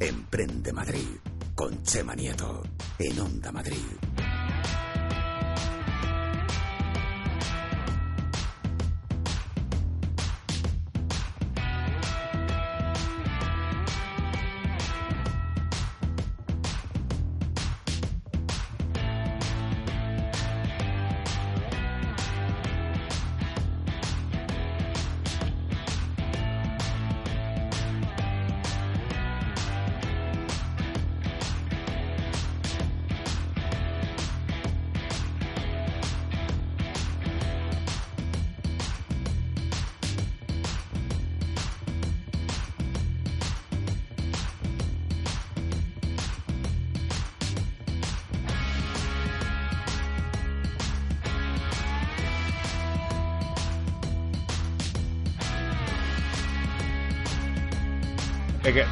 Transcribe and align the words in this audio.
Emprende 0.00 0.72
Madrid 0.72 1.18
con 1.54 1.82
Chema 1.82 2.14
Nieto 2.14 2.62
en 2.98 3.20
Onda 3.20 3.52
Madrid. 3.52 4.23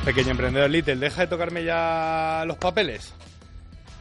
Pequeño 0.05 0.31
emprendedor 0.33 0.71
Little, 0.71 0.97
deja 0.97 1.23
de 1.23 1.27
tocarme 1.29 1.65
ya 1.65 2.45
los 2.47 2.57
papeles. 2.59 3.15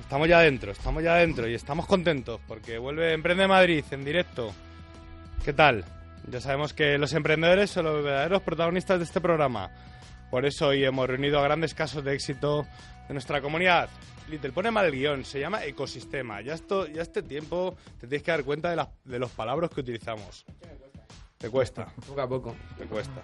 Estamos 0.01 0.27
ya 0.27 0.39
dentro, 0.39 0.71
estamos 0.71 1.03
ya 1.03 1.15
dentro 1.15 1.47
y 1.47 1.53
estamos 1.53 1.85
contentos 1.85 2.41
porque 2.47 2.77
vuelve 2.77 3.13
Emprende 3.13 3.47
Madrid 3.47 3.83
en 3.91 4.03
directo. 4.03 4.53
¿Qué 5.45 5.53
tal? 5.53 5.85
Ya 6.29 6.41
sabemos 6.41 6.73
que 6.73 6.97
los 6.97 7.13
emprendedores 7.13 7.69
son 7.71 7.85
los 7.85 8.03
verdaderos 8.03 8.41
protagonistas 8.41 8.99
de 8.99 9.05
este 9.05 9.21
programa. 9.21 9.71
Por 10.29 10.45
eso 10.45 10.67
hoy 10.67 10.83
hemos 10.83 11.07
reunido 11.07 11.39
a 11.39 11.43
grandes 11.43 11.73
casos 11.73 12.03
de 12.03 12.13
éxito 12.13 12.65
de 13.07 13.13
nuestra 13.13 13.41
comunidad. 13.41 13.89
Little, 14.29 14.51
pone 14.51 14.69
mal 14.71 14.85
el 14.85 14.91
guion, 14.93 15.25
se 15.25 15.39
llama 15.39 15.63
ecosistema. 15.65 16.41
Ya, 16.41 16.53
esto, 16.53 16.87
ya 16.87 17.01
este 17.01 17.21
tiempo 17.23 17.75
te 17.99 18.07
tienes 18.07 18.23
que 18.23 18.31
dar 18.31 18.43
cuenta 18.43 18.69
de, 18.69 18.75
las- 18.75 18.89
de 19.03 19.19
los 19.19 19.31
palabras 19.31 19.69
que 19.71 19.81
utilizamos. 19.81 20.45
Te 21.37 21.49
cuesta. 21.49 21.87
Poco 22.07 22.21
a 22.21 22.27
poco. 22.29 22.55
Me 22.79 22.85
cuesta. 22.85 23.21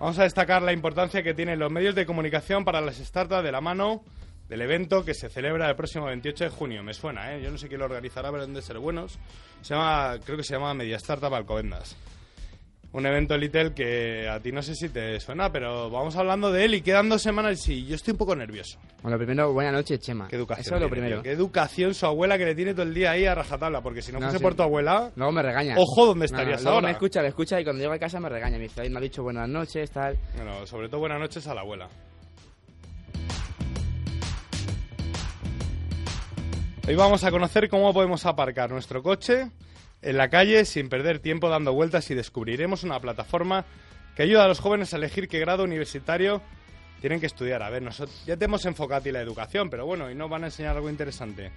Vamos 0.00 0.18
a 0.18 0.22
destacar 0.22 0.62
la 0.62 0.72
importancia 0.72 1.22
que 1.22 1.34
tienen 1.34 1.58
los 1.58 1.70
medios 1.70 1.94
de 1.94 2.06
comunicación 2.06 2.64
para 2.64 2.80
las 2.80 2.96
startups 2.96 3.44
de 3.44 3.52
la 3.52 3.60
mano 3.60 4.02
del 4.48 4.62
evento 4.62 5.04
que 5.04 5.12
se 5.12 5.28
celebra 5.28 5.68
el 5.68 5.76
próximo 5.76 6.06
28 6.06 6.44
de 6.44 6.50
junio. 6.50 6.82
Me 6.82 6.94
suena, 6.94 7.34
¿eh? 7.34 7.42
Yo 7.42 7.50
no 7.50 7.58
sé 7.58 7.68
quién 7.68 7.80
lo 7.80 7.84
organizará, 7.84 8.30
pero 8.30 8.44
han 8.44 8.54
de 8.54 8.62
ser 8.62 8.78
buenos. 8.78 9.18
Se 9.60 9.74
llama, 9.74 10.18
creo 10.24 10.38
que 10.38 10.42
se 10.42 10.54
llama 10.54 10.72
Media 10.72 10.96
Startup 10.96 11.32
Alcobendas. 11.34 11.98
Un 12.92 13.06
evento 13.06 13.36
Little 13.38 13.72
que 13.72 14.28
a 14.28 14.40
ti 14.40 14.50
no 14.50 14.62
sé 14.62 14.74
si 14.74 14.88
te 14.88 15.20
suena, 15.20 15.52
pero 15.52 15.88
vamos 15.90 16.16
hablando 16.16 16.50
de 16.50 16.64
él 16.64 16.74
y 16.74 16.82
quedan 16.82 17.08
dos 17.08 17.22
semanas 17.22 17.68
y 17.68 17.86
yo 17.86 17.94
estoy 17.94 18.10
un 18.12 18.18
poco 18.18 18.34
nervioso. 18.34 18.80
Bueno, 19.02 19.16
lo 19.16 19.18
primero, 19.24 19.52
buenas 19.52 19.72
noches, 19.72 20.00
Chema. 20.00 20.26
Qué 20.26 20.34
educación. 20.34 20.66
Eso 20.66 20.74
es 20.74 20.80
lo 20.82 20.90
primero. 20.90 21.16
tío. 21.18 21.22
Qué 21.22 21.30
educación 21.30 21.94
su 21.94 22.06
abuela 22.06 22.36
que 22.36 22.46
le 22.46 22.56
tiene 22.56 22.72
todo 22.72 22.82
el 22.82 22.92
día 22.92 23.12
ahí 23.12 23.26
a 23.26 23.34
rajatabla, 23.36 23.80
porque 23.80 24.02
si 24.02 24.10
no, 24.10 24.18
No, 24.18 24.26
fuese 24.26 24.38
sí. 24.38 24.42
por 24.42 24.56
tu 24.56 24.64
abuela, 24.64 25.12
Luego 25.14 25.30
me 25.30 25.40
regaña. 25.40 25.76
Ojo, 25.78 26.04
¿dónde 26.06 26.22
No, 26.22 26.24
estarías 26.24 26.62
luego 26.62 26.74
ahora? 26.78 26.88
me 26.88 26.92
escucha, 26.92 27.22
me 27.22 27.28
escucha 27.28 27.60
y 27.60 27.64
cuando 27.64 27.80
llego 27.80 27.92
a 27.94 27.98
casa 28.00 28.18
me 28.18 28.28
regaña. 28.28 28.56
Me 28.56 28.64
dice, 28.64 28.80
"Ay, 28.80 28.90
me 28.90 28.98
ha 28.98 29.00
dicho 29.02 29.22
buenas 29.22 29.48
noches, 29.48 29.88
tal. 29.92 30.18
bueno, 30.34 30.66
sobre 30.66 30.88
todo 30.88 30.98
buenas 30.98 31.20
noches 31.20 31.46
a 31.46 31.54
la 31.54 31.60
abuela. 31.60 31.88
Hoy 36.88 36.96
vamos 36.96 37.22
a 37.22 37.30
conocer 37.30 37.68
cómo 37.68 37.92
podemos 37.94 38.26
aparcar 38.26 38.68
nuestro 38.70 39.00
coche 39.00 39.48
en 40.02 40.16
la 40.16 40.28
calle 40.28 40.64
sin 40.64 40.88
perder 40.88 41.18
tiempo 41.18 41.48
dando 41.48 41.72
vueltas 41.72 42.10
y 42.10 42.14
descubriremos 42.14 42.84
una 42.84 43.00
plataforma 43.00 43.64
que 44.16 44.22
ayuda 44.22 44.44
a 44.44 44.48
los 44.48 44.60
jóvenes 44.60 44.92
a 44.92 44.96
elegir 44.96 45.28
qué 45.28 45.38
grado 45.38 45.64
universitario 45.64 46.42
tienen 47.00 47.20
que 47.20 47.26
estudiar. 47.26 47.62
A 47.62 47.70
ver, 47.70 47.82
nosotros 47.82 48.22
ya 48.26 48.36
te 48.36 48.44
hemos 48.44 48.64
enfocado 48.66 49.10
la 49.10 49.20
educación, 49.20 49.70
pero 49.70 49.86
bueno, 49.86 50.10
y 50.10 50.14
nos 50.14 50.30
van 50.30 50.44
a 50.44 50.46
enseñar 50.46 50.76
algo 50.76 50.90
interesante. 50.90 51.50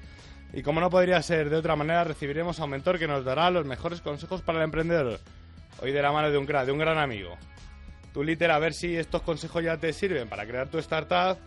Y 0.54 0.62
como 0.62 0.80
no 0.80 0.90
podría 0.90 1.22
ser 1.22 1.50
de 1.50 1.58
otra 1.58 1.76
manera, 1.76 2.04
recibiremos 2.04 2.60
a 2.60 2.66
un 2.66 2.72
mentor 2.72 3.00
que 3.00 3.08
nos 3.08 3.26
dará 3.26 3.50
los 3.50 3.66
mejores 3.66 4.02
consejos 4.02 4.42
para 4.42 4.60
el 4.60 4.66
emprendedor. 4.66 5.20
Hoy 5.82 5.92
de 5.92 6.02
la 6.02 6.12
mano 6.12 6.30
de 6.30 6.38
un 6.38 6.46
gran 6.46 6.98
amigo. 6.98 7.36
Tú, 8.14 8.24
Liter, 8.24 8.52
a 8.52 8.60
ver 8.60 8.74
si 8.74 8.96
estos 8.96 9.24
consejos 9.24 9.64
ya 9.64 9.78
te 9.78 9.92
sirven 9.92 10.30
para 10.30 10.46
crear 10.46 10.70
tu 10.70 10.78
startup, 10.78 11.40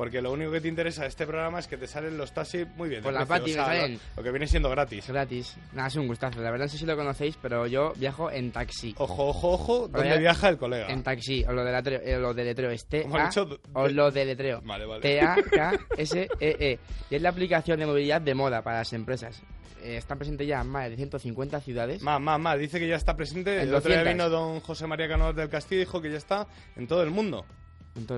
porque 0.00 0.22
lo 0.22 0.32
único 0.32 0.50
que 0.50 0.62
te 0.62 0.68
interesa 0.68 1.02
de 1.02 1.08
este 1.08 1.26
programa 1.26 1.58
es 1.58 1.66
que 1.66 1.76
te 1.76 1.86
salen 1.86 2.16
los 2.16 2.32
taxis 2.32 2.66
muy 2.74 2.88
bien. 2.88 3.02
Por 3.02 3.12
la 3.12 3.26
Pati 3.26 3.50
me 3.50 3.56
lo- 3.58 3.64
salen. 3.66 4.00
Lo, 4.16 4.22
que 4.22 4.30
viene 4.30 4.46
siendo 4.46 4.70
gratis. 4.70 5.06
Gratis. 5.06 5.58
Nada, 5.74 5.88
es 5.88 5.96
un 5.96 6.06
gustazo. 6.06 6.40
La 6.40 6.50
verdad 6.50 6.64
no 6.64 6.70
sé 6.70 6.78
si 6.78 6.86
lo 6.86 6.96
conocéis, 6.96 7.36
pero 7.42 7.66
yo 7.66 7.92
viajo 7.96 8.30
en 8.30 8.50
taxi. 8.50 8.94
Ojo, 8.96 9.26
ojo, 9.28 9.50
ojo, 9.50 9.88
¿dónde 9.88 10.16
viaja 10.16 10.48
el 10.48 10.56
colega? 10.56 10.86
En 10.88 11.02
taxi. 11.02 11.44
Os 11.46 11.52
lo 11.52 11.62
deletreo. 11.62 12.00
eh, 12.02 12.18
lo 12.18 12.32
deletreo 12.32 12.70
es 12.70 12.86
T 12.86 13.02
¿Cómo 13.02 13.18
has 13.18 13.24
A. 13.24 13.28
dicho? 13.28 13.44
De- 13.44 13.60
Os 13.74 13.92
lo 13.92 14.10
deletreo. 14.10 14.62
Vale, 14.64 14.86
vale. 14.86 15.02
T-A-K-S-E-E. 15.02 16.78
Y 17.10 17.14
es 17.14 17.20
la 17.20 17.28
aplicación 17.28 17.78
de 17.78 17.84
movilidad 17.84 18.22
de 18.22 18.34
moda 18.34 18.62
para 18.62 18.78
las 18.78 18.92
empresas. 18.94 19.42
Eh, 19.82 19.96
están 19.96 20.18
presentes 20.18 20.46
ya 20.46 20.60
en 20.60 20.68
más 20.68 20.88
de 20.90 20.96
150 20.96 21.60
ciudades. 21.60 22.02
Más, 22.02 22.20
más, 22.20 22.38
más. 22.40 22.58
Dice 22.58 22.78
que 22.78 22.88
ya 22.88 22.96
está 22.96 23.16
presente. 23.16 23.56
En 23.62 23.68
El 23.68 23.74
otro 23.74 23.90
día 23.90 24.00
200. 24.00 24.14
vino 24.14 24.28
don 24.30 24.60
José 24.60 24.86
María 24.86 25.08
Cano 25.08 25.32
del 25.32 25.48
Castillo 25.48 25.82
y 25.82 25.84
dijo 25.84 26.00
que 26.02 26.10
ya 26.10 26.18
está 26.18 26.46
en 26.76 26.86
todo 26.86 27.02
el 27.02 27.10
mundo. 27.10 27.44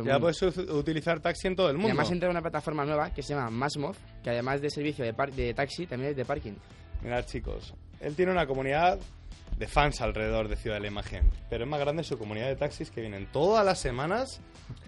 Ya 0.04 0.18
puedes 0.20 0.40
utilizar 0.42 1.20
taxi 1.20 1.48
en 1.48 1.56
todo 1.56 1.68
el 1.70 1.76
Y 1.76 1.78
mundo. 1.78 1.88
además 1.90 2.10
entra 2.10 2.28
una 2.30 2.42
plataforma 2.42 2.84
nueva 2.84 3.10
que 3.12 3.22
se 3.22 3.34
llama 3.34 3.50
Masmov, 3.50 3.96
que 4.22 4.30
además 4.30 4.60
de 4.60 4.70
servicio 4.70 5.04
de, 5.04 5.12
de 5.34 5.54
taxi, 5.54 5.86
también 5.86 6.10
es 6.10 6.16
de 6.16 6.24
parking. 6.24 6.52
Mirad, 7.02 7.24
chicos, 7.24 7.74
él 8.00 8.14
tiene 8.14 8.32
una 8.32 8.46
comunidad 8.46 8.98
de 9.58 9.66
fans 9.68 10.00
alrededor 10.00 10.48
de 10.48 10.56
Ciudad 10.56 10.76
de 10.76 10.80
la 10.82 10.86
Imagen, 10.88 11.30
pero 11.50 11.64
es 11.64 11.70
más 11.70 11.80
grande 11.80 12.04
su 12.04 12.18
comunidad 12.18 12.46
de 12.48 12.56
taxis 12.56 12.90
que 12.90 13.00
vienen 13.00 13.26
todas 13.32 13.64
las 13.64 13.78
semanas 13.80 14.40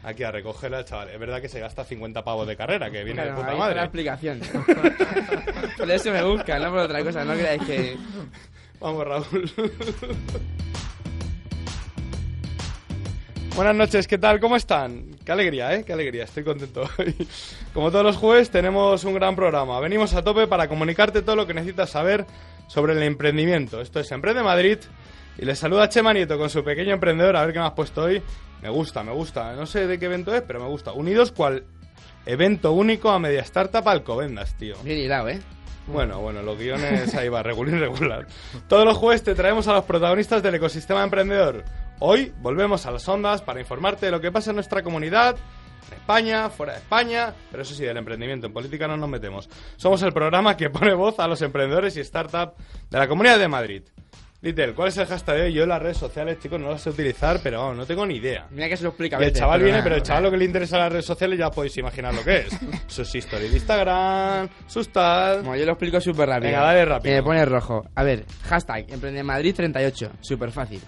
aquí 0.03 0.23
a 0.23 0.31
recogerla 0.31 0.79
al 0.79 0.85
chaval. 0.85 1.11
Es 1.11 1.19
verdad 1.19 1.41
que 1.41 1.49
se 1.49 1.61
gasta 1.61 1.85
50 1.85 2.23
pavos 2.25 2.47
de 2.47 2.57
carrera, 2.57 2.91
que 2.91 3.05
viene 3.05 3.23
Claro, 3.23 3.31
de 3.31 3.37
puta 3.37 3.53
está 3.53 3.53
la 3.53 3.59
madre. 3.59 3.81
explicación. 3.83 4.41
por 5.79 5.91
eso 5.91 6.11
me 6.13 6.23
busca, 6.25 6.59
no 6.59 6.71
por 6.71 6.79
otra 6.81 7.03
cosa. 7.05 7.25
No 7.25 7.35
creáis 7.35 7.63
que... 7.65 7.97
Vamos, 8.81 9.05
Raúl. 9.07 9.51
Buenas 13.55 13.77
noches, 13.77 14.09
¿qué 14.09 14.19
tal? 14.19 14.41
¿Cómo 14.41 14.57
están? 14.57 15.15
Qué 15.25 15.31
alegría, 15.31 15.73
¿eh? 15.73 15.85
Qué 15.85 15.93
alegría, 15.93 16.25
estoy 16.25 16.43
contento. 16.43 16.91
Como 17.73 17.93
todos 17.93 18.05
los 18.05 18.17
jueves, 18.17 18.51
tenemos 18.51 19.05
un 19.05 19.15
gran 19.15 19.37
programa. 19.37 19.79
Venimos 19.79 20.13
a 20.15 20.25
tope 20.25 20.49
para 20.49 20.67
comunicarte 20.67 21.23
todo 21.23 21.37
lo 21.37 21.47
que 21.47 21.55
necesitas 21.55 21.91
saber 21.91 22.27
sobre 22.67 22.95
el 22.95 23.03
emprendimiento. 23.05 23.81
Esto 23.81 24.01
es 24.01 24.11
Emprende 24.11 24.43
Madrid 24.43 24.79
y 25.39 25.45
les 25.45 25.57
saluda 25.57 25.89
Chema 25.89 26.13
Nieto 26.13 26.37
con 26.37 26.51
su 26.51 26.65
pequeño 26.65 26.95
emprendedor. 26.95 27.37
A 27.37 27.45
ver 27.45 27.53
qué 27.53 27.61
me 27.61 27.67
has 27.67 27.75
puesto 27.75 28.03
hoy. 28.03 28.21
Me 28.61 28.71
gusta, 28.71 29.05
me 29.05 29.13
gusta. 29.13 29.53
No 29.55 29.67
sé 29.67 29.87
de 29.87 30.01
qué 30.01 30.07
evento 30.07 30.35
es, 30.35 30.43
pero 30.43 30.59
me 30.59 30.67
gusta. 30.67 30.91
Unidos 30.91 31.31
cual 31.31 31.63
evento 32.27 32.73
único 32.73 33.11
a 33.11 33.21
Media 33.21 33.43
Startup 33.43 33.87
Alcobendas, 33.87 34.59
tío. 34.59 34.75
Bien 34.83 34.99
hilado, 34.99 35.29
¿eh? 35.29 35.39
Bueno, 35.87 36.19
bueno, 36.21 36.43
los 36.43 36.59
guiones 36.59 37.15
ahí 37.15 37.29
va, 37.29 37.45
regular 37.45 37.79
regular. 37.79 38.27
Todos 38.69 38.85
los 38.85 38.97
jueves 38.97 39.23
te 39.23 39.37
traemos 39.37 39.69
a 39.69 39.75
los 39.75 39.85
protagonistas 39.85 40.43
del 40.43 40.57
ecosistema 40.57 41.05
emprendedor. 41.05 41.63
Hoy 42.01 42.33
volvemos 42.41 42.87
a 42.87 42.91
las 42.91 43.09
ondas 43.09 43.41
para 43.43 43.61
informarte 43.61 44.07
de 44.07 44.13
lo 44.13 44.21
que 44.21 44.33
pasa 44.33 44.51
en 44.51 44.57
nuestra 44.57 44.83
comunidad, 44.83 45.37
en 45.91 45.95
España, 45.99 46.51
fuera 46.51 46.73
de 46.73 46.79
España, 46.81 47.33
pero 47.51 47.63
eso 47.63 47.75
sí, 47.75 47.85
del 47.85 47.97
emprendimiento, 47.97 48.47
en 48.47 48.53
política 48.53 48.87
no 48.89 48.97
nos 48.97 49.09
metemos. 49.09 49.49
Somos 49.77 50.03
el 50.03 50.13
programa 50.13 50.57
que 50.57 50.71
pone 50.71 50.93
voz 50.95 51.19
a 51.21 51.29
los 51.29 51.41
emprendedores 51.43 51.97
y 51.97 52.05
startups 52.05 52.55
de 52.91 52.99
la 52.99 53.09
Comunidad 53.09 53.39
de 53.39 53.49
Madrid. 53.49 53.83
Little, 54.43 54.75
¿cuál 54.75 54.89
es 54.89 54.99
el 54.99 55.07
hashtag 55.07 55.37
de 55.37 55.43
hoy? 55.45 55.53
Yo 55.55 55.63
en 55.63 55.71
las 55.71 55.81
redes 55.81 55.97
sociales, 55.97 56.39
chicos, 56.39 56.61
no 56.61 56.69
las 56.71 56.83
sé 56.83 56.91
utilizar, 56.91 57.41
pero 57.43 57.61
vamos, 57.63 57.79
no 57.79 57.87
tengo 57.87 58.05
ni 58.05 58.17
idea. 58.17 58.47
Mira 58.51 58.69
que 58.69 58.77
se 58.77 58.83
lo 58.83 58.91
explica 58.91 59.17
a 59.17 59.23
Y 59.23 59.25
el 59.25 59.33
chaval 59.33 59.61
viene, 59.61 59.79
nada. 59.79 59.85
pero 59.85 59.97
el 59.97 60.03
chaval 60.03 60.25
lo 60.25 60.31
que 60.31 60.37
le 60.37 60.45
interesa 60.45 60.77
a 60.77 60.81
las 60.81 60.93
redes 60.93 61.07
sociales 61.07 61.39
ya 61.39 61.51
podéis 61.51 61.75
imaginar 61.79 62.13
lo 62.13 62.23
que 62.23 62.41
es. 62.41 62.59
Sus 62.87 63.15
historias 63.15 63.51
de 63.51 63.57
Instagram, 63.57 64.49
sus 64.67 64.91
tal... 64.91 65.39
Como 65.39 65.57
yo 65.57 65.65
lo 65.65 65.73
explico 65.73 65.99
súper 65.99 66.29
rápido. 66.29 66.51
Venga, 66.51 66.61
dale 66.63 66.85
rápido. 66.85 67.15
Me 67.15 67.23
pone 67.23 67.43
rojo. 67.47 67.87
A 67.95 68.03
ver, 68.03 68.27
hashtag 68.43 68.85
Emprende 68.93 69.23
Madrid 69.23 69.55
38. 69.55 70.11
Súper 70.21 70.51
fácil. 70.51 70.83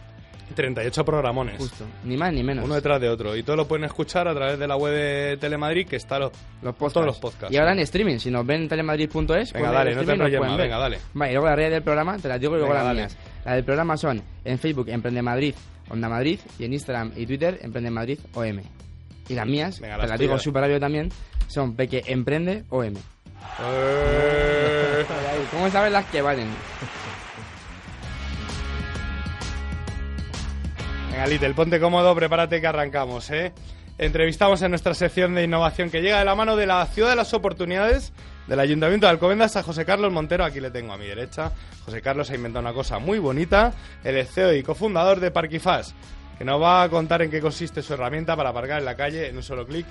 38 0.54 1.04
programones. 1.04 1.58
Justo. 1.58 1.84
Ni 2.04 2.16
más 2.16 2.32
ni 2.32 2.42
menos. 2.42 2.64
Uno 2.64 2.74
detrás 2.74 3.00
de 3.00 3.08
otro. 3.08 3.36
Y 3.36 3.42
todo 3.42 3.56
lo 3.56 3.66
pueden 3.68 3.84
escuchar 3.84 4.28
a 4.28 4.34
través 4.34 4.58
de 4.58 4.66
la 4.66 4.76
web 4.76 4.92
de 4.94 5.36
Telemadrid, 5.38 5.86
que 5.88 5.96
está 5.96 6.18
los, 6.18 6.32
los 6.62 6.74
podcasts. 6.74 6.94
todos 6.94 7.06
los 7.06 7.18
podcasts. 7.18 7.52
Y 7.54 7.58
ahora 7.58 7.72
en 7.72 7.80
streaming. 7.80 8.18
Si 8.18 8.30
nos 8.30 8.46
ven 8.46 8.62
en 8.62 8.68
telemadrid.es... 8.68 9.16
Venga, 9.18 9.50
pues 9.52 9.72
dale, 9.72 9.94
no 9.94 10.04
te 10.04 10.12
enrolles 10.12 10.40
más, 10.40 10.56
venga, 10.56 10.78
dale. 10.78 10.98
Vale, 11.14 11.30
y 11.30 11.34
luego 11.34 11.48
las 11.48 11.56
redes 11.56 11.70
del 11.72 11.82
programa 11.82 12.16
te 12.18 12.28
las 12.28 12.40
digo 12.40 12.54
y 12.54 12.58
luego 12.58 12.72
Venga, 12.72 12.84
las 12.84 12.96
dale. 12.96 13.00
mías. 13.00 13.16
Las 13.44 13.54
del 13.54 13.64
programa 13.64 13.96
son 13.96 14.22
en 14.44 14.58
Facebook 14.58 14.88
Emprende 14.88 15.22
Madrid, 15.22 15.54
Onda 15.88 16.08
Madrid 16.08 16.40
y 16.58 16.64
en 16.64 16.72
Instagram 16.72 17.12
y 17.16 17.26
Twitter 17.26 17.58
Emprende 17.62 17.90
Madrid 17.90 18.18
OM. 18.34 18.60
Y 19.28 19.34
las 19.34 19.46
mías, 19.46 19.80
Venga, 19.80 19.98
te 20.00 20.06
las 20.06 20.18
digo 20.20 20.38
súper 20.38 20.62
rápido 20.62 20.80
también, 20.80 21.10
son 21.48 21.74
Peque 21.74 22.02
Emprende 22.06 22.64
OM. 22.70 22.94
Eh, 23.62 25.04
¿Cómo 25.52 25.70
sabes 25.70 25.92
las 25.92 26.04
que 26.06 26.20
valen? 26.20 26.48
Venga, 31.16 31.28
Little, 31.28 31.54
ponte 31.54 31.80
cómodo, 31.80 32.14
prepárate 32.14 32.60
que 32.60 32.66
arrancamos, 32.66 33.30
¿eh? 33.30 33.54
entrevistamos 33.96 34.60
en 34.60 34.68
nuestra 34.68 34.92
sección 34.92 35.34
de 35.34 35.44
innovación 35.44 35.88
que 35.88 36.02
llega 36.02 36.18
de 36.18 36.26
la 36.26 36.34
mano 36.34 36.56
de 36.56 36.66
la 36.66 36.84
Ciudad 36.84 37.08
de 37.08 37.16
las 37.16 37.32
Oportunidades 37.32 38.12
del 38.46 38.60
Ayuntamiento 38.60 39.06
de 39.06 39.12
Alcobendas 39.12 39.56
a 39.56 39.62
José 39.62 39.86
Carlos 39.86 40.12
Montero, 40.12 40.44
aquí 40.44 40.60
le 40.60 40.70
tengo 40.70 40.92
a 40.92 40.98
mi 40.98 41.06
derecha. 41.06 41.52
José 41.86 42.02
Carlos 42.02 42.28
ha 42.28 42.34
inventado 42.34 42.60
una 42.60 42.74
cosa 42.74 42.98
muy 42.98 43.18
bonita, 43.18 43.72
el 44.04 44.26
CEO 44.26 44.52
y 44.52 44.62
cofundador 44.62 45.18
de 45.18 45.30
Parquifaz, 45.30 45.94
que 46.36 46.44
nos 46.44 46.60
va 46.60 46.82
a 46.82 46.88
contar 46.90 47.22
en 47.22 47.30
qué 47.30 47.40
consiste 47.40 47.80
su 47.80 47.94
herramienta 47.94 48.36
para 48.36 48.50
aparcar 48.50 48.80
en 48.80 48.84
la 48.84 48.94
calle 48.94 49.26
en 49.26 49.38
un 49.38 49.42
solo 49.42 49.66
clic, 49.66 49.86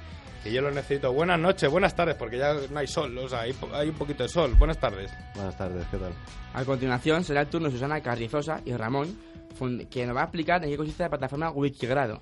que 0.46 0.52
yo 0.52 0.62
lo 0.62 0.70
necesito. 0.70 1.12
Buenas 1.12 1.40
noches, 1.40 1.68
buenas 1.72 1.96
tardes, 1.96 2.14
porque 2.14 2.38
ya 2.38 2.54
no 2.70 2.78
hay 2.78 2.86
sol, 2.86 3.18
o 3.18 3.28
sea, 3.28 3.42
hay, 3.42 3.56
hay 3.74 3.90
un 3.90 3.96
poquito 3.96 4.22
de 4.22 4.30
sol. 4.30 4.54
Buenas 4.54 4.80
tardes. 4.80 5.12
Buenas 5.34 5.58
tardes, 5.58 5.84
¿qué 5.90 5.98
tal? 5.98 6.14
A 6.54 6.64
continuación 6.64 7.24
será 7.24 7.42
el 7.42 7.48
turno 7.48 7.68
de 7.68 7.74
Susana 7.74 8.00
Carrizosa 8.00 8.62
y 8.64 8.72
Ramón, 8.74 9.18
que 9.90 10.06
nos 10.06 10.16
va 10.16 10.22
a 10.22 10.26
explicar 10.26 10.64
en 10.64 10.70
qué 10.70 10.78
consiste 10.78 11.02
la 11.02 11.10
plataforma 11.10 11.50
Wikigrado, 11.50 12.22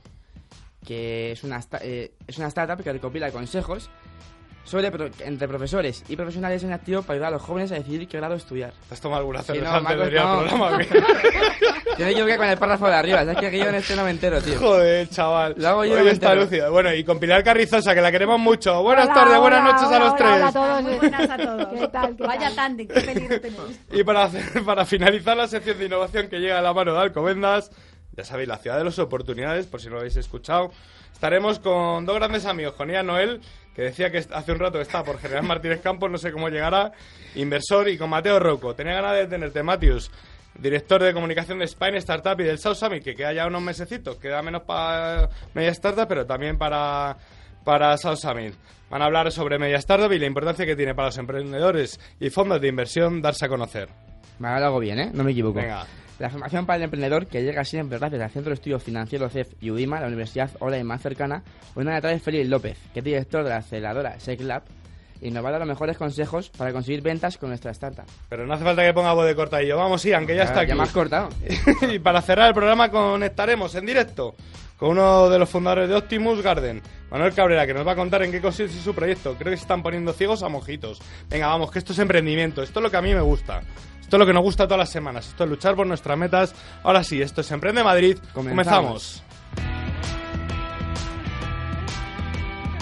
que 0.85 1.33
es 1.33 1.43
una, 1.43 1.59
eh, 1.81 2.13
es 2.25 2.37
una 2.37 2.47
startup 2.47 2.81
que 2.81 2.93
recopila 2.93 3.29
consejos 3.29 3.89
sobre 4.63 4.91
pro- 4.91 5.09
entre 5.19 5.47
profesores 5.47 6.03
y 6.07 6.15
profesionales 6.15 6.63
en 6.63 6.71
activo 6.71 7.01
para 7.01 7.15
ayudar 7.15 7.27
a 7.29 7.31
los 7.31 7.41
jóvenes 7.41 7.71
a 7.71 7.75
decidir 7.75 8.07
qué 8.07 8.17
grado 8.17 8.35
estudiar. 8.35 8.73
¿Te 8.87 8.93
has 8.93 9.01
tomado 9.01 9.19
alguna 9.19 9.41
Sí, 9.41 9.47
cerveza 9.47 9.71
no, 9.71 9.77
antes 9.89 9.97
de 9.97 10.03
venir 10.05 10.19
al 10.19 10.25
no. 10.27 10.39
programa? 10.47 10.79
Yo 11.97 12.05
me 12.05 12.11
equivoqué 12.11 12.37
con 12.37 12.47
el 12.47 12.57
párrafo 12.57 12.87
de 12.87 12.95
arriba, 12.95 13.21
es 13.21 13.37
que 13.37 13.59
yo 13.59 13.65
en 13.67 13.75
este 13.75 13.95
no 13.95 14.03
me 14.03 14.09
entero, 14.09 14.41
tío. 14.41 14.57
Joder, 14.57 15.07
chaval. 15.09 15.53
Lo 15.57 15.67
hago 15.67 15.85
yo, 15.85 15.93
Hoy 15.99 16.07
está 16.07 16.33
lúcida. 16.33 16.69
Bueno, 16.69 16.91
y 16.91 17.03
con 17.03 17.19
Pilar 17.19 17.43
Carrizosa, 17.43 17.93
que 17.93 18.01
la 18.01 18.11
queremos 18.11 18.39
mucho. 18.39 18.81
Buenas 18.81 19.05
Hola, 19.05 19.13
tardes, 19.13 19.39
buenas 19.39 19.59
hola, 19.61 19.71
noches 19.73 19.83
a 19.83 19.87
hola, 19.89 19.99
los 19.99 20.07
hola, 20.07 20.17
tres. 20.17 20.33
Hola 20.33 20.47
a 20.47 20.51
todos. 20.53 20.81
Muy 20.83 20.95
buenas 20.95 21.29
a 21.29 21.37
todos. 21.37 21.67
¿Qué 21.79 21.87
tal? 21.89 22.15
¿Qué 22.15 22.23
Vaya 22.23 22.39
tal? 22.47 22.55
tándem, 22.55 22.87
qué 22.87 23.01
peligro 23.01 23.41
tenéis. 23.41 23.79
Y 23.91 24.03
para, 24.03 24.23
hacer- 24.23 24.63
para 24.65 24.85
finalizar 24.85 25.37
la 25.37 25.47
sección 25.47 25.77
de 25.77 25.85
innovación 25.85 26.27
que 26.29 26.39
llega 26.39 26.57
a 26.57 26.61
la 26.63 26.73
mano 26.73 26.93
de 26.93 26.99
Alcobendas, 26.99 27.69
ya 28.17 28.23
sabéis, 28.23 28.47
la 28.49 28.57
ciudad 28.57 28.79
de 28.79 28.85
las 28.85 28.97
oportunidades, 28.97 29.67
por 29.67 29.79
si 29.79 29.87
no 29.87 29.93
lo 29.93 29.99
habéis 29.99 30.15
escuchado, 30.15 30.71
estaremos 31.13 31.59
con 31.59 32.07
dos 32.07 32.15
grandes 32.15 32.45
amigos, 32.47 32.73
con 32.73 32.89
Ian 32.89 33.05
Noel, 33.05 33.39
que 33.75 33.83
decía 33.83 34.11
que 34.11 34.19
hace 34.19 34.51
un 34.51 34.59
rato 34.59 34.79
está 34.79 35.03
por 35.03 35.19
General 35.19 35.43
Martínez 35.43 35.81
Campos, 35.81 36.09
no 36.09 36.17
sé 36.17 36.31
cómo 36.31 36.49
llegará, 36.49 36.91
inversor, 37.35 37.89
y 37.89 37.97
con 37.97 38.09
Mateo 38.09 38.39
Rocco. 38.39 38.75
Tenía 38.75 38.93
ganas 38.93 39.15
de 39.15 39.27
tenerte, 39.27 39.63
Matius, 39.63 40.11
director 40.57 41.01
de 41.01 41.13
comunicación 41.13 41.59
de 41.59 41.65
Spain 41.65 41.95
Startup 41.95 42.39
y 42.39 42.43
del 42.43 42.59
South 42.59 42.75
Summit, 42.75 43.03
que 43.03 43.15
queda 43.15 43.33
ya 43.33 43.47
unos 43.47 43.61
mesecitos, 43.61 44.17
queda 44.17 44.41
menos 44.41 44.63
para 44.63 45.29
Media 45.53 45.71
Startup, 45.71 46.07
pero 46.07 46.25
también 46.25 46.57
para, 46.57 47.17
para 47.63 47.97
South 47.97 48.17
Summit. 48.17 48.53
Van 48.89 49.01
a 49.01 49.05
hablar 49.05 49.31
sobre 49.31 49.57
Media 49.57 49.77
Startup 49.77 50.11
y 50.11 50.19
la 50.19 50.27
importancia 50.27 50.65
que 50.65 50.75
tiene 50.75 50.93
para 50.93 51.07
los 51.07 51.17
emprendedores 51.17 51.99
y 52.19 52.29
fondos 52.29 52.61
de 52.61 52.67
inversión 52.67 53.21
darse 53.21 53.45
a 53.45 53.49
conocer. 53.49 53.89
Me 54.37 54.49
ha 54.49 54.57
algo 54.57 54.79
bien, 54.79 54.99
¿eh? 54.99 55.11
No 55.13 55.23
me 55.23 55.31
equivoco. 55.31 55.59
Venga. 55.59 55.85
La 56.19 56.29
formación 56.29 56.65
para 56.65 56.77
el 56.77 56.83
emprendedor 56.83 57.27
que 57.27 57.43
llega 57.43 57.65
siempre 57.65 57.97
gracias 57.97 58.21
al 58.21 58.29
Centro 58.29 58.49
de 58.51 58.55
Estudios 58.55 58.83
Financieros 58.83 59.31
CEF 59.31 59.49
y 59.61 59.71
UDIMA, 59.71 59.99
la 59.99 60.07
universidad 60.07 60.51
online 60.59 60.83
más 60.83 61.01
cercana, 61.01 61.43
nos 61.75 61.85
la 61.85 62.01
trae 62.01 62.19
Félix 62.19 62.49
López, 62.49 62.77
que 62.93 62.99
es 62.99 63.05
director 63.05 63.43
de 63.43 63.49
la 63.49 63.57
aceleradora 63.57 64.19
SecLab 64.19 64.63
y 65.23 65.31
nos 65.31 65.43
va 65.43 65.49
a 65.49 65.51
dar 65.53 65.61
los 65.61 65.69
mejores 65.69 65.97
consejos 65.97 66.49
para 66.49 66.73
conseguir 66.73 67.01
ventas 67.01 67.37
con 67.37 67.49
nuestra 67.49 67.71
startup. 67.71 68.05
Pero 68.29 68.45
no 68.45 68.53
hace 68.53 68.63
falta 68.63 68.83
que 68.83 68.93
ponga 68.93 69.13
voz 69.13 69.25
de 69.25 69.35
cortadillo. 69.35 69.77
Vamos, 69.77 70.03
Ian, 70.03 70.27
que 70.27 70.35
ya 70.35 70.43
está 70.43 70.61
aquí. 70.61 70.69
Ya 70.69 70.75
me 70.75 70.83
has 70.83 70.91
cortado. 70.91 71.29
y 71.93 71.99
para 71.99 72.21
cerrar 72.21 72.49
el 72.49 72.53
programa 72.53 72.91
conectaremos 72.91 73.73
en 73.75 73.85
directo 73.85 74.35
con 74.83 74.91
uno 74.91 75.29
de 75.29 75.39
los 75.39 75.49
fundadores 75.49 75.87
de 75.87 75.95
Optimus 75.95 76.41
Garden, 76.41 76.81
Manuel 77.09 77.33
Cabrera, 77.33 77.65
que 77.65 77.73
nos 77.73 77.87
va 77.87 77.93
a 77.93 77.95
contar 77.95 78.21
en 78.23 78.33
qué 78.33 78.41
consiste 78.41 78.77
su 78.81 78.93
proyecto. 78.93 79.33
Creo 79.39 79.49
que 79.49 79.55
se 79.55 79.61
están 79.61 79.81
poniendo 79.81 80.11
ciegos 80.11 80.43
a 80.43 80.49
mojitos. 80.49 80.99
Venga, 81.29 81.47
vamos, 81.47 81.71
que 81.71 81.79
esto 81.79 81.93
es 81.93 81.99
emprendimiento. 81.99 82.61
Esto 82.61 82.81
es 82.81 82.83
lo 82.83 82.91
que 82.91 82.97
a 82.97 83.01
mí 83.01 83.13
me 83.13 83.21
gusta. 83.21 83.61
Esto 84.01 84.17
es 84.17 84.19
lo 84.19 84.25
que 84.25 84.33
nos 84.33 84.43
gusta 84.43 84.65
todas 84.65 84.79
las 84.79 84.89
semanas. 84.89 85.29
Esto 85.29 85.45
es 85.45 85.49
luchar 85.49 85.77
por 85.77 85.87
nuestras 85.87 86.17
metas. 86.17 86.53
Ahora 86.83 87.01
sí, 87.01 87.21
esto 87.21 87.39
es 87.39 87.49
Emprende 87.51 87.81
Madrid. 87.81 88.17
Comenzamos. 88.33 89.23
Comenzamos. 89.23 89.23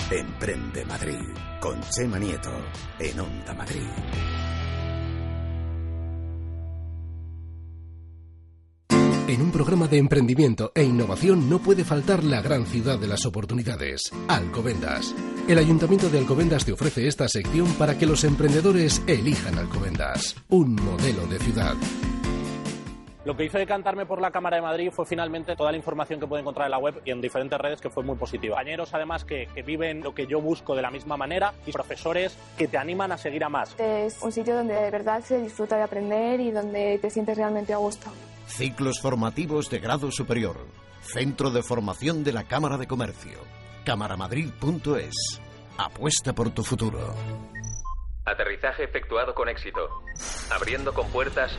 Emprende 0.10 0.86
Madrid 0.86 1.20
con 1.60 1.80
Chema 1.82 2.18
Nieto 2.18 2.52
en 2.98 3.20
Onda 3.20 3.54
Madrid. 3.54 4.41
En 9.32 9.42
un 9.42 9.50
programa 9.50 9.88
de 9.88 9.98
emprendimiento 9.98 10.74
e 10.76 10.84
innovación 10.84 11.50
no 11.50 11.60
puede 11.60 11.86
faltar 11.86 12.22
la 12.22 12.42
gran 12.42 12.66
ciudad 12.66 13.00
de 13.00 13.08
las 13.08 13.26
oportunidades, 13.26 14.12
Alcobendas. 14.28 15.16
El 15.48 15.58
Ayuntamiento 15.58 16.10
de 16.10 16.20
Alcobendas 16.20 16.66
te 16.66 16.74
ofrece 16.74 17.08
esta 17.08 17.30
sección 17.30 17.68
para 17.76 17.98
que 17.98 18.06
los 18.06 18.26
emprendedores 18.26 19.02
elijan 19.08 19.58
Alcobendas, 19.58 20.36
un 20.50 20.76
modelo 20.76 21.26
de 21.28 21.40
ciudad. 21.40 21.76
Lo 23.24 23.38
que 23.38 23.46
hizo 23.46 23.58
decantarme 23.58 24.06
por 24.06 24.20
la 24.20 24.32
Cámara 24.32 24.58
de 24.58 24.64
Madrid 24.64 24.90
fue 24.92 25.06
finalmente 25.06 25.56
toda 25.56 25.72
la 25.72 25.78
información 25.78 26.20
que 26.20 26.28
puede 26.28 26.42
encontrar 26.42 26.68
en 26.68 26.72
la 26.72 26.80
web 26.80 27.02
y 27.06 27.12
en 27.12 27.22
diferentes 27.22 27.58
redes 27.58 27.80
que 27.80 27.90
fue 27.90 28.04
muy 28.04 28.18
positiva. 28.18 28.58
Compañeros 28.58 28.94
además 28.94 29.24
que, 29.24 29.48
que 29.56 29.62
viven 29.62 30.02
lo 30.02 30.14
que 30.14 30.28
yo 30.28 30.42
busco 30.42 30.76
de 30.76 30.82
la 30.82 30.92
misma 30.92 31.16
manera 31.16 31.54
y 31.66 31.72
profesores 31.72 32.38
que 32.58 32.68
te 32.68 32.78
animan 32.78 33.14
a 33.14 33.18
seguir 33.18 33.46
a 33.46 33.50
más. 33.50 33.80
Es 33.80 34.22
un 34.22 34.34
sitio 34.34 34.56
donde 34.56 34.74
de 34.74 34.92
verdad 34.92 35.24
se 35.24 35.42
disfruta 35.42 35.78
de 35.78 35.84
aprender 35.84 36.42
y 36.42 36.52
donde 36.52 37.00
te 37.02 37.10
sientes 37.10 37.38
realmente 37.38 37.72
a 37.72 37.78
gusto. 37.78 38.12
Ciclos 38.48 39.00
formativos 39.02 39.70
de 39.70 39.80
grado 39.80 40.12
superior. 40.12 40.58
Centro 41.02 41.50
de 41.50 41.64
formación 41.64 42.24
de 42.24 42.34
la 42.34 42.44
Cámara 42.44 42.78
de 42.78 42.88
Comercio. 42.88 43.40
Cámaramadrid.es. 43.86 45.42
Apuesta 45.78 46.34
por 46.34 46.52
tu 46.52 46.64
futuro. 46.64 47.16
Aterrizaje 48.26 48.84
efectuado 48.84 49.34
con 49.34 49.50
éxito. 49.50 50.04
Abriendo 50.52 50.94
compuertas 50.94 51.58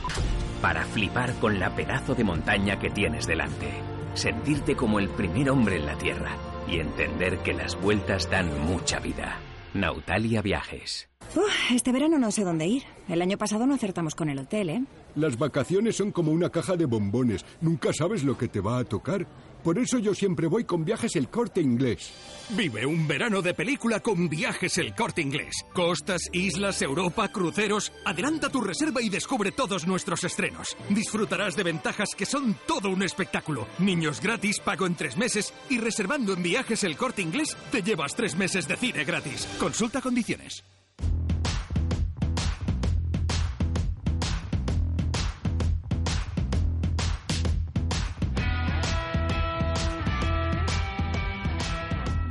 Para 0.61 0.85
flipar 0.85 1.35
con 1.41 1.59
la 1.59 1.75
pedazo 1.75 2.15
de 2.15 2.25
montaña 2.25 2.79
que 2.79 2.91
tienes 2.91 3.27
delante. 3.27 3.73
Sentirte 4.15 4.77
como 4.77 4.99
el 4.99 5.09
primer 5.09 5.51
hombre 5.51 5.77
en 5.77 5.87
la 5.87 5.97
Tierra. 5.99 6.37
Y 6.69 6.79
entender 6.79 7.39
que 7.39 7.55
las 7.55 7.81
vueltas 7.81 8.31
dan 8.31 8.61
mucha 8.61 9.01
vida. 9.01 9.41
Nautalia 9.75 10.43
Viajes. 10.43 11.09
Uf, 11.35 11.71
este 11.71 11.93
verano 11.93 12.19
no 12.19 12.31
sé 12.31 12.45
dónde 12.45 12.67
ir. 12.67 12.83
El 13.09 13.23
año 13.23 13.39
pasado 13.39 13.67
no 13.67 13.75
acertamos 13.75 14.15
con 14.15 14.29
el 14.29 14.39
hotel, 14.39 14.71
¿eh? 14.71 14.85
Las 15.15 15.39
vacaciones 15.39 15.97
son 15.97 16.11
como 16.13 16.31
una 16.31 16.51
caja 16.51 16.77
de 16.77 16.85
bombones. 16.85 17.45
Nunca 17.61 17.93
sabes 17.93 18.23
lo 18.23 18.37
que 18.37 18.49
te 18.49 18.61
va 18.61 18.79
a 18.79 18.85
tocar. 18.85 19.27
Por 19.63 19.79
eso 19.79 19.99
yo 19.99 20.15
siempre 20.15 20.49
voy 20.49 20.65
con 20.65 20.85
viajes 20.85 21.15
el 21.17 21.29
corte 21.29 21.61
inglés. 21.61 22.13
Vive 22.51 22.85
un 22.85 23.07
verano 23.07 23.43
de 23.43 23.55
película 23.55 24.01
con 24.01 24.29
viajes 24.29 24.77
el 24.79 24.95
corte 24.95 25.23
inglés. 25.23 25.65
Costas, 25.73 26.23
islas, 26.33 26.83
Europa, 26.83 27.29
cruceros. 27.29 27.93
Adelanta 28.05 28.49
tu 28.49 28.61
reserva 28.61 29.01
y 29.01 29.09
descubre 29.09 29.53
todos 29.53 29.87
nuestros 29.87 30.25
estrenos. 30.25 30.77
Disfrutarás 30.89 31.55
de 31.55 31.63
ventajas 31.63 32.11
que 32.17 32.27
son 32.27 32.57
todo 32.67 32.91
un 32.91 33.03
espectáculo. 33.03 33.69
Niños 33.79 34.21
gratis, 34.21 34.59
pago 34.59 34.87
en 34.87 34.97
tres 34.97 35.17
meses 35.17 35.53
y 35.71 35.79
reservando 35.79 36.33
en 36.33 36.43
viajes 36.43 36.83
el 36.85 36.97
corte 36.97 37.23
inglés 37.23 37.57
te 37.71 37.83
llevas 37.83 38.17
tres 38.17 38.37
meses 38.37 38.67
de 38.67 38.77
cine 38.77 39.05
gratis. 39.05 39.47
Consulta 39.59 40.01
condiciones. 40.01 40.65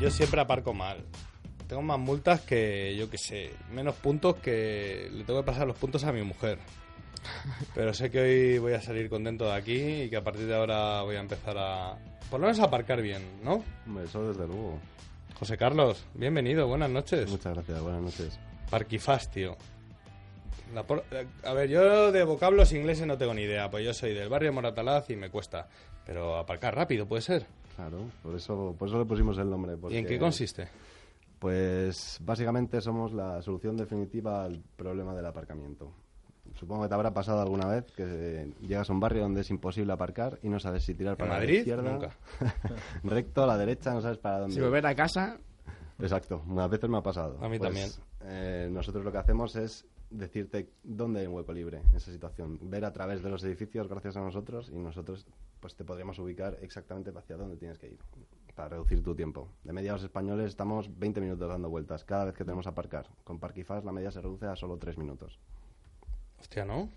Yo 0.01 0.10
siempre 0.10 0.41
aparco 0.41 0.74
mal. 0.74 1.05
Tengo 1.67 1.81
más 1.84 2.00
multas 2.00 2.41
que, 2.41 2.96
yo 2.98 3.10
que 3.10 3.17
sé, 3.17 3.51
menos 3.72 3.96
puntos 3.96 4.36
que 4.38 5.10
le 5.12 5.24
tengo 5.24 5.39
que 5.41 5.46
pasar 5.46 5.67
los 5.67 5.77
puntos 5.77 6.03
a 6.03 6.12
mi 6.12 6.22
mujer. 6.24 6.58
Pero 7.75 7.93
sé 7.93 8.10
que 8.10 8.20
hoy 8.20 8.58
voy 8.58 8.74
a 8.74 8.81
salir 8.81 9.10
contento 9.10 9.46
de 9.46 9.53
aquí 9.53 9.79
y 10.03 10.10
que 10.10 10.17
a 10.17 10.24
partir 10.24 10.48
de 10.48 10.55
ahora 10.55 11.03
voy 11.03 11.15
a 11.15 11.20
empezar 11.20 11.55
a... 11.58 11.98
Por 12.29 12.39
lo 12.39 12.48
menos 12.48 12.60
a 12.60 12.65
aparcar 12.65 13.01
bien, 13.01 13.22
¿no? 13.43 13.63
Eso 14.03 14.27
desde 14.27 14.48
luego. 14.48 14.79
José 15.39 15.58
Carlos, 15.58 16.03
bienvenido, 16.13 16.67
buenas 16.67 16.89
noches. 16.89 17.29
Muchas 17.29 17.53
gracias, 17.53 17.79
buenas 17.81 18.01
noches. 18.01 18.39
Parquifaz, 18.70 19.29
tío. 19.29 19.55
La 20.74 20.84
por- 20.84 21.03
A 21.43 21.53
ver, 21.53 21.70
yo 21.70 22.12
de 22.12 22.24
vocablos 22.24 22.74
ingleses 22.74 23.05
no 23.05 23.17
tengo 23.17 23.34
ni 23.34 23.43
idea, 23.43 23.70
pues 23.70 23.86
yo 23.86 23.93
soy 23.93 24.13
del 24.13 24.29
barrio 24.29 24.51
Moratalaz 24.53 25.10
y 25.10 25.15
me 25.15 25.29
cuesta. 25.29 25.67
Pero 26.05 26.38
aparcar 26.38 26.75
rápido, 26.75 27.05
puede 27.05 27.22
ser. 27.22 27.46
Claro, 27.82 28.12
por 28.22 28.36
eso, 28.36 28.76
por 28.78 28.88
eso 28.88 29.00
le 29.00 29.06
pusimos 29.06 29.38
el 29.40 29.50
nombre. 29.50 29.76
¿Y 29.90 29.98
en 29.98 30.06
qué 30.06 30.20
consiste? 30.20 30.68
Pues 31.40 32.20
básicamente 32.22 32.80
somos 32.82 33.12
la 33.14 33.42
solución 33.42 33.76
definitiva 33.76 34.44
al 34.46 34.62
problema 34.76 35.16
del 35.16 35.26
aparcamiento. 35.26 35.92
Supongo 36.60 36.84
que 36.84 36.90
te 36.90 36.94
habrá 36.94 37.12
pasado 37.12 37.42
alguna 37.42 37.68
vez 37.68 37.86
que 37.94 38.54
llegas 38.62 38.90
a 38.90 38.94
un 38.94 39.00
barrio 39.00 39.24
donde 39.24 39.42
es 39.42 39.50
imposible 39.50 39.94
aparcar 39.94 40.38
y 40.44 40.50
no 40.50 40.60
sabes 40.60 40.84
si 40.84 40.94
tirar 40.94 41.14
¿En 41.14 41.18
para 41.18 41.32
la 41.32 41.38
Madrid? 41.40 41.58
izquierda, 41.60 41.92
Nunca. 41.92 42.16
recto, 43.04 43.44
a 43.44 43.48
la 43.48 43.58
derecha, 43.58 43.94
no 43.94 44.02
sabes 44.02 44.20
para 44.20 44.40
dónde. 44.42 44.56
Si 44.56 44.62
volver 44.62 44.86
a 44.86 44.94
casa, 44.96 45.38
Exacto, 45.98 46.44
unas 46.48 46.70
veces 46.70 46.90
me 46.90 46.98
ha 46.98 47.02
pasado. 47.04 47.38
A 47.44 47.48
mí 47.50 47.58
Pues, 47.58 47.62
también. 47.70 47.90
eh, 48.26 48.70
nosotros 48.72 49.04
lo 49.06 49.12
que 49.12 49.18
hacemos 49.20 49.56
es 49.56 49.86
decirte 50.10 50.70
dónde 50.84 51.22
hay 51.22 51.28
un 51.28 51.34
hueco 51.34 51.54
libre 51.54 51.80
en 51.90 51.96
esa 51.96 52.12
situación. 52.12 52.60
Ver 52.62 52.86
a 52.86 52.92
través 52.92 53.24
de 53.24 53.30
los 53.30 53.44
edificios 53.44 53.88
gracias 53.88 54.18
a 54.18 54.22
nosotros 54.22 54.70
y 54.72 54.78
nosotros 54.78 55.26
pues 55.62 55.75
te 55.75 55.86
podríamos 55.86 56.20
ubicar 56.20 56.58
exactamente 56.62 57.12
hacia 57.18 57.38
dónde 57.38 57.56
tienes 57.56 57.77
que 57.77 57.88
ir 57.88 58.00
para 58.56 58.70
reducir 58.70 59.01
tu 59.01 59.15
tiempo. 59.15 59.48
De 59.63 59.72
media 59.72 59.94
los 59.94 60.03
españoles 60.03 60.48
estamos 60.48 61.00
20 61.00 61.22
minutos 61.22 61.48
dando 61.48 61.70
vueltas 61.70 62.03
cada 62.03 62.25
vez 62.25 62.36
que 62.36 62.44
tenemos 62.44 62.68
a 62.68 62.72
aparcar. 62.72 63.08
Con 63.24 63.39
Parkifaz 63.39 63.86
la 63.86 63.94
media 63.94 64.12
se 64.12 64.20
reduce 64.22 64.48
a 64.48 64.56
solo 64.58 64.77
3 64.77 64.98
minutos. 64.98 65.39
Hostia, 66.39 66.65
¿no? 66.65 66.89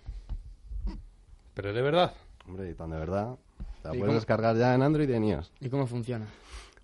Pero 1.55 1.73
de 1.73 1.83
verdad. 1.83 2.15
Hombre, 2.49 2.71
y 2.71 2.75
tan 2.75 2.91
de 2.91 2.97
verdad. 2.99 3.37
Te 3.83 3.89
la 3.91 3.95
¿Y 3.95 3.99
puedes 3.99 4.01
cómo- 4.07 4.15
descargar 4.15 4.57
ya 4.57 4.75
en 4.75 4.83
Android 4.83 5.09
y 5.09 5.13
en 5.15 5.25
iOS. 5.25 5.53
¿y 5.61 5.69
cómo 5.69 5.87
funciona? 5.87 6.27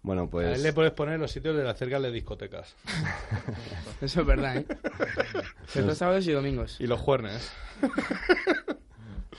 Bueno, 0.02 0.22
A 0.22 0.24
él 0.24 0.30
pues 0.30 0.62
le 0.62 0.72
puedes 0.72 0.92
poner 0.92 1.18
los 1.18 1.30
sitios 1.30 1.54
de 1.56 1.62
las 1.64 1.76
cercas 1.78 2.00
de 2.00 2.10
discotecas. 2.12 2.74
Eso 4.00 4.20
es 4.20 4.26
verdad, 4.26 4.56
¿eh? 4.58 4.66
Los 5.74 5.98
sábados 5.98 6.26
y 6.26 6.32
domingos. 6.32 6.80
Y 6.80 6.86
los 6.86 6.98
juernes. 7.00 7.52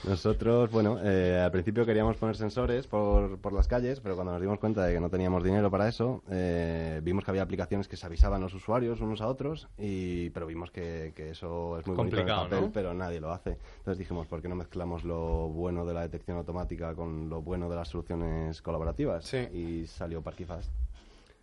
nosotros, 0.06 0.70
bueno, 0.70 0.98
eh, 1.02 1.40
al 1.40 1.50
principio 1.50 1.86
queríamos 1.86 2.16
poner 2.16 2.36
sensores 2.36 2.86
por, 2.86 3.38
por 3.38 3.52
las 3.52 3.68
calles, 3.68 4.00
pero 4.00 4.14
cuando 4.14 4.32
nos 4.32 4.40
dimos 4.40 4.58
cuenta 4.58 4.84
de 4.84 4.94
que 4.94 5.00
no 5.00 5.10
teníamos 5.10 5.44
dinero 5.44 5.70
para 5.70 5.88
eso, 5.88 6.22
eh, 6.30 7.00
vimos 7.02 7.24
que 7.24 7.30
había 7.30 7.42
aplicaciones 7.42 7.88
que 7.88 7.96
se 7.96 8.06
avisaban 8.06 8.40
los 8.40 8.54
usuarios 8.54 9.00
unos 9.00 9.20
a 9.20 9.28
otros, 9.28 9.68
y, 9.78 10.30
pero 10.30 10.46
vimos 10.46 10.70
que, 10.70 11.12
que 11.14 11.30
eso 11.30 11.78
es 11.78 11.86
muy 11.86 11.96
bonito 11.96 12.16
en 12.16 12.22
el 12.22 12.26
Complicado, 12.28 12.42
papel, 12.44 12.60
¿no? 12.62 12.72
pero 12.72 12.94
nadie 12.94 13.20
lo 13.20 13.32
hace. 13.32 13.58
Entonces 13.78 13.98
dijimos, 13.98 14.26
¿por 14.26 14.42
qué 14.42 14.48
no 14.48 14.56
mezclamos 14.56 15.04
lo 15.04 15.48
bueno 15.48 15.84
de 15.84 15.94
la 15.94 16.02
detección 16.02 16.36
automática 16.36 16.94
con 16.94 17.28
lo 17.28 17.42
bueno 17.42 17.68
de 17.68 17.76
las 17.76 17.88
soluciones 17.88 18.60
colaborativas? 18.62 19.32
Y 19.34 19.86
salió 19.86 20.22
Parkifast. 20.22 20.70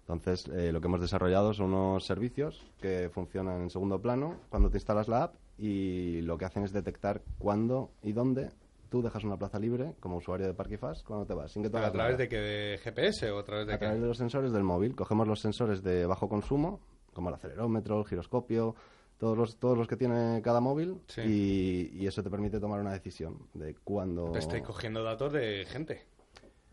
Entonces, 0.02 0.48
eh, 0.48 0.72
lo 0.72 0.82
que 0.82 0.88
hemos 0.88 1.02
desarrollado 1.02 1.54
son 1.54 1.68
unos 1.68 2.04
servicios 2.04 2.66
que 2.82 3.12
funcionan 3.14 3.62
en 3.62 3.70
segundo 3.70 4.02
plano 4.02 4.38
cuando 4.50 4.70
te 4.72 4.78
instalas 4.78 5.08
la 5.08 5.24
app 5.24 5.36
y 5.60 6.22
lo 6.22 6.38
que 6.38 6.46
hacen 6.46 6.64
es 6.64 6.72
detectar 6.72 7.22
cuándo 7.38 7.92
y 8.02 8.14
dónde 8.14 8.50
tú 8.90 9.02
dejas 9.04 9.24
una 9.24 9.38
plaza 9.38 9.60
libre 9.60 9.94
como 10.00 10.18
usuario 10.18 10.48
de 10.48 10.54
Parkifast 10.54 11.06
cuando 11.06 11.26
te 11.26 11.34
vas, 11.34 11.52
sin 11.52 11.62
que 11.64 11.70
te 11.70 11.78
¿A 11.78 11.92
través 11.92 12.18
de 12.18 12.28
qué? 12.28 12.38
¿De 12.38 12.78
GPS 12.80 13.30
o 13.32 13.40
a 13.40 13.44
través 13.44 13.68
de 13.68 13.74
A 13.74 13.78
qué? 13.78 13.86
través 13.86 14.02
de 14.02 14.08
los 14.08 14.18
sensores 14.18 14.52
del 14.52 14.64
móvil. 14.64 14.96
Cogemos 14.96 15.28
los 15.28 15.40
sensores 15.40 15.84
de 15.84 16.06
bajo 16.08 16.28
consumo, 16.28 16.80
como 17.14 17.30
el 17.30 17.36
acelerómetro, 17.36 18.00
el 18.00 18.06
giroscopio, 18.06 18.76
todos 19.20 19.38
los, 19.38 19.58
todos 19.58 19.78
los 19.78 19.88
que 19.88 19.96
tiene 19.98 20.42
cada 20.42 20.60
móvil, 20.62 21.02
Sí. 21.08 21.22
y, 21.22 21.90
y 22.02 22.08
eso 22.08 22.24
te 22.24 22.30
permite 22.30 22.60
tomar 22.60 22.80
una 22.80 22.94
decisión 22.94 23.38
de 23.54 23.76
cuándo... 23.84 24.34
Estáis 24.36 24.64
cogiendo 24.64 25.04
datos 25.04 25.34
de 25.34 25.66
gente. 25.70 26.06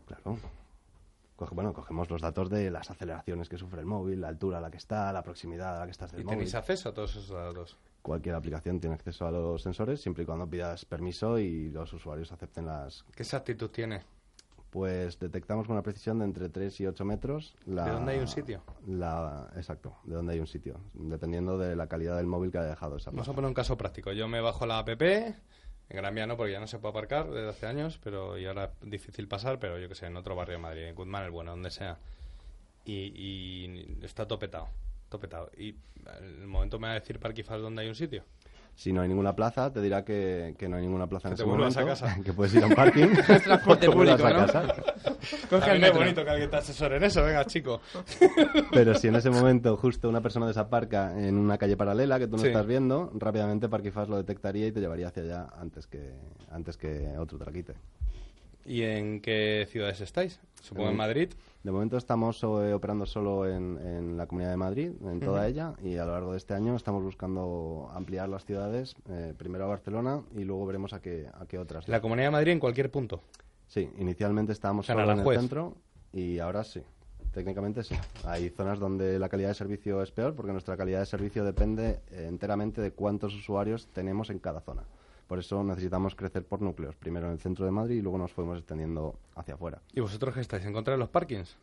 Claro. 0.07 0.37
Coge- 1.37 1.53
bueno, 1.55 1.71
cogemos 1.73 2.09
los 2.09 2.21
datos 2.21 2.49
de 2.49 2.71
las 2.71 2.89
aceleraciones 2.89 3.47
que 3.47 3.57
sufre 3.57 3.79
el 3.79 3.85
móvil, 3.85 4.19
la 4.21 4.27
altura 4.27 4.57
a 4.57 4.61
la 4.61 4.71
que 4.71 4.77
está, 4.77 5.13
la 5.13 5.21
proximidad 5.23 5.75
a 5.77 5.79
la 5.79 5.85
que 5.85 5.91
estás 5.91 6.11
del 6.11 6.21
¿Y 6.21 6.23
móvil. 6.23 6.37
tenéis 6.39 6.55
acceso 6.55 6.89
a 6.89 6.93
todos 6.93 7.11
esos 7.15 7.29
datos? 7.29 7.77
Cualquier 8.01 8.35
aplicación 8.35 8.79
tiene 8.79 8.95
acceso 8.95 9.27
a 9.27 9.31
los 9.31 9.61
sensores 9.61 10.01
siempre 10.01 10.23
y 10.23 10.25
cuando 10.25 10.49
pidas 10.49 10.85
permiso 10.85 11.37
y 11.39 11.69
los 11.69 11.91
usuarios 11.93 12.31
acepten 12.31 12.65
las... 12.65 13.03
¿Qué 13.15 13.23
exactitud 13.23 13.69
tiene? 13.69 14.01
Pues 14.69 15.17
detectamos 15.19 15.65
con 15.65 15.73
una 15.75 15.81
precisión 15.83 16.19
de 16.19 16.25
entre 16.25 16.49
3 16.49 16.81
y 16.81 16.87
8 16.87 17.05
metros. 17.05 17.55
La, 17.65 17.85
¿De 17.85 17.91
dónde 17.91 18.11
hay 18.13 18.19
un 18.19 18.27
sitio? 18.27 18.61
La, 18.85 19.49
exacto, 19.55 19.95
de 20.03 20.15
dónde 20.15 20.33
hay 20.33 20.39
un 20.39 20.47
sitio, 20.47 20.79
dependiendo 20.93 21.57
de 21.57 21.75
la 21.75 21.87
calidad 21.87 22.17
del 22.17 22.27
móvil 22.27 22.51
que 22.51 22.57
haya 22.57 22.69
dejado 22.69 22.97
esa 22.97 23.09
Vamos 23.11 23.19
plaza. 23.25 23.31
a 23.31 23.35
poner 23.35 23.47
un 23.47 23.53
caso 23.53 23.77
práctico. 23.77 24.11
Yo 24.11 24.27
me 24.27 24.41
bajo 24.41 24.65
la 24.65 24.79
app, 24.79 24.89
en 25.89 25.97
Gran 25.97 26.13
Vía 26.13 26.27
no, 26.27 26.35
porque 26.35 26.51
ya 26.51 26.59
no 26.59 26.67
se 26.67 26.79
puede 26.79 26.91
aparcar 26.91 27.29
desde 27.29 27.49
hace 27.49 27.65
años, 27.65 27.99
pero 28.03 28.37
y 28.37 28.45
ahora 28.45 28.71
es 28.83 28.89
difícil 28.89 29.27
pasar, 29.27 29.59
pero 29.59 29.79
yo 29.79 29.87
que 29.87 29.95
sé, 29.95 30.07
en 30.07 30.17
otro 30.17 30.35
barrio 30.35 30.57
de 30.57 30.61
Madrid, 30.61 30.83
en 30.83 30.95
Guzmán 30.95 31.23
el 31.23 31.31
Bueno, 31.31 31.51
donde 31.51 31.71
sea. 31.71 31.97
Y, 32.85 33.11
y 33.15 33.97
está 34.03 34.27
topetado, 34.27 34.69
topetado. 35.09 35.51
Y 35.57 35.75
el 36.21 36.47
momento 36.47 36.79
me 36.79 36.87
va 36.87 36.93
a 36.93 36.99
decir 36.99 37.19
Parkifast 37.19 37.61
dónde 37.61 37.81
hay 37.81 37.89
un 37.89 37.95
sitio. 37.95 38.23
Si 38.79 38.93
no 38.93 39.01
hay 39.01 39.07
ninguna 39.07 39.35
plaza, 39.35 39.73
te 39.73 39.81
dirá 39.81 40.05
que, 40.05 40.53
que 40.55 40.69
no 40.69 40.75
hay 40.75 40.83
ninguna 40.83 41.07
plaza 41.07 41.29
en 41.29 41.33
Que 41.33 41.37
te 41.37 41.41
ese 41.41 41.49
vuelvas 41.49 41.75
momento, 41.75 41.91
a 42.03 42.07
casa. 42.07 42.21
que 42.23 42.31
puedes 42.31 42.53
ir 42.53 42.63
a 42.63 42.67
un 42.67 42.75
parking. 42.75 43.07
Transporte 43.43 43.87
o 43.87 43.89
te 43.89 43.95
vuelvas 43.95 44.21
público, 44.21 44.27
a 44.39 44.39
¿no? 44.39 44.45
casa. 44.45 44.75
Coge 45.49 45.71
el 45.71 45.75
es 45.77 45.81
metro. 45.81 45.97
bonito 45.99 46.23
que 46.23 46.29
alguien 46.29 46.49
te 46.51 46.57
asesore 46.57 46.97
en 46.97 47.03
eso, 47.05 47.23
venga, 47.23 47.43
chico. 47.45 47.81
Pero 48.71 48.93
si 48.93 49.07
en 49.07 49.15
ese 49.15 49.31
momento 49.31 49.75
justo 49.77 50.07
una 50.07 50.21
persona 50.21 50.45
desaparca 50.45 51.17
en 51.19 51.37
una 51.39 51.57
calle 51.57 51.75
paralela 51.75 52.19
que 52.19 52.27
tú 52.27 52.33
no 52.37 52.43
Sí. 52.43 52.49
estás 52.49 52.67
viendo, 52.67 53.11
rápidamente 53.15 53.67
Parkifast 53.67 54.11
lo 54.11 54.17
detectaría 54.17 54.67
y 54.67 54.71
te 54.71 54.79
llevaría 54.79 55.07
hacia 55.07 55.23
allá 55.23 55.47
antes 55.59 55.87
que, 55.87 56.13
antes 56.51 56.77
que 56.77 57.17
otro 57.17 57.39
te 57.39 57.45
la 57.45 57.51
quite. 57.51 57.73
¿Y 58.67 58.83
en 58.83 59.21
qué 59.21 59.65
ciudades 59.71 60.01
estáis? 60.01 60.39
Supongo 60.61 60.87
en 60.87 60.91
En- 60.91 60.97
Madrid. 60.97 61.29
De 61.63 61.71
momento 61.71 61.97
estamos 61.97 62.43
eh, 62.43 62.73
operando 62.73 63.05
solo 63.05 63.47
en, 63.49 63.77
en 63.77 64.17
la 64.17 64.27
Comunidad 64.27 64.51
de 64.51 64.57
Madrid, 64.57 64.91
en 65.03 65.19
toda 65.19 65.47
ella, 65.47 65.73
y 65.81 65.97
a 65.97 66.05
lo 66.05 66.11
largo 66.13 66.31
de 66.31 66.37
este 66.37 66.53
año 66.53 66.75
estamos 66.75 67.03
buscando 67.03 67.89
ampliar 67.93 68.29
las 68.29 68.45
ciudades, 68.45 68.95
eh, 69.09 69.33
primero 69.37 69.65
a 69.65 69.67
Barcelona 69.67 70.21
y 70.35 70.43
luego 70.43 70.65
veremos 70.65 70.93
a 70.93 71.01
qué, 71.01 71.27
a 71.33 71.45
qué 71.45 71.57
otras. 71.57 71.87
La 71.87 71.99
Comunidad 72.01 72.27
de 72.27 72.31
Madrid 72.31 72.51
en 72.53 72.59
cualquier 72.59 72.91
punto. 72.91 73.21
Sí, 73.67 73.89
inicialmente 73.97 74.53
estábamos 74.53 74.85
O 74.85 74.87
sea, 74.87 74.95
en 74.95 75.01
solo 75.01 75.21
en 75.21 75.27
el 75.27 75.39
centro 75.39 75.75
y 76.13 76.39
ahora 76.39 76.63
sí. 76.63 76.81
Técnicamente 77.33 77.83
sí. 77.83 77.95
Hay 78.23 78.49
zonas 78.49 78.79
donde 78.79 79.19
la 79.19 79.27
calidad 79.29 79.49
de 79.49 79.55
servicio 79.55 80.01
es 80.01 80.11
peor 80.11 80.33
porque 80.35 80.53
nuestra 80.53 80.75
calidad 80.77 80.99
de 81.01 81.05
servicio 81.05 81.43
depende 81.43 81.99
eh, 82.11 82.25
enteramente 82.27 82.81
de 82.81 82.91
cuántos 82.91 83.35
usuarios 83.35 83.87
tenemos 83.93 84.29
en 84.29 84.39
cada 84.39 84.61
zona. 84.61 84.83
Por 85.27 85.39
eso 85.39 85.63
necesitamos 85.63 86.15
crecer 86.15 86.45
por 86.45 86.61
núcleos. 86.61 86.95
Primero 86.95 87.27
en 87.27 87.33
el 87.33 87.39
centro 87.39 87.65
de 87.65 87.71
Madrid 87.71 87.97
y 87.97 88.01
luego 88.01 88.17
nos 88.17 88.31
fuimos 88.31 88.57
extendiendo 88.57 89.19
hacia 89.35 89.55
afuera. 89.55 89.81
¿Y 89.93 89.99
vosotros 89.99 90.33
qué 90.33 90.41
estáis? 90.41 90.65
¿En 90.65 90.73
contra 90.73 90.93
de 90.93 90.99
los 90.99 91.09
parkings? 91.09 91.57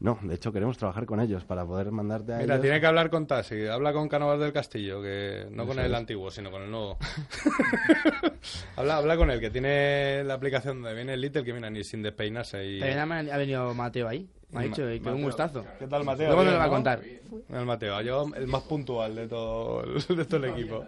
No, 0.00 0.18
de 0.22 0.34
hecho 0.34 0.52
queremos 0.52 0.76
trabajar 0.76 1.06
con 1.06 1.20
ellos 1.20 1.44
para 1.44 1.64
poder 1.64 1.90
mandarte 1.92 2.34
a 2.34 2.38
Mira, 2.38 2.54
ellos. 2.54 2.62
tiene 2.62 2.80
que 2.80 2.86
hablar 2.86 3.08
con 3.10 3.26
Tasi. 3.26 3.66
Habla 3.66 3.92
con 3.92 4.08
Cánovas 4.08 4.38
del 4.40 4.52
Castillo, 4.52 5.00
que 5.00 5.46
no 5.50 5.66
con 5.66 5.78
el 5.78 5.92
es. 5.92 5.96
antiguo, 5.96 6.30
sino 6.30 6.50
con 6.50 6.62
el 6.62 6.70
nuevo. 6.70 6.98
habla, 8.76 8.96
habla 8.96 9.16
con 9.16 9.30
él, 9.30 9.40
que 9.40 9.50
tiene 9.50 10.22
la 10.24 10.34
aplicación 10.34 10.82
donde 10.82 10.94
viene 10.96 11.14
el 11.14 11.20
Little 11.20 11.44
que 11.44 11.52
viene 11.52 11.70
ni 11.70 11.84
sin 11.84 12.02
despeinarse. 12.02 12.66
Y... 12.66 12.80
También 12.80 13.30
ha 13.30 13.36
venido 13.36 13.72
Mateo 13.72 14.08
ahí. 14.08 14.28
Me 14.50 14.60
ha 14.60 14.64
Y 14.66 14.68
dicho 14.68 14.82
Ma- 14.82 15.10
que 15.10 15.10
un 15.16 15.22
gustazo. 15.22 15.64
¿Qué 15.78 15.86
tal, 15.86 16.04
Mateo? 16.04 16.28
Luego 16.28 16.44
lo 16.50 16.56
va 16.58 16.64
a 16.64 16.68
contar. 16.68 17.00
El 17.02 17.66
Mateo, 17.66 18.00
yo 18.02 18.26
el 18.36 18.46
más 18.46 18.62
puntual 18.62 19.14
de 19.16 19.26
todo, 19.28 19.82
el- 19.82 19.94
de 20.16 20.24
todo 20.24 20.44
el 20.44 20.50
equipo. 20.52 20.84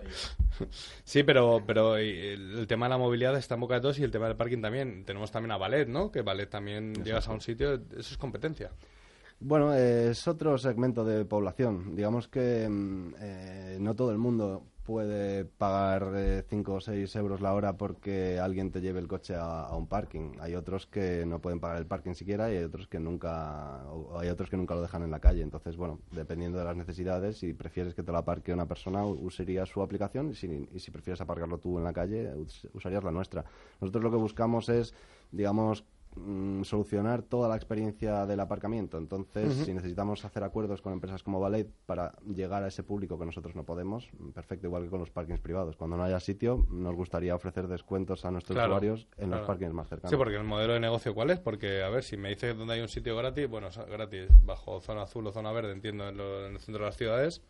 Sí, 1.05 1.23
pero, 1.23 1.63
pero 1.67 2.01
y 2.01 2.09
el, 2.11 2.67
tema 2.67 2.87
de 2.87 2.91
la 2.91 2.99
movilidad 2.99 3.37
está 3.37 3.55
en 3.55 3.61
boca 3.61 3.75
de 3.75 3.81
todos 3.81 3.99
y 3.99 4.05
el 4.05 4.11
tema 4.11 4.29
del 4.29 4.37
parking 4.37 4.61
también. 4.63 5.05
Tenemos 5.05 5.31
también 5.31 5.53
a 5.53 5.57
Ballet, 5.57 5.87
¿no? 5.89 6.11
Que 6.11 6.23
Ballet 6.23 6.49
también 6.49 6.95
llegas 7.05 7.29
a 7.29 7.33
un 7.33 7.41
sitio, 7.41 7.75
eso 7.75 7.83
es 7.99 8.17
competencia. 8.19 8.71
Bueno, 9.39 9.75
eh, 9.75 10.11
es 10.11 10.27
otro 10.29 10.57
segmento 10.57 11.05
de 11.05 11.25
población. 11.27 11.95
Digamos 11.95 12.27
que 12.29 12.67
mm, 12.69 13.15
eh, 13.21 13.77
no 13.81 13.95
todo 13.95 14.11
el 14.11 14.19
mundo 14.19 14.65
puede 14.87 15.45
pagar 15.45 16.45
5 16.49 16.75
o 16.75 16.81
6 16.81 17.15
euros 17.17 17.41
la 17.41 17.53
hora 17.55 17.77
porque 17.77 18.39
alguien 18.41 18.71
te 18.71 18.81
lleve 18.81 19.01
el 19.01 19.09
coche 19.09 19.35
a, 19.37 19.75
un 19.77 19.89
parking. 19.89 20.33
Hay 20.41 20.55
otros 20.55 20.87
que 20.87 21.27
no 21.27 21.41
pueden 21.41 21.61
pagar 21.61 21.79
el 21.79 21.87
parking 21.87 22.15
siquiera 22.15 22.51
y 22.53 22.57
hay 22.57 22.65
otros 22.65 22.87
que 22.89 23.01
nunca 23.01 23.85
o 23.91 24.19
hay 24.19 24.29
otros 24.29 24.49
que 24.49 24.57
nunca 24.57 24.75
lo 24.77 24.83
dejan 24.83 25.03
en 25.03 25.11
la 25.11 25.21
calle. 25.21 25.43
Entonces, 25.43 25.77
bueno, 25.77 26.01
dependiendo 26.13 26.59
de 26.59 26.65
las 26.65 26.77
necesidades, 26.77 27.39
si 27.39 27.53
prefieres 27.53 27.95
que 27.95 28.03
te 28.05 28.13
lo 28.13 28.19
aparque 28.19 28.53
una 28.53 28.67
persona, 28.67 29.05
usarías 29.05 29.69
su 29.69 29.83
aplicación 29.83 30.31
y 30.31 30.35
si, 30.35 30.69
y 30.73 30.79
si 30.79 30.91
prefieres 30.91 31.21
aparcarlo 31.21 31.59
tú 31.59 31.79
en 31.79 31.85
la 31.85 31.93
calle, 31.93 32.35
us- 32.37 32.69
usarías 32.73 33.05
la 33.05 33.11
nuestra. 33.11 33.45
Nosotros 33.81 34.03
lo 34.05 34.11
que 34.11 34.17
buscamos 34.17 34.69
es, 34.69 34.95
digamos, 35.33 35.85
mm, 36.17 36.63
solucionar 36.65 37.23
toda 37.23 37.49
la 37.49 37.57
experiencia 37.57 38.27
del 38.27 38.41
aparcamiento. 38.41 38.99
Entonces, 38.99 39.53
si 39.55 39.73
necesitamos 39.75 40.25
hacer 40.25 40.43
acuerdos 40.45 40.83
con 40.83 40.93
empresas 40.93 41.23
como 41.23 41.41
Valet 41.41 41.69
para 41.87 42.13
llegar 42.27 42.63
a 42.63 42.69
ese 42.69 42.83
público 42.83 43.19
que 43.19 43.27
nosotros 43.27 43.55
no 43.55 43.65
podemos, 43.65 44.09
mm, 44.19 44.31
perfecto, 44.31 44.67
igual 44.67 44.85
que 44.85 44.91
con 44.91 45.01
los 45.01 45.11
parkings 45.11 45.41
privados. 45.41 45.77
Cuando 45.77 45.97
no 45.97 46.05
haya 46.05 46.21
sitio, 46.21 46.67
nos 46.71 46.95
gustaría 46.95 47.35
ofrecer 47.35 47.69
descuentos 47.69 48.25
a 48.25 48.31
nuestros 48.31 48.57
Claro, 48.57 48.73
usuarios 48.73 49.07
en 49.17 49.29
claro. 49.29 49.39
los 49.39 49.47
parkings 49.47 49.73
más 49.73 49.89
cercanos. 49.89 50.11
Sí, 50.11 50.17
porque 50.17 50.37
el 50.37 50.45
modelo 50.45 50.73
de 50.75 50.81
negocio, 50.81 51.15
¿cuál 51.15 51.31
es? 51.31 51.39
Porque, 51.39 51.83
a 51.83 51.89
ver, 51.91 52.03
si 52.03 52.17
me 52.17 52.31
dices 52.31 52.57
dónde 52.57 52.75
hay 52.75 52.81
un 52.81 52.89
sitio 52.89 53.17
gratis, 53.17 53.49
bueno, 53.49 53.69
gratis, 53.89 54.29
bajo 54.45 54.81
zona 54.81 55.03
azul 55.03 55.27
o 55.27 55.33
zona 55.33 55.53
verde, 55.53 55.73
entiendo, 55.73 56.09
en, 56.09 56.17
lo- 56.17 56.47
en 56.47 56.55
el 56.55 56.61
centro 56.61 56.85
de 56.85 56.89
las 56.91 56.97
ciudades, 56.97 57.43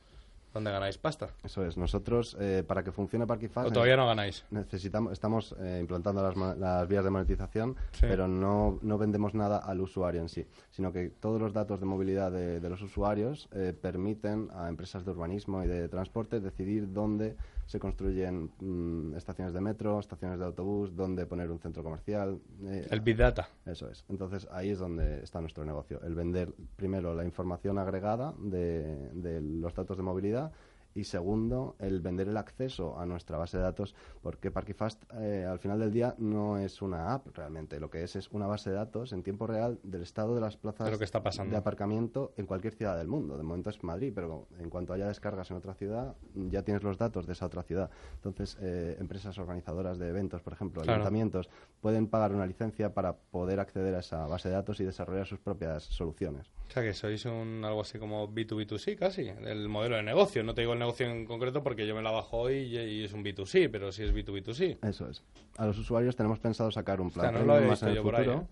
¿dónde 0.56 0.70
ganáis 0.70 0.98
pasta? 0.98 1.28
Eso 1.44 1.64
es. 1.64 1.76
Nosotros, 1.76 2.36
eh, 2.40 2.64
para 2.66 2.82
que 2.82 2.90
funcione 2.92 3.26
Parkifast... 3.26 3.68
¿O 3.68 3.72
todavía 3.72 3.96
no 3.96 4.06
ganáis? 4.06 4.44
Necesitamos, 4.50 5.12
estamos 5.12 5.54
eh, 5.60 5.78
implantando 5.80 6.22
las, 6.22 6.36
las 6.58 6.88
vías 6.88 7.04
de 7.04 7.10
monetización, 7.10 7.76
Sí. 7.92 8.00
pero 8.08 8.26
no, 8.26 8.78
no 8.82 8.98
vendemos 8.98 9.34
nada 9.34 9.58
al 9.58 9.80
usuario 9.80 10.20
en 10.20 10.28
sí, 10.28 10.46
sino 10.70 10.92
que 10.92 11.10
todos 11.10 11.40
los 11.40 11.52
datos 11.52 11.78
de 11.80 11.86
movilidad 11.86 12.32
de, 12.32 12.60
de 12.60 12.68
los 12.70 12.80
usuarios 12.82 13.48
eh, 13.52 13.72
permiten 13.80 14.48
a 14.54 14.68
empresas 14.68 15.04
de 15.04 15.10
urbanismo 15.10 15.62
y 15.62 15.66
de 15.66 15.88
transporte 15.88 16.40
decidir 16.40 16.92
dónde 16.92 17.36
se 17.66 17.78
construyen 17.78 18.50
mm, 18.60 19.16
estaciones 19.16 19.52
de 19.52 19.60
metro, 19.60 19.98
estaciones 20.00 20.38
de 20.38 20.44
autobús, 20.44 20.94
dónde 20.94 21.26
poner 21.26 21.50
un 21.50 21.58
centro 21.58 21.82
comercial. 21.82 22.40
eh, 22.64 22.86
El 22.90 23.00
Big 23.00 23.16
Data. 23.16 23.48
Eso 23.64 23.90
es. 23.90 24.04
Entonces 24.08 24.48
ahí 24.50 24.70
es 24.70 24.78
donde 24.78 25.22
está 25.22 25.40
nuestro 25.40 25.64
negocio. 25.64 26.00
El 26.02 26.14
vender 26.14 26.52
primero 26.76 27.14
la 27.14 27.24
información 27.24 27.78
agregada 27.78 28.34
de, 28.38 29.10
de 29.12 29.40
los 29.40 29.74
datos 29.74 29.96
de 29.96 30.02
movilidad 30.02 30.52
y 30.96 31.04
segundo, 31.04 31.76
el 31.78 32.00
vender 32.00 32.26
el 32.28 32.38
acceso 32.38 32.98
a 32.98 33.04
nuestra 33.04 33.36
base 33.36 33.58
de 33.58 33.62
datos, 33.62 33.94
porque 34.22 34.50
Parkifast 34.50 35.04
eh, 35.14 35.44
al 35.44 35.58
final 35.58 35.78
del 35.78 35.92
día 35.92 36.14
no 36.16 36.56
es 36.56 36.80
una 36.80 37.12
app 37.12 37.26
realmente, 37.36 37.78
lo 37.78 37.90
que 37.90 38.02
es 38.02 38.16
es 38.16 38.30
una 38.30 38.46
base 38.46 38.70
de 38.70 38.76
datos 38.76 39.12
en 39.12 39.22
tiempo 39.22 39.46
real 39.46 39.78
del 39.82 40.00
estado 40.02 40.34
de 40.34 40.40
las 40.40 40.56
plazas 40.56 40.86
De 40.86 40.92
lo 40.92 40.98
que 40.98 41.04
está 41.04 41.22
pasando. 41.22 41.50
de 41.50 41.58
aparcamiento 41.58 42.32
en 42.38 42.46
cualquier 42.46 42.72
ciudad 42.74 42.96
del 42.96 43.08
mundo. 43.08 43.36
De 43.36 43.42
momento 43.42 43.68
es 43.68 43.84
Madrid, 43.84 44.10
pero 44.14 44.48
en 44.58 44.70
cuanto 44.70 44.94
haya 44.94 45.06
descargas 45.06 45.50
en 45.50 45.58
otra 45.58 45.74
ciudad, 45.74 46.16
ya 46.34 46.62
tienes 46.62 46.82
los 46.82 46.96
datos 46.96 47.26
de 47.26 47.34
esa 47.34 47.44
otra 47.44 47.62
ciudad. 47.62 47.90
Entonces, 48.14 48.56
eh, 48.62 48.96
empresas 48.98 49.36
organizadoras 49.38 49.98
de 49.98 50.08
eventos, 50.08 50.40
por 50.40 50.54
ejemplo, 50.54 50.80
Claro. 50.80 50.94
ayuntamientos, 51.02 51.50
pueden 51.82 52.06
pagar 52.06 52.32
una 52.34 52.46
licencia 52.46 52.94
para 52.94 53.16
poder 53.16 53.60
acceder 53.60 53.94
a 53.94 53.98
esa 53.98 54.26
base 54.26 54.48
de 54.48 54.54
datos 54.54 54.80
y 54.80 54.84
desarrollar 54.84 55.26
sus 55.26 55.40
propias 55.40 55.82
soluciones. 55.82 56.50
O 56.68 56.72
sea, 56.72 56.82
que 56.82 56.92
sois 56.92 57.24
un, 57.24 57.62
algo 57.64 57.80
así 57.80 57.98
como 57.98 58.28
B2B2C 58.28 58.96
casi, 58.98 59.28
el 59.28 59.68
modelo 59.68 59.96
de 59.96 60.02
negocio. 60.02 60.42
No 60.42 60.52
te 60.54 60.60
digo 60.62 60.72
el 60.74 60.78
negocio 60.78 61.06
en 61.08 61.24
concreto 61.24 61.62
porque 61.62 61.86
yo 61.86 61.94
me 61.94 62.02
la 62.02 62.10
bajo 62.10 62.38
hoy 62.38 62.54
y, 62.56 62.76
y 62.78 63.04
es 63.04 63.12
un 63.12 63.24
B2C, 63.24 63.70
pero 63.70 63.92
sí 63.92 64.02
es 64.02 64.12
B2B2C. 64.14 64.78
Eso 64.86 65.08
es. 65.08 65.22
A 65.56 65.66
los 65.66 65.78
usuarios 65.78 66.16
tenemos 66.16 66.38
pensado 66.38 66.70
sacar 66.70 67.00
un 67.00 67.10
plan 67.10 67.34
Hostia, 67.34 67.46
no 67.46 67.60
lo 67.60 67.70
visto 67.70 67.88
yo 67.94 68.02
por 68.02 68.16
ahí, 68.16 68.24
futuro. 68.26 68.48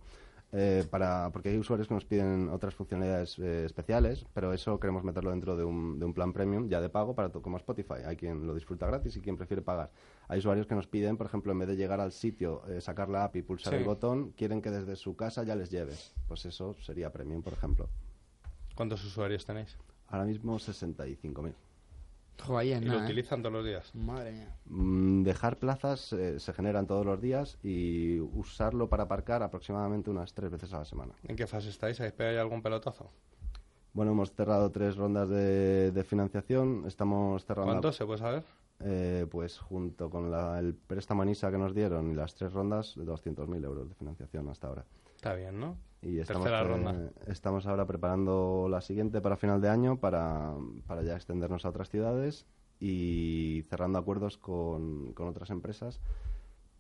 eh, 0.53 0.85
para, 0.89 1.29
porque 1.33 1.49
hay 1.51 1.59
usuarios 1.59 1.89
que 1.89 1.95
nos 1.95 2.05
piden 2.07 2.49
otras 2.49 2.75
funcionalidades 2.75 3.37
eh, 3.41 3.65
especiales, 3.67 4.25
pero 4.33 4.53
eso 4.55 4.79
queremos 4.81 5.03
meterlo 5.05 5.31
dentro 5.31 5.57
de 5.57 5.65
un, 5.65 5.99
de 5.99 6.07
un 6.07 6.15
plan 6.15 6.33
premium 6.33 6.69
ya 6.69 6.81
de 6.81 6.89
pago 6.89 7.15
para 7.15 7.29
como 7.31 7.57
Spotify. 7.59 8.05
Hay 8.07 8.17
quien 8.17 8.47
lo 8.47 8.55
disfruta 8.55 8.87
gratis 8.87 9.17
y 9.17 9.21
quien 9.21 9.37
prefiere 9.37 9.61
pagar. 9.61 9.91
Hay 10.29 10.39
usuarios 10.39 10.67
que 10.67 10.77
nos 10.77 10.87
piden, 10.87 11.17
por 11.19 11.27
ejemplo, 11.27 11.51
en 11.53 11.59
vez 11.59 11.69
de 11.69 11.77
llegar 11.77 12.01
al 12.01 12.13
sitio, 12.13 12.63
eh, 12.69 12.81
sacar 12.81 13.09
la 13.11 13.25
app 13.25 13.37
y 13.37 13.43
pulsar 13.43 13.73
Sí. 13.75 13.81
el 13.81 13.85
botón, 13.85 14.31
quieren 14.31 14.63
que 14.63 14.71
desde 14.71 14.95
su 14.97 15.15
casa 15.17 15.43
ya 15.43 15.57
les 15.57 15.71
lleve. 15.71 15.93
Pues 16.29 16.47
eso 16.47 16.75
sería 16.81 17.11
premium, 17.13 17.43
por 17.43 17.53
ejemplo. 17.53 17.91
¿Cuántos 18.75 19.05
usuarios 19.05 19.45
tenéis? 19.45 19.77
Ahora 20.09 20.25
mismo 20.25 20.59
65.000. 20.59 21.55
Jo, 22.45 22.59
ahí 22.59 22.73
en 22.73 22.83
¿Y 22.83 22.87
lo 22.87 22.99
¿eh? 22.99 23.05
utilizan 23.05 23.43
todos 23.43 23.53
los 23.53 23.65
días? 23.65 23.95
Madre 23.95 24.33
mía. 24.33 24.57
Mm, 24.67 25.23
dejar 25.23 25.57
plazas 25.59 26.13
eh, 26.13 26.41
se 26.41 26.53
generan 26.53 26.87
todos 26.87 27.07
los 27.07 27.21
días 27.21 27.59
y 27.63 28.19
usarlo 28.21 28.89
para 28.89 29.05
aparcar 29.05 29.43
aproximadamente 29.43 30.11
unas 30.11 30.35
tres 30.35 30.51
veces 30.51 30.73
a 30.73 30.79
la 30.81 30.85
semana. 30.85 31.15
¿En 31.23 31.37
qué 31.37 31.47
fase 31.47 31.69
estáis? 31.71 32.01
¿Habéis 32.01 32.15
pegado 32.15 32.41
algún 32.41 32.61
pelotazo? 32.61 33.09
Bueno, 33.93 34.11
hemos 34.11 34.33
cerrado 34.33 34.71
tres 34.73 34.97
rondas 34.97 35.29
de, 35.29 35.93
de 35.93 36.05
financiación. 36.05 36.83
Estamos 36.87 37.45
cerrando. 37.47 37.71
¿Cuánto 37.71 37.93
se 37.93 38.05
puede 38.05 38.19
saber? 38.19 38.43
Eh, 38.81 39.27
pues 39.31 39.59
junto 39.61 40.11
con 40.11 40.33
la- 40.33 40.59
el 40.59 40.75
préstamo 40.75 41.23
que 41.23 41.59
nos 41.59 41.73
dieron 41.75 42.11
y 42.11 42.15
las 42.15 42.35
tres 42.35 42.53
rondas, 42.53 42.97
200.000 42.97 43.65
euros 43.65 43.89
de 43.89 43.95
financiación 43.95 44.49
hasta 44.49 44.67
ahora. 44.67 44.85
Está 45.15 45.35
bien, 45.35 45.61
¿no? 45.61 45.77
Y 46.05 46.19
estamos, 46.21 46.45
Tercera 46.45 46.63
ronda. 46.65 47.11
estamos 47.27 47.67
ahora 47.67 47.87
preparando 47.87 48.67
la 48.69 48.81
siguiente 48.81 49.21
para 49.21 49.37
final 49.37 49.61
de 49.61 49.69
año 49.71 49.99
para, 49.99 50.53
para 50.87 51.03
ya 51.03 51.15
extendernos 51.17 51.65
a 51.65 51.71
otras 51.71 51.89
ciudades 51.89 52.47
y 52.79 53.63
cerrando 53.71 53.99
acuerdos 53.99 54.37
con, 54.37 55.13
con 55.15 55.29
otras 55.29 55.49
empresas 55.51 56.01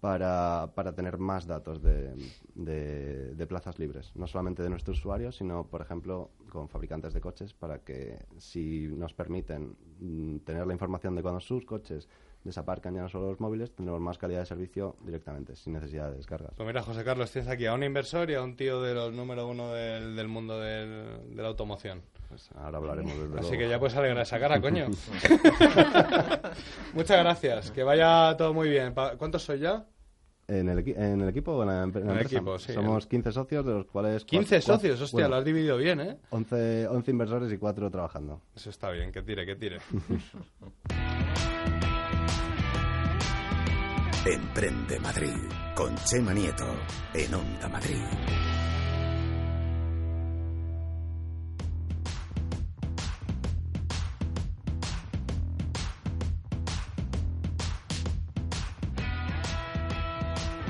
para, 0.01 0.73
para 0.75 0.95
tener 0.95 1.17
más 1.17 1.47
datos 1.47 1.81
de, 1.81 2.15
de- 2.55 3.35
de 3.35 3.47
plazas 3.47 3.79
libres. 3.79 4.13
No 4.15 4.27
solamente 4.27 4.63
de 4.63 4.69
nuestros 4.69 4.99
usuarios, 4.99 5.37
sino, 5.37 5.67
por 5.67 5.81
ejemplo, 5.81 6.31
con 6.51 6.69
fabricantes 6.69 7.15
de 7.15 7.23
coches 7.23 7.55
para 7.55 7.79
que 7.79 8.19
si 8.37 8.89
nos 8.89 9.15
permiten 9.15 9.75
mm, 10.01 10.39
tener 10.41 10.67
la 10.67 10.75
información 10.75 11.15
de 11.17 11.23
cuando 11.23 11.41
sus 11.41 11.65
coches 11.65 12.07
desaparcan 12.45 12.95
ya 12.95 13.03
no 13.03 13.09
solo 13.09 13.29
los 13.31 13.41
móviles, 13.41 13.75
tenemos 13.75 14.01
más 14.01 14.19
calidad 14.19 14.41
de 14.41 14.47
servicio 14.47 14.97
directamente, 15.05 15.57
sin 15.57 15.73
necesidad 15.73 16.11
de 16.11 16.17
descargas. 16.19 16.53
Pues 16.57 16.67
mira, 16.67 16.83
José 16.83 17.03
Carlos, 17.05 17.31
tienes 17.31 17.51
aquí 17.51 17.67
a 17.67 17.75
un 17.75 17.83
inversor 17.83 18.31
y 18.31 18.35
a 18.35 18.43
un 18.43 18.57
tío 18.57 18.81
de 18.83 18.95
los 18.95 19.13
número 19.13 19.49
uno 19.49 19.73
del, 19.73 20.15
del 20.15 20.29
mundo 20.29 20.59
del- 20.61 21.35
de 21.35 21.43
la 21.43 21.49
automoción. 21.49 22.03
Pues 22.29 22.51
ahora 22.57 22.79
hablaremos 22.79 23.17
desde 23.19 23.41
Así 23.41 23.57
que 23.59 23.69
ya 23.69 23.79
puedes 23.79 23.97
alegrar 23.97 24.23
esa 24.23 24.39
cara, 24.41 24.61
coño. 24.61 24.87
Muchas 26.95 27.19
gracias. 27.19 27.71
Que 27.71 27.83
vaya 27.83 28.37
todo 28.37 28.53
muy 28.53 28.69
bien. 28.69 28.95
¿Cuántos 29.19 29.43
sois 29.43 29.61
ya? 29.61 29.87
¿En 30.47 30.69
el, 30.69 30.87
en 30.87 31.23
el 31.23 31.29
equipo 31.31 31.53
o 31.53 31.63
en 31.63 31.69
la, 31.69 31.83
en 31.85 31.93
la 31.93 31.99
En 32.01 32.05
el 32.05 32.11
empresa? 32.11 32.37
equipo, 32.37 32.59
sí. 32.59 32.73
Somos 32.75 33.07
15 33.07 33.33
socios, 33.33 33.65
de 33.65 33.73
los 33.73 33.87
cuales... 33.87 34.25
15 34.27 34.57
cua- 34.57 34.59
cua- 34.59 34.63
socios, 34.63 35.01
hostia, 35.01 35.17
bueno, 35.17 35.29
lo 35.31 35.37
has 35.37 35.45
dividido 35.45 35.77
bien, 35.79 36.01
¿eh? 36.01 36.19
11, 36.31 36.89
11 36.89 37.11
inversores 37.11 37.53
y 37.53 37.57
4 37.57 37.91
trabajando. 37.91 38.43
Eso 38.55 38.69
está 38.69 38.91
bien, 38.91 39.11
que 39.11 39.23
tire, 39.23 39.47
que 39.47 39.57
tire. 39.57 39.79
Emprende 44.27 44.99
Madrid 45.01 45.37
con 45.75 45.95
Chema 45.97 46.33
Nieto 46.33 46.65
en 47.13 47.35
Onda 47.35 47.69
Madrid. 47.69 48.01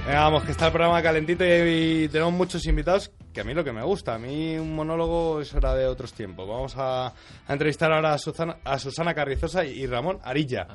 Venga, 0.04 0.20
vamos, 0.20 0.42
que 0.42 0.50
está 0.50 0.66
el 0.66 0.72
programa 0.72 1.00
calentito 1.00 1.44
y, 1.44 2.04
y 2.04 2.08
tenemos 2.08 2.32
muchos 2.32 2.66
invitados, 2.66 3.12
que 3.32 3.40
a 3.40 3.44
mí 3.44 3.54
lo 3.54 3.62
que 3.62 3.72
me 3.72 3.84
gusta, 3.84 4.16
a 4.16 4.18
mí 4.18 4.58
un 4.58 4.74
monólogo 4.74 5.40
es 5.40 5.54
hora 5.54 5.76
de 5.76 5.86
otros 5.86 6.12
tiempos. 6.12 6.48
Vamos 6.48 6.76
a, 6.76 7.06
a 7.06 7.12
entrevistar 7.52 7.92
ahora 7.92 8.14
a 8.14 8.18
Susana, 8.18 8.56
a 8.64 8.80
Susana 8.80 9.14
Carrizosa 9.14 9.64
y 9.64 9.86
Ramón 9.86 10.18
Arilla. 10.24 10.66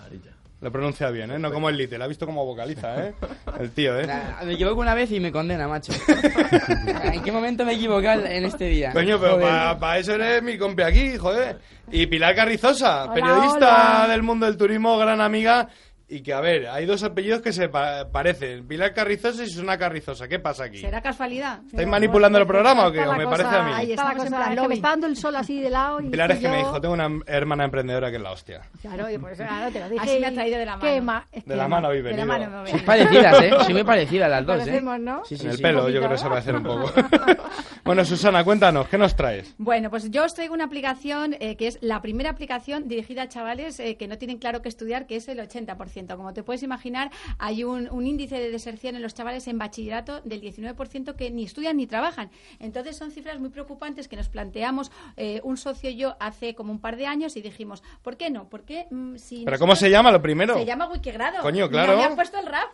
Lo 0.61 0.71
pronuncia 0.73 1.09
bien, 1.09 1.31
¿eh? 1.31 1.39
No 1.39 1.53
como 1.53 1.69
el 1.69 1.77
Lite, 1.77 1.97
la 1.97 2.03
ha 2.03 2.07
visto 2.07 2.25
como 2.25 2.45
vocaliza, 2.45 3.05
¿eh? 3.07 3.13
El 3.59 3.71
tío, 3.71 3.97
¿eh? 3.97 4.05
Nah, 4.05 4.43
me 4.43 4.53
equivoco 4.53 4.81
una 4.81 4.93
vez 4.93 5.09
y 5.11 5.19
me 5.19 5.31
condena, 5.31 5.67
macho. 5.69 5.93
¿En 7.03 7.23
qué 7.23 7.31
momento 7.31 7.63
me 7.63 7.71
he 7.71 7.75
equivocado 7.75 8.25
en 8.25 8.43
este 8.43 8.65
día? 8.65 8.91
Coño, 8.91 9.17
pero 9.19 9.39
para 9.39 9.97
eso 9.97 10.15
eres 10.15 10.43
mi 10.43 10.57
compi 10.57 10.83
aquí, 10.83 11.17
joder. 11.17 11.59
Y 11.91 12.07
Pilar 12.07 12.35
Carrizosa, 12.35 13.05
Hola, 13.05 13.13
periodista 13.13 14.03
hola. 14.03 14.07
del 14.09 14.21
mundo 14.21 14.45
del 14.45 14.57
turismo, 14.57 14.97
gran 14.97 15.21
amiga. 15.21 15.69
Y 16.11 16.21
que, 16.23 16.33
a 16.33 16.41
ver, 16.41 16.67
hay 16.67 16.87
dos 16.87 17.03
apellidos 17.03 17.41
que 17.43 17.53
se 17.53 17.69
pa- 17.69 18.09
parecen. 18.11 18.67
Pilar 18.67 18.93
Carrizosa 18.95 19.43
y 19.43 19.47
Susana 19.47 19.77
Carrizosa. 19.77 20.27
¿Qué 20.27 20.39
pasa 20.39 20.63
aquí? 20.63 20.79
¿Será 20.79 21.01
casualidad? 21.01 21.59
¿Estáis 21.67 21.87
manipulando 21.87 22.39
el 22.39 22.47
programa 22.47 22.87
o 22.87 22.91
qué? 22.91 22.97
Está 22.97 23.09
¿O 23.09 23.11
la 23.13 23.17
me 23.19 23.23
cosa- 23.25 23.37
parece 23.43 23.55
a 23.55 23.63
mí? 23.63 23.71
Ahí 23.75 23.91
Está 23.91 24.03
la 24.05 24.09
estamos 24.09 24.25
en 24.25 24.31
cosa, 24.31 24.43
plan 24.45 24.53
es 24.57 24.61
que 24.63 24.67
me 24.67 24.73
está 24.75 24.89
dando 24.89 25.07
el 25.07 25.15
sol 25.17 25.35
así 25.35 25.61
de 25.61 25.69
lado 25.69 26.01
y 26.01 26.09
Pilar 26.09 26.31
es 26.31 26.37
que 26.39 26.43
yo- 26.45 26.49
me 26.49 26.57
dijo, 26.57 26.81
tengo 26.81 26.93
una 26.95 27.09
hermana 27.27 27.65
emprendedora 27.65 28.09
que 28.09 28.15
es 28.17 28.21
la 28.23 28.31
hostia. 28.31 28.61
Claro, 28.81 29.07
y 29.09 29.17
por 29.19 29.31
eso 29.33 29.43
claro, 29.43 29.71
te 29.71 29.79
lo 29.81 29.89
dije. 29.89 30.03
Así 30.03 30.19
me 30.19 30.25
ha 30.27 30.33
traído 30.33 30.57
de 30.57 30.65
la 30.65 30.79
qué 30.79 30.93
mano. 30.99 31.03
ma- 31.03 31.25
es 31.31 31.45
De 31.45 31.55
la 31.55 31.63
ma- 31.67 31.75
mano 31.75 31.87
habéis 31.89 32.03
De 32.03 32.13
la 32.17 32.25
mano 32.25 32.49
me 32.49 32.63
venía. 32.63 32.85
parecidas, 32.85 33.41
¿eh? 33.43 33.51
Soy 33.65 33.73
muy 33.75 33.83
parecida 33.83 34.27
las 34.27 34.45
dos, 34.47 34.67
¿eh? 34.67 34.81
¿no? 34.81 35.25
Sí, 35.25 35.37
sí, 35.37 35.43
en 35.45 35.51
el 35.51 35.57
sí. 35.57 35.61
pelo, 35.61 35.89
yo 35.89 35.99
creo 35.99 36.09
que 36.11 36.17
se 36.17 36.27
va 36.27 36.37
a 36.37 36.39
hacer 36.39 36.55
un 36.55 36.63
poco. 36.63 36.91
bueno, 37.85 38.03
Susana, 38.03 38.43
cuéntanos, 38.43 38.87
¿qué 38.87 38.97
nos 38.97 39.15
traes? 39.15 39.53
Bueno, 39.59 39.89
pues 39.91 40.09
yo 40.09 40.23
os 40.25 40.33
traigo 40.33 40.55
una 40.55 40.63
aplicación 40.65 41.35
eh, 41.39 41.55
que 41.55 41.67
es 41.67 41.77
la 41.81 42.01
primera 42.01 42.31
aplicación 42.31 42.87
dirigida 42.87 43.23
a 43.23 43.27
chavales 43.29 43.79
eh, 43.79 43.95
que 43.95 44.07
no 44.07 44.17
tienen 44.17 44.39
claro 44.39 44.61
qué 44.61 44.69
estudiar, 44.69 45.05
que 45.05 45.15
es 45.15 45.27
el 45.27 45.39
80%. 45.39 45.98
Como 46.07 46.33
te 46.33 46.43
puedes 46.43 46.63
imaginar, 46.63 47.11
hay 47.37 47.63
un, 47.63 47.87
un 47.91 48.05
índice 48.07 48.39
de 48.39 48.49
deserción 48.51 48.95
en 48.95 49.01
los 49.01 49.13
chavales 49.13 49.47
en 49.47 49.57
bachillerato 49.57 50.21
del 50.21 50.41
19% 50.41 51.15
que 51.15 51.31
ni 51.31 51.43
estudian 51.45 51.77
ni 51.77 51.87
trabajan. 51.87 52.29
Entonces 52.59 52.95
son 52.97 53.11
cifras 53.11 53.39
muy 53.39 53.49
preocupantes 53.49 54.07
que 54.07 54.15
nos 54.15 54.29
planteamos 54.29 54.91
eh, 55.17 55.41
un 55.43 55.57
socio 55.57 55.89
y 55.89 55.95
yo 55.97 56.15
hace 56.19 56.55
como 56.55 56.71
un 56.71 56.79
par 56.79 56.95
de 56.97 57.05
años 57.07 57.35
y 57.37 57.41
dijimos, 57.41 57.83
¿por 58.01 58.17
qué 58.17 58.29
no? 58.29 58.49
¿Por 58.49 58.63
qué 58.63 58.85
mm, 58.91 59.15
si 59.17 59.43
¿Pero 59.45 59.59
cómo 59.59 59.75
se 59.75 59.89
llama 59.89 60.11
lo 60.11 60.21
primero? 60.21 60.55
Se 60.57 60.65
llama 60.65 60.87
Wikigrado. 60.89 61.41
Coño, 61.41 61.69
claro. 61.69 61.95
me 61.97 62.03
había 62.03 62.15
puesto 62.15 62.39
el 62.39 62.45
rap. 62.45 62.69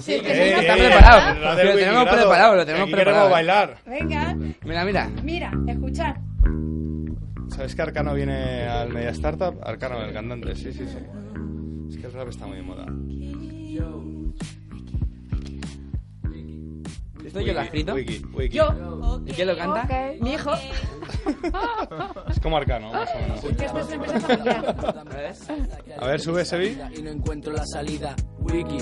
Sí, 0.00 0.20
que 0.20 0.32
Eh, 0.32 0.60
está 0.60 0.74
eh, 0.76 0.88
preparado. 0.88 1.56
del 1.56 1.66
Lo 1.68 1.74
tenemos 1.76 2.04
preparado, 2.08 2.56
lo 2.56 2.64
tenemos 2.64 2.84
Aquí 2.86 2.94
preparado. 2.94 3.28
bailar. 3.30 3.76
Venga, 3.84 4.34
Mira, 4.64 4.84
mira. 4.84 5.10
mira, 5.22 5.52
escuchad. 5.68 6.14
¿Sabes 7.48 7.74
que 7.74 7.82
Arcano 7.82 8.14
viene 8.14 8.66
al 8.66 8.88
Media 8.88 9.10
Startup? 9.10 9.54
Arcano, 9.62 10.02
el 10.02 10.14
cantante, 10.14 10.54
sí, 10.54 10.72
sí, 10.72 10.86
sí. 10.86 10.96
Es 11.92 11.98
que 11.98 12.06
el 12.06 12.12
rap 12.14 12.28
está 12.28 12.46
muy 12.46 12.56
de 12.56 12.62
moda. 12.62 12.86
¿Esto 17.22 17.40
yo 17.40 17.52
lo 17.52 17.60
he 17.60 17.64
escrito? 17.64 17.94
Wiki, 17.94 18.24
wiki. 18.34 18.56
Yo, 18.56 19.20
¿Y 19.26 19.32
quién 19.32 19.48
lo 19.48 19.56
canta? 19.56 19.86
mi 20.20 20.32
hijo. 20.32 20.50
Es 22.28 22.40
como 22.40 22.56
Arcano, 22.56 22.90
más 22.92 23.08
o 23.14 23.18
menos. 23.18 23.40
Que 23.56 23.64
esto 23.66 23.78
es 23.78 23.92
empresa 23.92 24.20
familiar. 24.20 24.76
A 26.00 26.06
ver, 26.06 26.20
sube 26.20 26.42
ese 26.42 26.56
beat. 26.58 26.98
y 26.98 27.02
no 27.02 27.10
encuentro 27.10 27.52
la 27.52 27.64
salida. 27.66 28.16
Wiki, 28.40 28.78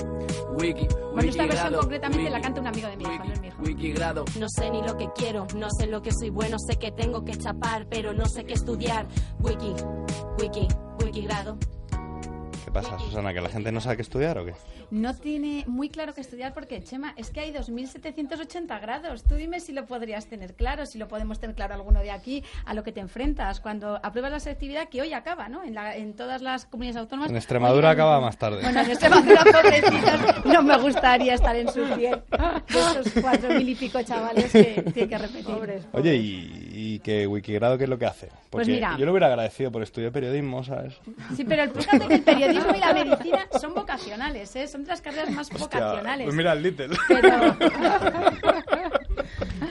wiki, 0.59 0.87
Bueno, 1.13 1.29
esta 1.29 1.45
versión 1.45 1.73
concretamente 1.75 2.29
la 2.29 2.37
wiki, 2.37 2.41
canta 2.43 2.61
un 2.61 2.67
amigo 2.67 2.87
de 2.87 2.97
mi 2.97 3.03
hijo, 3.03 3.23
no 3.25 3.33
es 3.33 3.41
mi 3.41 3.47
hijo. 3.49 3.61
Wikigrado. 3.61 4.25
No 4.39 4.47
sé 4.49 4.71
ni 4.71 4.81
lo 4.81 4.97
que 4.97 5.07
quiero, 5.15 5.45
no 5.55 5.67
sé 5.77 5.85
lo 5.87 6.01
que 6.01 6.11
soy 6.11 6.29
bueno, 6.29 6.57
sé 6.57 6.77
que 6.77 6.91
tengo 6.91 7.23
que 7.23 7.35
chapar, 7.35 7.87
pero 7.89 8.13
no 8.13 8.25
sé 8.25 8.45
qué 8.45 8.53
estudiar. 8.53 9.05
Wiki, 9.41 9.73
wiki, 10.41 10.67
wikigrado. 11.03 11.57
¿Qué 12.65 12.71
pasa, 12.71 12.99
Susana? 12.99 13.33
¿Que 13.33 13.41
la 13.41 13.49
gente 13.49 13.71
no 13.71 13.81
sabe 13.81 13.95
qué 13.97 14.01
estudiar 14.03 14.37
o 14.37 14.45
qué? 14.45 14.53
No 14.91 15.15
tiene 15.15 15.63
muy 15.67 15.89
claro 15.89 16.13
qué 16.13 16.21
estudiar 16.21 16.53
porque, 16.53 16.83
Chema, 16.83 17.13
es 17.17 17.31
que 17.31 17.39
hay 17.39 17.51
2.780 17.53 18.79
grados. 18.81 19.23
Tú 19.23 19.35
dime 19.35 19.59
si 19.59 19.71
lo 19.73 19.85
podrías 19.85 20.27
tener 20.27 20.53
claro, 20.53 20.85
si 20.85 20.97
lo 20.99 21.07
podemos 21.07 21.39
tener 21.39 21.55
claro 21.55 21.73
alguno 21.73 22.01
de 22.01 22.11
aquí, 22.11 22.43
a 22.65 22.73
lo 22.73 22.83
que 22.83 22.91
te 22.91 22.99
enfrentas 22.99 23.59
cuando 23.61 23.99
apruebas 24.03 24.31
la 24.31 24.39
selectividad 24.39 24.89
que 24.89 25.01
hoy 25.01 25.11
acaba, 25.13 25.49
¿no? 25.49 25.63
En, 25.63 25.73
la- 25.73 25.95
en 25.95 26.13
todas 26.13 26.41
las 26.41 26.65
comunidades 26.65 26.97
autónomas. 27.01 27.31
En 27.31 27.37
Extremadura 27.37 27.89
Hoy- 27.89 27.93
acaba 27.93 28.19
más 28.21 28.37
tarde. 28.37 28.61
Bueno, 28.61 28.81
en 28.81 28.91
Extremadura, 28.91 29.43
pobrecitos, 29.51 30.45
no 30.45 30.61
me 30.61 30.77
gustaría 30.77 31.33
estar 31.33 31.55
en 31.55 31.67
su 31.69 31.83
piel. 31.95 32.21
De 32.71 32.79
esos 32.79 33.13
cuatro 33.21 33.49
mil 33.53 33.67
y 33.69 33.75
pico 33.75 34.01
chavales 34.03 34.51
que 34.51 34.83
tienen 34.93 35.09
que 35.09 35.17
repetir. 35.17 35.81
Oye, 35.93 36.15
¿y, 36.15 36.69
y 36.73 36.99
que 36.99 37.25
Wikigrado 37.27 37.77
qué 37.77 37.85
es 37.85 37.89
lo 37.89 37.97
que 37.97 38.05
hace? 38.05 38.27
Porque 38.49 38.65
Pues 38.65 38.67
mira. 38.67 38.97
yo 38.97 39.05
lo 39.05 39.11
hubiera 39.13 39.27
agradecido 39.27 39.71
por 39.71 39.81
estudiar 39.81 40.11
periodismo, 40.11 40.61
¿sabes? 40.63 40.95
Sí, 41.37 41.45
pero 41.45 41.63
el 41.63 41.71
fíjate 41.71 42.05
que 42.07 42.15
el 42.15 42.21
periodismo 42.23 42.50
y 42.51 42.79
la 42.79 42.93
medicina 42.93 43.47
son 43.59 43.73
vocacionales, 43.73 44.55
¿eh? 44.55 44.67
Son 44.67 44.83
de 44.83 44.89
las 44.89 45.01
carreras 45.01 45.29
más 45.31 45.49
Hostia, 45.51 45.79
vocacionales. 45.79 46.25
pues 46.25 46.35
mira 46.35 46.53
el 46.53 46.63
Little. 46.63 46.89
Pero... 47.07 47.55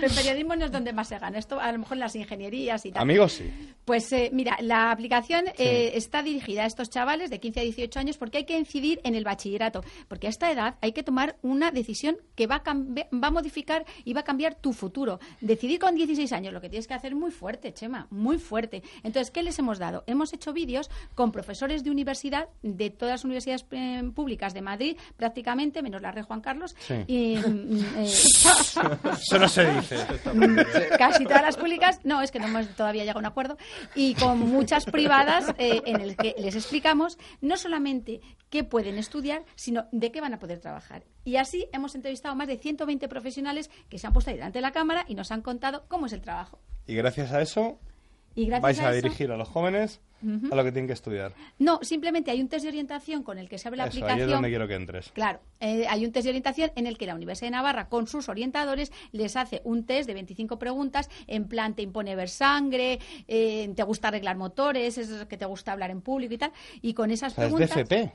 el 0.06 0.12
periodismo 0.12 0.56
no 0.56 0.64
es 0.66 0.72
donde 0.72 0.92
más 0.92 1.08
se 1.08 1.18
gana. 1.18 1.38
Esto 1.38 1.60
a 1.60 1.70
lo 1.72 1.78
mejor 1.78 1.96
en 1.96 2.00
las 2.00 2.14
ingenierías 2.16 2.84
y 2.86 2.92
tal. 2.92 3.02
Amigos, 3.02 3.32
sí. 3.34 3.50
Pues 3.84 4.12
eh, 4.12 4.30
mira, 4.32 4.56
la 4.60 4.90
aplicación 4.90 5.44
eh, 5.58 5.92
está 5.94 6.22
dirigida 6.22 6.62
a 6.64 6.66
estos 6.66 6.90
chavales 6.90 7.30
de 7.30 7.40
15 7.40 7.60
a 7.60 7.62
18 7.64 7.98
años 7.98 8.18
porque 8.18 8.38
hay 8.38 8.44
que 8.44 8.58
incidir 8.58 9.00
en 9.04 9.14
el 9.14 9.24
bachillerato, 9.24 9.82
porque 10.08 10.26
a 10.26 10.30
esta 10.30 10.50
edad 10.50 10.76
hay 10.80 10.92
que 10.92 11.02
tomar 11.02 11.36
una 11.42 11.70
decisión 11.70 12.16
que 12.34 12.46
va 12.46 12.62
a, 12.64 12.74
va 12.74 13.28
a 13.28 13.30
modificar 13.30 13.84
y 14.04 14.12
va 14.12 14.20
a 14.20 14.24
cambiar 14.24 14.54
tu 14.54 14.72
futuro. 14.72 15.18
Decidir 15.40 15.78
con 15.78 15.94
16 15.94 16.32
años 16.32 16.52
lo 16.52 16.60
que 16.60 16.68
tienes 16.68 16.86
que 16.86 16.94
hacer 16.94 17.14
muy 17.14 17.30
fuerte, 17.30 17.72
Chema, 17.72 18.06
muy 18.10 18.38
fuerte. 18.38 18.82
Entonces, 19.02 19.30
¿qué 19.30 19.42
les 19.42 19.58
hemos 19.58 19.78
dado? 19.78 20.04
Hemos 20.06 20.32
hecho 20.32 20.52
vídeos 20.52 20.90
con 21.14 21.32
profesores 21.32 21.82
de 21.84 21.90
universidad, 21.90 22.48
de 22.62 22.90
todas 22.90 23.14
las 23.14 23.24
universidades 23.24 23.64
eh, 23.70 24.02
públicas 24.14 24.54
de 24.54 24.62
Madrid, 24.62 24.96
prácticamente, 25.16 25.82
menos 25.82 26.02
la 26.02 26.12
Rey 26.12 26.22
Juan 26.22 26.40
Carlos, 26.40 26.74
Sí. 26.86 26.94
y, 27.06 27.36
mm, 27.36 27.78
eh, 27.96 28.04
Eso 29.20 29.38
no 29.38 29.48
se 29.48 29.70
dice. 29.72 29.89
Casi 30.98 31.24
todas 31.24 31.42
las 31.42 31.56
públicas, 31.56 32.00
no, 32.04 32.22
es 32.22 32.30
que 32.30 32.38
no 32.38 32.46
hemos 32.46 32.68
todavía 32.70 33.02
llegado 33.02 33.18
a 33.18 33.20
un 33.20 33.26
acuerdo, 33.26 33.56
y 33.94 34.14
con 34.14 34.38
muchas 34.38 34.84
privadas 34.84 35.54
eh, 35.58 35.82
en 35.86 36.00
el 36.00 36.16
que 36.16 36.34
les 36.38 36.54
explicamos 36.54 37.18
no 37.40 37.56
solamente 37.56 38.20
qué 38.48 38.64
pueden 38.64 38.98
estudiar, 38.98 39.44
sino 39.54 39.86
de 39.92 40.10
qué 40.10 40.20
van 40.20 40.34
a 40.34 40.38
poder 40.38 40.60
trabajar. 40.60 41.04
Y 41.24 41.36
así 41.36 41.68
hemos 41.72 41.94
entrevistado 41.94 42.32
a 42.32 42.36
más 42.36 42.48
de 42.48 42.58
120 42.58 43.08
profesionales 43.08 43.70
que 43.88 43.98
se 43.98 44.06
han 44.06 44.12
puesto 44.12 44.30
ahí 44.30 44.36
delante 44.36 44.58
de 44.58 44.62
la 44.62 44.72
cámara 44.72 45.04
y 45.06 45.14
nos 45.14 45.30
han 45.30 45.42
contado 45.42 45.84
cómo 45.88 46.06
es 46.06 46.12
el 46.12 46.20
trabajo. 46.20 46.60
Y 46.86 46.94
gracias 46.94 47.32
a 47.32 47.40
eso 47.40 47.78
Y 48.34 48.46
gracias 48.46 48.62
vais 48.62 48.80
a, 48.80 48.88
a 48.88 48.92
eso- 48.94 49.02
dirigir 49.02 49.30
a 49.32 49.36
los 49.36 49.48
jóvenes 49.48 50.00
a 50.50 50.54
lo 50.54 50.62
que 50.62 50.70
tienen 50.70 50.86
que 50.86 50.92
estudiar. 50.92 51.32
No, 51.58 51.78
simplemente 51.80 52.30
hay 52.30 52.42
un 52.42 52.48
test 52.48 52.64
de 52.64 52.68
orientación 52.68 53.22
con 53.22 53.38
el 53.38 53.48
que 53.48 53.56
se 53.56 53.68
abre 53.68 53.78
la 53.78 53.84
Eso, 53.86 53.96
ahí 53.96 54.02
aplicación. 54.02 54.28
es 54.28 54.32
donde 54.34 54.48
quiero 54.50 54.68
que 54.68 54.74
entres. 54.74 55.10
Claro, 55.14 55.40
eh, 55.60 55.86
hay 55.88 56.04
un 56.04 56.12
test 56.12 56.24
de 56.24 56.30
orientación 56.32 56.70
en 56.76 56.86
el 56.86 56.98
que 56.98 57.06
la 57.06 57.14
Universidad 57.14 57.46
de 57.46 57.52
Navarra, 57.52 57.88
con 57.88 58.06
sus 58.06 58.28
orientadores, 58.28 58.92
les 59.12 59.34
hace 59.36 59.62
un 59.64 59.86
test 59.86 60.06
de 60.06 60.12
25 60.12 60.58
preguntas. 60.58 61.08
En 61.26 61.48
plan, 61.48 61.74
te 61.74 61.80
impone 61.80 62.14
ver 62.16 62.28
sangre, 62.28 62.98
eh, 63.28 63.72
te 63.74 63.82
gusta 63.82 64.08
arreglar 64.08 64.36
motores, 64.36 64.98
es 64.98 65.08
que 65.24 65.38
te 65.38 65.46
gusta 65.46 65.72
hablar 65.72 65.90
en 65.90 66.02
público 66.02 66.34
y 66.34 66.38
tal. 66.38 66.52
Y 66.82 66.92
con 66.92 67.10
esas 67.10 67.32
O 67.32 67.36
sea, 67.36 67.46
es 67.46 67.52
de 67.52 67.56
preguntas. 67.66 67.90
FP. 67.90 68.12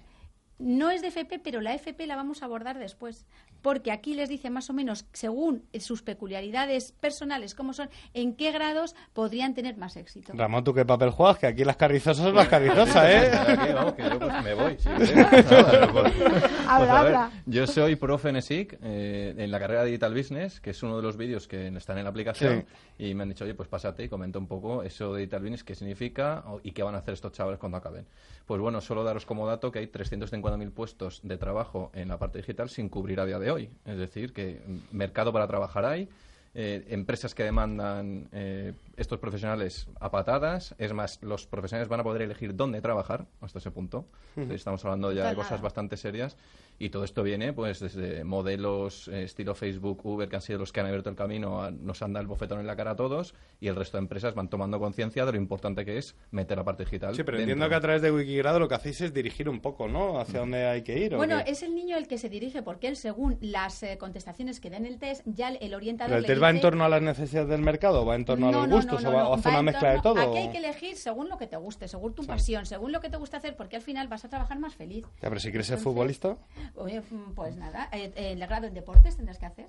No 0.57 0.89
es 0.89 1.01
de 1.01 1.09
FP, 1.09 1.39
pero 1.39 1.59
la 1.59 1.73
FP 1.73 2.07
la 2.07 2.15
vamos 2.15 2.41
a 2.41 2.45
abordar 2.45 2.79
después. 2.79 3.25
Porque 3.61 3.91
aquí 3.91 4.13
les 4.13 4.29
dice 4.29 4.49
más 4.49 4.69
o 4.69 4.73
menos, 4.73 5.05
según 5.11 5.65
sus 5.79 6.01
peculiaridades 6.01 6.93
personales, 6.93 7.55
cómo 7.55 7.73
son, 7.73 7.89
en 8.13 8.35
qué 8.35 8.51
grados 8.51 8.95
podrían 9.13 9.53
tener 9.53 9.75
más 9.77 9.97
éxito. 9.97 10.33
Ramón, 10.33 10.63
¿tú 10.63 10.73
qué 10.73 10.85
papel 10.85 11.09
juegas? 11.09 11.39
Que 11.39 11.47
aquí 11.47 11.65
las 11.65 11.75
carrizosas 11.75 12.25
son 12.25 12.35
las 12.35 12.47
carrizosas, 12.47 13.05
¿eh? 13.09 13.31
Aquí, 13.35 13.73
vamos, 13.73 13.93
que 13.93 14.03
yo 14.03 14.19
pues 14.19 14.43
me 14.43 14.53
voy. 14.53 14.77
pues- 16.77 16.89
a 16.89 17.03
ver. 17.03 17.15
Yo 17.45 17.67
soy 17.67 17.95
profe 17.95 18.29
en 18.29 18.37
ESIC, 18.37 18.79
eh, 18.81 19.33
en 19.37 19.51
la 19.51 19.59
carrera 19.59 19.81
de 19.81 19.87
Digital 19.87 20.13
Business, 20.13 20.59
que 20.59 20.71
es 20.71 20.83
uno 20.83 20.97
de 20.97 21.03
los 21.03 21.17
vídeos 21.17 21.47
que 21.47 21.67
están 21.67 21.97
en 21.97 22.03
la 22.03 22.09
aplicación. 22.09 22.65
Y 22.97 23.13
me 23.13 23.23
han 23.23 23.29
dicho, 23.29 23.43
oye, 23.43 23.53
pues 23.53 23.67
pásate 23.69 24.03
y 24.03 24.09
comenta 24.09 24.39
un 24.39 24.47
poco 24.47 24.83
eso 24.83 25.13
de 25.13 25.21
Digital 25.21 25.41
Business, 25.41 25.63
qué 25.63 25.75
significa 25.75 26.43
y 26.63 26.71
qué 26.71 26.83
van 26.83 26.95
a 26.95 26.99
hacer 26.99 27.13
estos 27.13 27.31
chavales 27.31 27.59
cuando 27.59 27.77
acaben. 27.77 28.05
Pues 28.45 28.61
bueno, 28.61 28.79
solo 28.81 29.03
daros 29.03 29.25
como 29.25 29.47
dato 29.47 29.71
que 29.71 29.79
hay 29.79 29.87
350.000 29.87 30.71
puestos 30.71 31.19
de 31.23 31.37
trabajo 31.37 31.91
en 31.93 32.09
la 32.09 32.17
parte 32.17 32.37
digital 32.39 32.69
sin 32.69 32.89
cubrir 32.89 33.19
a 33.19 33.25
día 33.25 33.39
de 33.39 33.51
hoy. 33.51 33.69
Es 33.85 33.97
decir, 33.97 34.33
que 34.33 34.61
mm, 34.65 34.95
mercado 34.95 35.33
para 35.33 35.47
trabajar 35.47 35.85
hay. 35.85 36.09
Eh, 36.57 36.85
empresas 36.89 37.35
que 37.35 37.43
demandan 37.43 38.29
eh, 38.31 38.73
estos 38.95 39.19
profesionales 39.19 39.87
a 39.99 40.09
patadas. 40.09 40.73
Es 40.77 40.93
más, 40.93 41.21
los 41.21 41.45
profesionales 41.47 41.89
van 41.89 41.99
a 41.99 42.03
poder 42.03 42.21
elegir 42.21 42.55
dónde 42.55 42.79
trabajar 42.81 43.25
hasta 43.41 43.59
ese 43.59 43.71
punto. 43.71 44.05
Entonces, 44.37 44.61
estamos 44.61 44.83
hablando 44.85 45.11
ya 45.11 45.23
de 45.23 45.29
Total. 45.31 45.35
cosas 45.35 45.61
bastante 45.61 45.97
serias. 45.97 46.37
Y 46.77 46.89
todo 46.89 47.03
esto 47.05 47.23
viene 47.23 47.53
pues 47.53 47.79
desde 47.79 48.23
modelos 48.23 49.07
eh, 49.07 49.23
estilo 49.23 49.55
Facebook, 49.55 50.05
Uber, 50.05 50.27
que 50.27 50.35
han 50.35 50.41
sido 50.41 50.59
los 50.59 50.71
que 50.71 50.81
han 50.81 50.87
abierto 50.87 51.09
el 51.09 51.15
camino, 51.15 51.61
a- 51.63 51.71
nos 51.71 52.01
han 52.01 52.13
dado 52.13 52.21
el 52.21 52.27
bofetón 52.27 52.59
en 52.59 52.67
la 52.67 52.75
cara 52.75 52.91
a 52.91 52.95
todos. 52.95 53.33
Y 53.59 53.67
el 53.67 53.75
resto 53.75 53.97
de 53.97 54.03
empresas 54.03 54.35
van 54.35 54.49
tomando 54.49 54.79
conciencia 54.79 55.25
de 55.25 55.31
lo 55.31 55.37
importante 55.37 55.85
que 55.85 55.97
es 55.97 56.15
meter 56.31 56.57
la 56.57 56.63
parte 56.63 56.83
digital. 56.83 57.15
Sí, 57.15 57.23
pero 57.23 57.37
dentro. 57.37 57.53
entiendo 57.53 57.69
que 57.69 57.75
a 57.75 57.79
través 57.81 58.01
de 58.01 58.11
Wikigrado 58.11 58.59
lo 58.59 58.67
que 58.67 58.75
hacéis 58.75 59.01
es 59.01 59.13
dirigir 59.13 59.47
un 59.49 59.61
poco, 59.61 59.87
¿no? 59.87 60.19
Hacia 60.19 60.39
dónde 60.41 60.65
hay 60.65 60.81
que 60.83 60.99
ir. 60.99 61.13
¿o 61.13 61.17
Bueno, 61.17 61.41
qué? 61.45 61.51
es 61.51 61.63
el 61.63 61.73
niño 61.75 61.97
el 61.97 62.07
que 62.07 62.17
se 62.17 62.29
dirige, 62.29 62.61
porque 62.61 62.87
él, 62.89 62.97
según 62.97 63.37
las 63.41 63.81
eh, 63.83 63.97
contestaciones 63.97 64.59
que 64.59 64.69
da 64.69 64.77
en 64.77 64.85
el 64.85 64.99
test, 64.99 65.21
ya 65.25 65.49
el, 65.49 65.57
el 65.61 65.73
orientador. 65.73 66.09
¿Pero 66.09 66.17
el 66.17 66.23
le 66.23 66.27
test 66.27 66.43
va 66.43 66.49
en 66.49 66.59
torno 66.61 66.83
a 66.85 66.89
las 66.89 67.01
necesidades 67.01 67.49
del 67.49 67.61
mercado? 67.61 68.01
¿O 68.01 68.05
va 68.05 68.15
en 68.15 68.25
torno 68.25 68.49
a 68.49 68.51
los 68.51 68.67
no, 68.67 68.75
gustos? 68.75 69.03
no, 69.03 69.09
¿O, 69.09 69.13
va, 69.13 69.23
no, 69.23 69.29
o 69.29 69.33
hace 69.35 69.49
va 69.49 69.55
una 69.55 69.71
mezcla 69.71 69.91
de 69.93 70.01
todo? 70.01 70.19
Aquí 70.19 70.37
hay 70.37 70.49
que 70.51 70.57
elegir 70.57 70.97
según 70.97 71.29
lo 71.29 71.37
que 71.37 71.47
te 71.47 71.55
guste, 71.57 71.87
según 71.87 72.13
tu 72.13 72.25
pasión, 72.25 72.65
según 72.65 72.91
lo 72.91 72.99
que 72.99 73.09
te 73.09 73.17
gusta 73.17 73.37
hacer, 73.37 73.55
porque 73.55 73.77
al 73.77 73.81
final 73.81 74.07
vas 74.07 74.25
a 74.25 74.29
trabajar 74.29 74.59
más 74.59 74.75
feliz. 74.75 75.05
Ya, 75.21 75.29
pero 75.29 75.39
si 75.39 75.49
quieres 75.49 75.67
ser 75.67 75.77
futbolista... 75.77 76.37
Oye, 76.75 77.01
mm, 77.01 77.33
pues 77.35 77.55
nada, 77.57 77.89
eh, 77.91 78.11
eh, 78.15 78.31
el 78.31 78.39
grado 78.39 78.67
en 78.67 78.73
deportes 78.73 79.15
tendrás 79.15 79.39
que 79.39 79.45
hacer. 79.45 79.67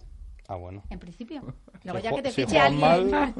Ah, 0.48 0.56
bueno. 0.56 0.82
En 0.90 0.98
principio. 0.98 1.42
Luego 1.84 1.98
Si 1.98 2.04
ya 2.04 2.10
que 2.14 2.22
te 2.22 2.30
si 2.30 2.42
fiche 2.46 2.58
alguien. 2.58 2.80
mal- 2.80 3.34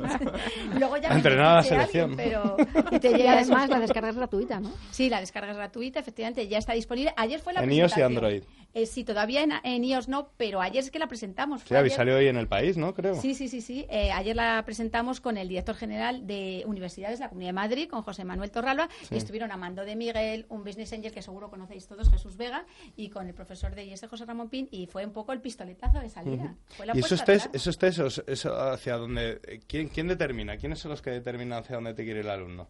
Luego 0.79 0.97
ya 0.97 1.03
que 1.03 1.09
te 1.09 1.14
Entrenar 1.14 1.47
a 1.47 1.55
la 1.57 1.62
selección. 1.62 2.11
alguien, 2.19 2.31
pero... 2.33 2.57
Y, 2.92 2.99
te 3.01 3.11
Y 3.11 3.14
llega 3.14 3.33
además 3.33 3.69
la 3.69 3.81
descarga 3.81 4.11
es 4.11 4.16
gratuita, 4.16 4.61
¿no? 4.61 4.71
Sí, 4.90 5.09
la 5.09 5.21
descarga 5.21 5.51
es 5.51 5.57
gratuita, 5.57 6.01
efectivamente, 6.01 6.47
ya 6.49 6.59
está 6.59 6.73
disponible. 6.73 7.12
Ayer 7.16 7.40
fue 7.40 7.53
la 7.53 7.62
En 7.62 7.71
iOS 7.73 7.92
y 7.92 7.95
presentación. 7.95 8.12
Android. 8.25 8.42
Eh, 8.75 8.85
sí, 8.85 9.05
todavía 9.05 9.42
en, 9.42 9.53
en 9.64 9.85
iOS 9.85 10.09
no, 10.09 10.29
pero 10.37 10.61
ayer 10.61 10.83
es 10.83 10.90
que 10.90 10.99
la 10.99 11.07
presentamos. 11.07 11.62
Sí, 11.62 11.75
ayer- 11.75 11.90
salido 11.90 12.19
hoy 12.19 12.27
en 12.29 12.37
el 12.37 12.47
país, 12.47 12.77
¿no? 12.77 12.92
Creo. 12.95 13.14
Sí, 13.14 13.35
sí, 13.35 13.49
sí, 13.49 13.61
sí. 13.62 13.87
Eh, 13.88 14.11
ayer 14.12 14.37
la 14.37 14.62
presentamos 14.66 15.21
con 15.23 15.38
el 15.38 15.49
director 15.49 15.75
general 15.77 16.27
de 16.27 16.62
Universidades 16.66 17.19
de 17.19 17.25
la 17.25 17.29
Comunidad 17.31 17.49
de 17.51 17.55
Madrid, 17.55 17.88
con 17.88 18.03
José 18.03 18.25
Manuel 18.25 18.51
Torralba, 18.51 18.88
Sí. 19.09 19.14
y 19.14 19.19
estuvieron 19.19 19.51
Amando 19.51 19.85
de 19.85 19.97
Miguel, 19.97 20.45
un 20.51 20.62
business 20.62 20.92
angel 20.92 21.12
que 21.12 21.23
seguro 21.23 21.49
conocéis 21.49 21.87
todos, 21.88 22.11
Jesús 22.11 22.37
Vega, 22.37 22.66
y 22.97 23.09
con 23.09 23.27
el 23.27 23.35
profesor 23.35 23.75
de 23.75 23.85
IES, 23.87 24.07
José 24.11 24.27
Ramón 24.27 24.51
Pin, 24.51 24.69
y 24.71 24.87
fue 24.87 25.07
un 25.07 25.12
poco 25.12 25.33
el 25.33 25.40
pistoletazo 25.40 26.01
de 26.01 26.11
salida. 26.11 26.55
Fue 26.77 26.85
la 26.85 26.92
¿Y 26.96 27.00
esos 27.00 27.24
test, 27.24 27.54
esos 27.54 27.78
test 27.78 27.98
eso 28.26 28.70
hacia 28.70 28.96
dónde... 28.96 29.40
eh, 29.46 29.61
¿quién, 29.66 29.88
¿Quién 29.88 30.09
determina? 30.09 30.56
¿Quiénes 30.56 30.78
son 30.78 30.90
los 30.90 31.02
que 31.02 31.11
determinan 31.11 31.61
hacia 31.62 31.76
dónde 31.76 31.94
te 31.94 32.04
quiere 32.04 32.20
el 32.20 32.30
alumno? 32.30 32.68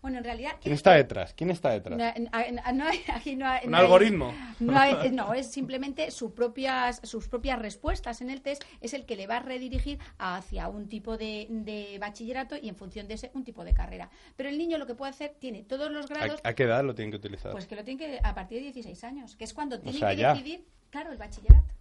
Bueno, 0.00 0.18
en 0.18 0.24
realidad... 0.24 0.52
¿Quién 0.62 0.74
está 0.74 0.92
detrás? 0.92 1.34
¿Quién 1.34 1.50
está 1.50 1.70
detrás? 1.70 1.98
No, 1.98 2.04
no, 2.06 2.72
no 2.72 2.84
hay- 2.86 3.00
aquí 3.12 3.34
no 3.34 3.48
hay- 3.48 3.66
¿Un 3.66 3.74
algoritmo? 3.74 4.32
No, 4.60 4.78
hay- 4.78 5.10
no, 5.12 5.34
es 5.34 5.50
simplemente 5.50 6.12
sus 6.12 6.30
propias, 6.30 7.00
sus 7.02 7.26
propias 7.26 7.58
respuestas 7.58 8.20
en 8.20 8.30
el 8.30 8.40
test 8.40 8.62
es 8.80 8.94
el 8.94 9.06
que 9.06 9.16
le 9.16 9.26
va 9.26 9.38
a 9.38 9.40
redirigir 9.40 9.98
hacia 10.18 10.68
un 10.68 10.88
tipo 10.88 11.16
de, 11.18 11.48
de 11.50 11.98
bachillerato 11.98 12.54
y 12.56 12.68
en 12.68 12.76
función 12.76 13.08
de 13.08 13.14
ese 13.14 13.32
un 13.34 13.42
tipo 13.42 13.64
de 13.64 13.74
carrera. 13.74 14.08
Pero 14.36 14.48
el 14.50 14.56
niño 14.56 14.78
lo 14.78 14.86
que 14.86 14.94
puede 14.94 15.10
hacer 15.10 15.34
tiene 15.40 15.64
todos 15.64 15.90
los 15.90 16.06
grados, 16.08 16.40
¿A, 16.44 16.50
a 16.50 16.54
qué 16.54 16.62
edad 16.62 16.84
lo 16.84 16.94
tienen 16.94 17.10
que 17.10 17.16
utilizar? 17.16 17.50
pues 17.50 17.66
que 17.66 17.74
lo 17.74 17.82
tiene 17.82 17.98
que 17.98 18.20
a 18.22 18.34
partir 18.36 18.58
de 18.58 18.64
16 18.72 19.02
años, 19.02 19.34
que 19.34 19.42
es 19.42 19.52
cuando 19.52 19.80
tiene 19.80 19.98
sea, 19.98 20.10
que 20.10 20.16
ya. 20.16 20.32
decidir, 20.32 20.64
claro, 20.90 21.10
el 21.10 21.18
bachillerato. 21.18 21.74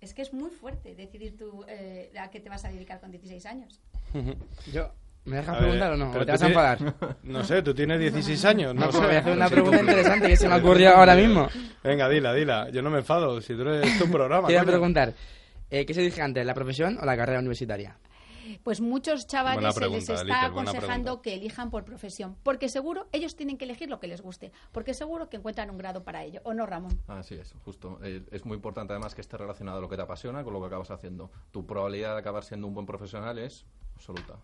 Es 0.00 0.14
que 0.14 0.22
es 0.22 0.32
muy 0.32 0.50
fuerte 0.50 0.94
decidir 0.94 1.36
tú 1.36 1.64
eh, 1.68 2.12
a 2.18 2.30
qué 2.30 2.40
te 2.40 2.48
vas 2.48 2.64
a 2.64 2.68
dedicar 2.68 3.00
con 3.00 3.10
16 3.10 3.44
años. 3.46 3.80
Yo, 4.72 4.92
¿Me 5.24 5.36
dejas 5.36 5.48
A 5.48 5.52
ver, 5.52 5.60
preguntar 5.62 5.92
o 5.92 5.96
no? 5.96 6.10
¿O 6.12 6.24
te 6.24 6.32
vas 6.32 6.42
a 6.42 6.46
enfadar? 6.46 6.94
No 7.24 7.44
sé, 7.44 7.62
tú 7.62 7.74
tienes 7.74 7.98
16 8.00 8.44
años, 8.44 8.74
no, 8.74 8.86
No, 8.86 8.92
sé. 8.92 8.98
pues 8.98 9.06
voy 9.08 9.16
a 9.16 9.20
hacer 9.20 9.32
una 9.32 9.48
pregunta 9.50 9.80
interesante 9.80 10.28
que 10.28 10.36
se 10.36 10.48
me 10.48 10.54
ha 10.54 10.58
ocurrido 10.58 10.90
ahora 10.94 11.14
mismo. 11.14 11.48
Venga, 11.82 12.08
dila, 12.08 12.32
dila. 12.32 12.70
Yo 12.70 12.80
no 12.80 12.90
me 12.90 12.98
enfado, 12.98 13.40
si 13.40 13.54
tú 13.54 13.62
eres 13.62 13.98
tu 13.98 14.08
programa. 14.10 14.46
Te 14.46 14.52
iba 14.54 14.62
a 14.62 14.64
coño. 14.64 14.72
preguntar, 14.72 15.14
eh, 15.70 15.84
¿qué 15.84 15.92
se 15.94 16.00
dirige 16.00 16.22
antes, 16.22 16.46
la 16.46 16.54
profesión 16.54 16.96
o 17.00 17.04
la 17.04 17.16
carrera 17.16 17.40
universitaria? 17.40 17.96
Pues 18.68 18.82
muchos 18.82 19.26
chavales 19.26 19.74
se 19.74 19.88
les 19.88 20.10
está 20.10 20.44
aconsejando 20.44 21.22
que 21.22 21.32
elijan 21.32 21.70
por 21.70 21.86
profesión, 21.86 22.36
porque 22.42 22.68
seguro 22.68 23.06
ellos 23.12 23.34
tienen 23.34 23.56
que 23.56 23.64
elegir 23.64 23.88
lo 23.88 23.98
que 23.98 24.08
les 24.08 24.20
guste, 24.20 24.52
porque 24.72 24.92
seguro 24.92 25.30
que 25.30 25.38
encuentran 25.38 25.70
un 25.70 25.78
grado 25.78 26.04
para 26.04 26.22
ello, 26.22 26.42
¿o 26.44 26.52
no, 26.52 26.66
Ramón? 26.66 27.00
Así 27.06 27.34
es, 27.34 27.54
justo. 27.64 27.98
Eh, 28.02 28.26
es 28.30 28.44
muy 28.44 28.56
importante 28.56 28.92
además 28.92 29.14
que 29.14 29.22
esté 29.22 29.38
relacionado 29.38 29.78
a 29.78 29.80
lo 29.80 29.88
que 29.88 29.96
te 29.96 30.02
apasiona 30.02 30.44
con 30.44 30.52
lo 30.52 30.60
que 30.60 30.66
acabas 30.66 30.90
haciendo. 30.90 31.30
Tu 31.50 31.64
probabilidad 31.64 32.12
de 32.12 32.20
acabar 32.20 32.44
siendo 32.44 32.66
un 32.66 32.74
buen 32.74 32.84
profesional 32.84 33.38
es 33.38 33.64
absoluta, 33.94 34.36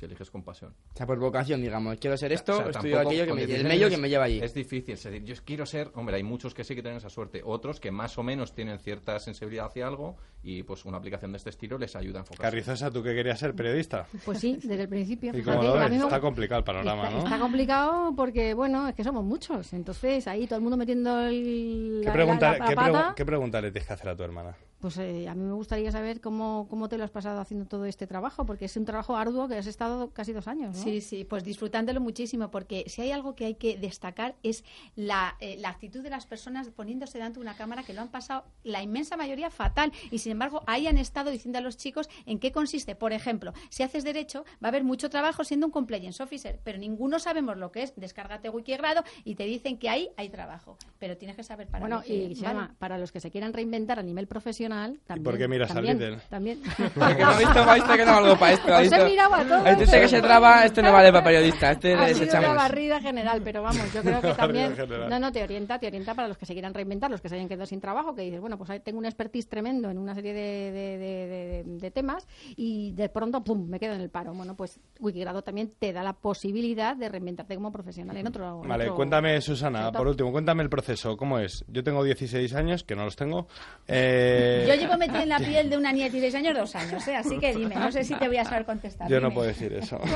si 0.00 0.06
eliges 0.06 0.30
con 0.30 0.42
pasión. 0.42 0.74
O 0.94 0.96
sea, 0.96 1.06
por 1.06 1.18
vocación, 1.18 1.60
digamos, 1.60 1.98
quiero 1.98 2.16
ser 2.16 2.32
esto, 2.32 2.52
O 2.52 2.56
sea, 2.56 2.70
estudio 2.70 2.94
tampoco 2.96 3.08
aquello, 3.10 3.26
que 3.26 3.32
me, 3.34 3.40
el 3.42 3.46
16 3.48 3.68
medio 3.68 3.86
años 3.86 3.96
que 3.96 4.02
me 4.02 4.08
lleva 4.08 4.24
allí. 4.24 4.40
Es 4.42 4.54
difícil. 4.54 4.94
es 4.94 5.02
decir, 5.04 5.22
yo 5.24 5.34
quiero 5.44 5.66
ser... 5.66 5.90
Hombre, 5.94 6.16
hay 6.16 6.22
muchos 6.22 6.54
que 6.54 6.64
sí 6.64 6.74
que 6.74 6.82
tienen 6.82 6.96
esa 6.98 7.10
suerte. 7.10 7.42
Otros 7.44 7.78
que 7.80 7.90
más 7.90 8.16
o 8.18 8.22
menos 8.22 8.54
tienen 8.54 8.78
cierta 8.78 9.18
sensibilidad 9.20 9.66
hacia 9.66 9.86
algo 9.86 10.16
y 10.42 10.62
pues 10.62 10.84
una 10.86 10.96
aplicación 10.98 11.32
de 11.32 11.36
este 11.38 11.50
estilo 11.50 11.76
les 11.78 11.94
ayuda 11.96 12.18
a 12.18 12.22
enfocarse. 12.22 12.42
Carrizosa, 12.42 12.90
¿tú 12.90 13.02
que 13.02 13.14
querías 13.14 13.38
ser 13.38 13.54
periodista? 13.54 14.06
Pues 14.24 14.38
sí, 14.38 14.54
desde 14.62 14.82
el 14.82 14.88
principio. 14.88 15.30
¿Y 15.36 15.42
cómo 15.42 15.60
Fíjate, 15.60 15.78
lo 15.78 15.90
ves? 15.90 16.02
Está 16.02 16.20
complicado 16.20 16.58
el 16.60 16.64
panorama, 16.64 17.02
Está, 17.04 17.16
¿no? 17.18 17.24
está 17.24 17.38
complicado 17.38 18.14
porque, 18.16 18.54
bueno, 18.54 18.88
es 18.88 18.94
que 18.94 19.04
somos 19.04 19.22
muchos. 19.24 19.72
Entonces, 19.74 20.26
ahí 20.26 20.46
todo 20.46 20.56
el 20.56 20.62
mundo 20.62 20.76
metiendo 20.78 21.20
el, 21.22 21.98
¿Qué 22.00 22.06
la, 22.06 22.12
pregunta, 22.12 22.52
la- 22.52 22.58
la 22.58 22.68
qué 22.68 22.74
pata. 22.74 22.90
pregu- 23.10 23.14
qué 23.14 23.24
pregunta 23.26 23.60
le 23.60 23.70
tienes 23.70 23.86
que 23.86 23.92
hacer 23.92 24.08
a 24.08 24.16
tu 24.16 24.22
hermana? 24.22 24.56
Pues 24.80 24.96
eh, 24.98 25.28
a 25.28 25.34
mí 25.34 25.44
me 25.44 25.52
gustaría 25.52 25.92
saber 25.92 26.20
cómo, 26.20 26.66
cómo 26.70 26.88
te 26.88 26.96
lo 26.96 27.04
has 27.04 27.10
pasado 27.10 27.38
haciendo 27.40 27.66
todo 27.66 27.84
este 27.84 28.06
trabajo, 28.06 28.46
porque 28.46 28.64
es 28.64 28.76
un 28.76 28.86
trabajo 28.86 29.14
arduo 29.14 29.46
que 29.46 29.56
has 29.56 29.66
estado 29.66 30.10
casi 30.10 30.32
dos 30.32 30.48
años, 30.48 30.74
¿no? 30.76 30.82
Sí, 30.82 31.02
sí, 31.02 31.24
pues 31.24 31.44
disfrutándolo 31.44 32.00
muchísimo, 32.00 32.50
porque 32.50 32.84
si 32.88 33.02
hay 33.02 33.12
algo 33.12 33.34
que 33.34 33.44
hay 33.44 33.54
que 33.56 33.76
destacar 33.76 34.36
es 34.42 34.64
la, 34.96 35.36
eh, 35.40 35.56
la 35.58 35.68
actitud 35.68 36.02
de 36.02 36.08
las 36.08 36.24
personas 36.24 36.68
poniéndose 36.70 37.18
delante 37.18 37.38
de 37.38 37.42
una 37.42 37.56
cámara 37.56 37.82
que 37.82 37.92
lo 37.92 38.00
han 38.00 38.08
pasado 38.08 38.44
la 38.64 38.82
inmensa 38.82 39.18
mayoría 39.18 39.50
fatal 39.50 39.92
y 40.10 40.18
sin 40.18 40.32
embargo 40.32 40.62
ahí 40.66 40.86
han 40.86 40.96
estado 40.96 41.30
diciendo 41.30 41.58
a 41.58 41.62
los 41.62 41.76
chicos 41.76 42.08
en 42.24 42.38
qué 42.38 42.50
consiste. 42.50 42.94
Por 42.94 43.12
ejemplo, 43.12 43.52
si 43.68 43.82
haces 43.82 44.02
derecho 44.02 44.44
va 44.64 44.68
a 44.68 44.68
haber 44.68 44.82
mucho 44.84 45.10
trabajo 45.10 45.44
siendo 45.44 45.66
un 45.66 45.72
compliance 45.72 46.22
officer, 46.22 46.58
pero 46.64 46.78
ninguno 46.78 47.18
sabemos 47.18 47.58
lo 47.58 47.70
que 47.70 47.82
es. 47.82 47.92
Descárgate 47.96 48.48
Wikigrado 48.48 49.04
y 49.24 49.34
te 49.34 49.44
dicen 49.44 49.78
que 49.78 49.90
ahí 49.90 50.08
hay 50.16 50.30
trabajo, 50.30 50.78
pero 50.98 51.18
tienes 51.18 51.36
que 51.36 51.42
saber 51.42 51.66
para 51.68 51.80
Bueno, 51.80 52.02
que 52.02 52.14
y 52.14 52.34
se 52.34 52.44
vale. 52.46 52.54
llama, 52.60 52.74
para 52.78 52.96
los 52.96 53.12
que 53.12 53.20
se 53.20 53.30
quieran 53.30 53.52
reinventar 53.52 53.98
a 53.98 54.02
nivel 54.02 54.26
profesional, 54.26 54.69
profesional, 54.70 55.00
también. 55.06 55.24
por 55.24 55.38
qué 55.38 55.48
miras 55.48 55.72
también, 55.74 55.98
Lidl? 55.98 56.20
También. 56.28 56.58
Porque 56.94 57.22
no 57.22 57.28
ha 57.30 57.38
visto, 57.38 57.74
visto 57.74 57.96
que 57.96 58.04
no 58.04 58.12
valgo 58.12 58.38
para 58.38 58.52
esto. 58.52 58.76
Os 58.76 58.92
he 58.92 59.04
mirado 59.04 59.34
a 59.34 59.44
todos. 59.44 59.66
Este 59.66 60.00
que 60.00 60.08
se 60.08 60.20
traba, 60.22 60.64
este 60.64 60.82
no 60.82 60.92
vale 60.92 61.12
para 61.12 61.24
periodista. 61.24 61.72
Este 61.72 61.94
ha 61.94 62.14
sido 62.14 62.38
una 62.38 62.54
barrida 62.54 63.00
general, 63.00 63.40
pero 63.42 63.62
vamos, 63.62 63.92
yo 63.92 64.02
creo 64.02 64.20
que 64.20 64.32
también... 64.36 64.74
No, 65.08 65.18
no, 65.18 65.32
te 65.32 65.42
orienta, 65.42 65.78
te 65.78 65.86
orienta 65.86 66.14
para 66.14 66.28
los 66.28 66.38
que 66.38 66.46
se 66.46 66.52
quieran 66.52 66.74
reinventar, 66.74 67.10
los 67.10 67.20
que 67.20 67.28
se 67.28 67.34
hayan 67.34 67.48
quedado 67.48 67.66
sin 67.66 67.80
trabajo, 67.80 68.14
que 68.14 68.22
dices, 68.22 68.40
bueno, 68.40 68.56
pues 68.58 68.82
tengo 68.82 68.98
un 68.98 69.06
expertise 69.06 69.48
tremendo 69.48 69.90
en 69.90 69.98
una 69.98 70.14
serie 70.14 70.32
de, 70.32 70.72
de- 70.72 71.64
de- 71.78 71.90
temas 71.90 72.26
y 72.56 72.92
de 72.92 73.08
pronto, 73.08 73.42
pum, 73.42 73.68
me 73.68 73.80
quedo 73.80 73.94
en 73.94 74.00
el 74.00 74.10
paro. 74.10 74.32
Bueno, 74.32 74.54
pues 74.54 74.78
Wikigrado 75.00 75.42
también 75.42 75.72
te 75.78 75.92
da 75.92 76.04
la 76.04 76.12
posibilidad 76.12 76.94
de 76.96 77.08
reinventarte 77.08 77.56
como 77.56 77.72
profesional 77.72 78.16
en 78.16 78.28
otro... 78.28 78.62
en 78.62 78.68
Vale, 78.68 78.84
otro 78.84 78.94
cuéntame, 78.96 79.40
Susana, 79.40 79.90
por 79.90 80.06
último, 80.06 80.30
cuéntame 80.30 80.62
el 80.62 80.70
proceso. 80.70 81.16
¿Cómo 81.16 81.38
es? 81.40 81.64
Yo 81.68 81.82
tengo 81.82 82.04
16 82.04 82.54
años, 82.54 82.84
que 82.84 82.94
no 82.94 83.04
los 83.04 83.16
tengo. 83.16 83.48
Eh, 83.88 84.59
Yo 84.66 84.74
llevo 84.74 84.96
metida 84.98 85.22
en 85.22 85.28
la 85.28 85.38
piel 85.38 85.70
de 85.70 85.76
una 85.76 85.92
niña 85.92 86.06
de 86.06 86.20
16 86.20 86.34
años 86.36 86.56
dos 86.56 86.74
años, 86.76 87.06
¿eh? 87.08 87.16
así 87.16 87.38
que 87.38 87.54
dime, 87.54 87.74
no 87.74 87.90
sé 87.92 88.04
si 88.04 88.14
te 88.14 88.28
voy 88.28 88.38
a 88.38 88.44
saber 88.44 88.64
contestar. 88.64 89.08
Yo 89.08 89.20
no 89.20 89.32
puedo 89.32 89.48
decir 89.48 89.72
eso. 89.72 90.00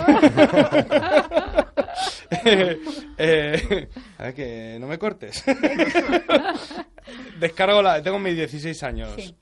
Eh, 3.17 3.89
a 4.19 4.25
ver, 4.25 4.35
que 4.35 4.77
no 4.81 4.89
me 4.89 4.99
cortes. 4.99 5.45
Descargo 7.39 7.81
la... 7.81 8.03
Tengo 8.03 8.19
mis 8.19 8.37
16 8.37 8.83
años. 8.83 9.13
Sí. 9.17 9.35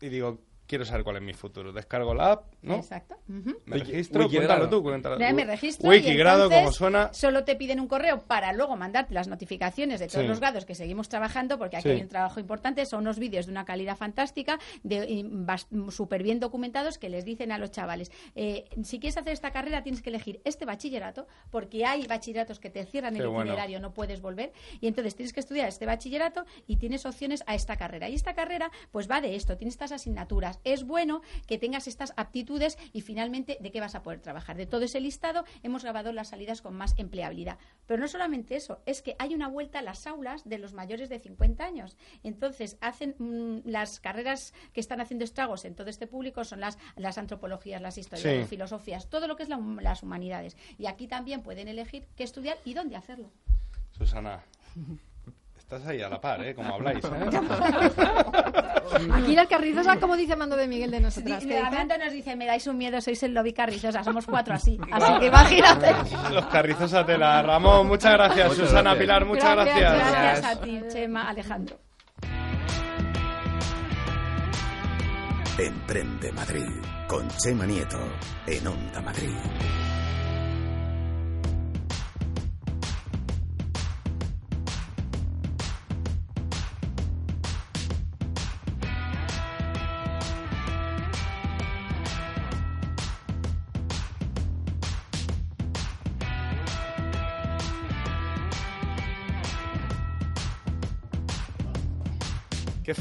Y 0.00 0.08
digo, 0.08 0.40
quiero 0.66 0.84
saber 0.84 1.04
cuál 1.04 1.16
es 1.16 1.22
mi 1.22 1.34
futuro. 1.34 1.72
Descargo 1.72 2.14
la 2.14 2.32
app, 2.32 2.52
¿no? 2.62 2.76
Exacto. 2.76 3.16
Ujú. 3.28 3.56
Me 3.66 3.78
registro, 3.78 4.22
Wikigrado. 4.24 4.48
cuéntalo 4.48 4.68
tú, 4.70 4.82
cuéntalo. 4.82 5.18
Ya 5.18 5.32
me 5.32 5.44
registro 5.44 5.88
Wikigrado, 5.88 6.40
y 6.40 6.42
entonces 6.44 6.58
como 6.60 6.72
suena. 6.72 7.12
Solo 7.12 7.44
te 7.44 7.56
piden 7.56 7.80
un 7.80 7.88
correo 7.88 8.20
para 8.20 8.52
luego 8.52 8.76
mandarte 8.76 9.14
las 9.14 9.28
notificaciones 9.28 10.00
de 10.00 10.06
todos 10.08 10.22
Sí. 10.22 10.28
los 10.28 10.40
grados 10.40 10.64
que 10.64 10.74
seguimos 10.74 11.08
trabajando, 11.08 11.58
porque 11.58 11.76
aquí 11.76 11.88
Sí. 11.88 11.94
hay 11.96 12.00
un 12.02 12.08
trabajo 12.08 12.40
importante. 12.40 12.86
Son 12.86 13.00
unos 13.00 13.18
vídeos 13.18 13.46
de 13.46 13.52
una 13.52 13.64
calidad 13.64 13.96
fantástica, 13.96 14.58
de 14.82 15.24
súper 15.90 16.22
bien 16.22 16.40
documentados, 16.40 16.98
que 16.98 17.08
les 17.08 17.24
dicen 17.24 17.52
a 17.52 17.58
los 17.58 17.70
chavales: 17.70 18.10
eh, 18.34 18.64
si 18.82 18.98
quieres 18.98 19.16
hacer 19.16 19.32
esta 19.32 19.50
carrera, 19.50 19.82
tienes 19.82 20.02
que 20.02 20.10
elegir 20.10 20.40
este 20.44 20.64
bachillerato, 20.64 21.26
porque 21.50 21.84
hay 21.84 22.06
bachilleratos 22.06 22.58
que 22.58 22.70
te 22.70 22.84
cierran 22.86 23.14
Qué 23.14 23.20
el 23.20 23.28
bueno. 23.28 23.44
itinerario, 23.44 23.80
no 23.80 23.92
puedes 23.92 24.20
volver. 24.20 24.52
Y 24.80 24.86
entonces 24.88 25.14
tienes 25.14 25.32
que 25.32 25.40
estudiar 25.40 25.68
este 25.68 25.86
bachillerato 25.86 26.44
y 26.66 26.76
tienes 26.76 27.04
opciones 27.06 27.42
a 27.46 27.54
esta 27.54 27.76
carrera. 27.76 28.08
Y 28.08 28.14
esta 28.14 28.34
carrera, 28.34 28.70
pues 28.90 29.10
va 29.10 29.20
de 29.20 29.36
esto, 29.36 29.56
tiene 29.56 29.70
estas 29.70 29.92
asignaturas. 29.92 30.53
Es 30.64 30.84
bueno 30.84 31.20
que 31.46 31.58
tengas 31.58 31.88
estas 31.88 32.12
aptitudes 32.16 32.78
y 32.92 33.00
finalmente 33.00 33.58
de 33.60 33.70
qué 33.72 33.80
vas 33.80 33.94
a 33.94 34.02
poder 34.02 34.20
trabajar. 34.20 34.56
De 34.56 34.66
todo 34.66 34.82
ese 34.82 35.00
listado 35.00 35.44
hemos 35.62 35.82
grabado 35.82 36.12
las 36.12 36.28
salidas 36.28 36.62
con 36.62 36.74
más 36.74 36.94
empleabilidad. 36.98 37.58
Pero 37.86 38.00
no 38.00 38.08
solamente 38.08 38.56
eso, 38.56 38.80
es 38.86 39.02
que 39.02 39.16
hay 39.18 39.34
una 39.34 39.48
vuelta 39.48 39.80
a 39.80 39.82
las 39.82 40.06
aulas 40.06 40.48
de 40.48 40.58
los 40.58 40.72
mayores 40.72 41.08
de 41.08 41.18
50 41.18 41.64
años. 41.64 41.96
Entonces, 42.22 42.76
hacen 42.80 43.14
mm, 43.18 43.68
las 43.68 44.00
carreras 44.00 44.54
que 44.72 44.80
están 44.80 45.00
haciendo 45.00 45.24
estragos 45.24 45.64
en 45.64 45.74
todo 45.74 45.88
este 45.90 46.06
público 46.06 46.44
son 46.44 46.60
las, 46.60 46.78
las 46.96 47.18
antropologías, 47.18 47.80
las 47.82 47.98
historias, 47.98 48.32
Sí. 48.32 48.38
las 48.40 48.48
filosofías, 48.48 49.08
todo 49.08 49.26
lo 49.28 49.36
que 49.36 49.42
es 49.42 49.48
la 49.48 49.58
las 49.80 50.02
humanidades. 50.02 50.56
Y 50.78 50.86
aquí 50.86 51.06
también 51.08 51.42
pueden 51.42 51.68
elegir 51.68 52.06
qué 52.16 52.24
estudiar 52.24 52.58
y 52.64 52.74
dónde 52.74 52.96
hacerlo. 52.96 53.30
Susana, 53.92 54.42
estás 55.64 55.86
ahí 55.86 56.02
a 56.02 56.08
la 56.08 56.20
par, 56.20 56.42
¿eh? 56.44 56.54
Como 56.54 56.74
habláis, 56.74 57.04
¿eh? 57.04 57.08
Aquí 59.14 59.34
las 59.34 59.48
carrizosas, 59.48 59.96
como 59.98 60.16
dice 60.16 60.36
Mando 60.36 60.56
de 60.56 60.68
Miguel 60.68 60.90
de 60.90 61.00
nosotras. 61.00 61.42
Dice- 61.42 61.58
Armando 61.58 61.96
nos 61.98 62.12
dice, 62.12 62.36
me 62.36 62.46
dais 62.46 62.66
un 62.66 62.78
miedo, 62.78 63.00
sois 63.00 63.22
el 63.22 63.34
lobby 63.34 63.52
carrizosa, 63.52 64.04
somos 64.04 64.26
cuatro 64.26 64.54
así. 64.54 64.78
Así 64.92 65.12
que 65.20 65.26
imagínate. 65.26 65.92
Los 66.32 66.46
carrizos 66.46 66.92
a 66.94 67.04
tela. 67.04 67.42
Ramón, 67.42 67.86
muchas 67.88 68.12
gracias. 68.12 68.48
Muchas 68.48 68.68
Susana, 68.68 68.94
gracias. 68.94 69.00
Pilar, 69.02 69.24
muchas 69.24 69.54
gracias. 69.56 70.10
Gracias 70.10 70.44
a 70.44 70.60
ti, 70.60 70.80
Chema, 70.88 71.28
Alejandro. 71.28 71.76
Emprende 75.58 76.32
Madrid 76.32 76.68
con 77.08 77.28
Chema 77.38 77.64
Nieto 77.66 77.98
en 78.46 78.66
Onda 78.66 79.00
Madrid. 79.00 79.30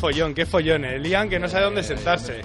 Follón, 0.04 0.34
qué 0.34 0.46
follón. 0.46 0.84
El 0.84 1.08
Ian 1.08 1.30
que 1.30 1.40
no 1.40 1.48
sabe 1.48 1.64
dónde 1.64 1.82
sentarse. 1.82 2.42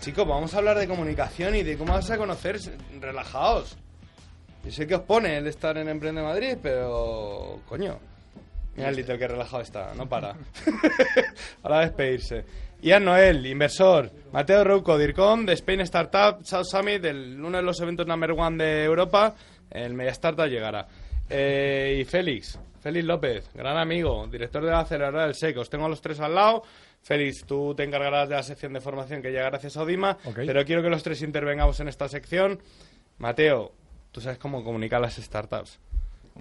Chicos, 0.00 0.24
vamos 0.24 0.54
a 0.54 0.58
hablar 0.58 0.78
de 0.78 0.86
comunicación 0.86 1.56
y 1.56 1.64
de 1.64 1.76
cómo 1.76 1.94
vas 1.94 2.08
a 2.12 2.16
conocer. 2.16 2.60
Relajaos. 3.00 3.76
Yo 4.64 4.70
sé 4.70 4.86
que 4.86 4.94
os 4.94 5.00
pone 5.00 5.36
el 5.36 5.48
estar 5.48 5.76
en 5.78 5.88
Emprende 5.88 6.22
Madrid, 6.22 6.56
pero. 6.62 7.58
Coño. 7.68 7.98
Mira 8.76 8.90
el 8.90 8.94
Little 8.94 9.18
que 9.18 9.26
relajado 9.26 9.64
está, 9.64 9.94
no 9.96 10.08
para. 10.08 10.36
Ahora 11.64 11.80
despedirse. 11.80 12.44
Ian 12.82 13.04
Noel, 13.04 13.44
inversor. 13.46 14.08
Mateo 14.32 14.62
Rouco, 14.62 14.96
DIRCOM, 14.96 15.46
de 15.46 15.54
Spain 15.54 15.80
Startup 15.80 16.38
South 16.44 16.66
Summit, 16.66 17.02
del, 17.02 17.42
uno 17.42 17.56
de 17.56 17.64
los 17.64 17.80
eventos 17.80 18.06
number 18.06 18.30
one 18.30 18.62
de 18.62 18.84
Europa. 18.84 19.34
El 19.72 19.94
Media 19.94 20.12
Startup 20.12 20.46
llegará. 20.46 20.86
Eh, 21.30 21.98
y 22.00 22.04
Félix, 22.04 22.58
Félix 22.80 23.04
López, 23.06 23.50
gran 23.54 23.76
amigo, 23.76 24.26
director 24.26 24.64
de 24.64 24.70
la 24.70 24.80
aceleradora 24.80 25.24
del 25.24 25.34
SEC. 25.34 25.56
Os 25.58 25.70
tengo 25.70 25.86
a 25.86 25.88
los 25.88 26.00
tres 26.00 26.18
al 26.20 26.34
lado. 26.34 26.62
Félix, 27.02 27.44
tú 27.44 27.74
te 27.74 27.84
encargarás 27.84 28.28
de 28.28 28.34
la 28.34 28.42
sección 28.42 28.72
de 28.72 28.80
formación 28.80 29.22
que 29.22 29.30
llega 29.30 29.44
gracias 29.44 29.76
a 29.76 29.82
Odima, 29.82 30.18
pero 30.34 30.64
quiero 30.64 30.82
que 30.82 30.90
los 30.90 31.02
tres 31.02 31.22
intervengamos 31.22 31.78
en 31.80 31.88
esta 31.88 32.08
sección. 32.08 32.60
Mateo, 33.18 33.72
tú 34.12 34.20
sabes 34.20 34.38
cómo 34.38 34.64
comunicar 34.64 35.00
las 35.00 35.16
startups. 35.16 35.78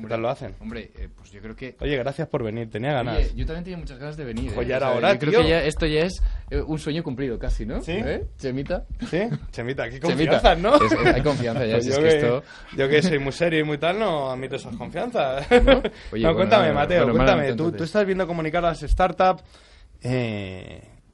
¿Qué 0.02 0.08
tal 0.08 0.22
lo 0.22 0.30
hacen? 0.30 0.56
Hombre, 0.60 0.92
eh, 0.98 1.10
pues 1.16 1.32
yo 1.32 1.42
creo 1.42 1.56
que... 1.56 1.76
Oye, 1.80 1.98
gracias 1.98 2.28
por 2.28 2.44
venir, 2.44 2.70
tenía 2.70 2.94
ganas. 2.94 3.18
Oye, 3.18 3.32
yo 3.36 3.46
también 3.46 3.64
tenía 3.64 3.78
muchas 3.78 3.98
ganas 4.00 4.18
de 4.18 4.24
venir. 4.26 4.52
Pues 4.54 4.68
¿eh? 4.70 4.76
O 4.76 4.80
sea, 4.80 5.14
yo 5.14 5.20
creo 5.20 5.42
que 5.44 5.48
ya, 5.50 5.64
esto 5.64 5.86
ya 5.86 6.02
es 6.02 6.22
eh, 6.50 6.62
un 6.62 6.80
sueño 6.80 7.04
cumplido 7.04 7.38
casi, 7.40 7.66
¿no? 7.66 7.82
¿Sí? 7.82 7.94
¿Eh? 7.94 8.26
Chemita. 8.38 8.86
¿Sí? 9.10 9.22
Chemita, 9.52 9.90
qué 9.90 10.00
Chemita. 10.00 10.42
confianza, 10.42 10.56
¿no? 10.56 10.76
Es- 10.76 10.92
es- 10.92 11.06
hay 11.16 11.22
confianza 11.22 11.66
ya, 11.66 11.74
Pues 11.76 11.86
si 11.86 11.92
es 11.92 11.98
yo, 11.98 12.04
que 12.04 12.10
que, 12.10 12.16
esto- 12.18 12.44
yo 12.78 12.90
que 12.90 13.02
soy 13.02 13.20
muy 13.20 13.32
serio 13.32 13.60
y 13.60 13.64
muy 13.64 13.78
tal, 13.78 14.00
no 14.00 14.32
admito 14.32 14.56
esas 14.56 14.76
confianzas. 14.76 15.46
Oye, 15.52 15.62
no, 15.64 15.82
bueno, 16.12 16.36
cuéntame, 16.36 16.74
Mateo, 16.74 17.04
bueno, 17.06 17.14
cuéntame. 17.16 17.54
Tú, 17.54 17.84
estás 17.84 18.06
viendo 18.06 18.26
comunicar 18.28 18.64
a 18.66 18.70
las 18.70 18.80
startups. 18.82 19.44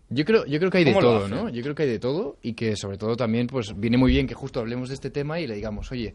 Yo 0.08 0.24
creo, 0.24 0.46
yo 0.46 0.60
creo 0.60 0.70
que 0.70 0.78
hay 0.78 0.84
de 0.84 0.94
¿Cómo 0.94 1.02
lo 1.02 1.20
todo? 1.20 1.28
¿no? 1.28 1.50
Yo 1.50 1.64
creo 1.64 1.74
que 1.74 1.84
hay 1.84 1.90
de 1.90 1.98
todo 2.00 2.38
y 2.44 2.54
que 2.54 2.76
sobre 2.76 2.98
todo 2.98 3.18
también 3.18 3.48
pues 3.48 3.74
viene 3.76 3.98
muy 3.98 4.12
bien 4.12 4.28
que 4.28 4.36
justo 4.36 4.60
hablemos 4.60 4.90
de 4.90 4.94
este 4.96 5.10
tema 5.10 5.40
y 5.40 5.48
le 5.48 5.56
digamos, 5.56 5.92
oye, 5.92 6.14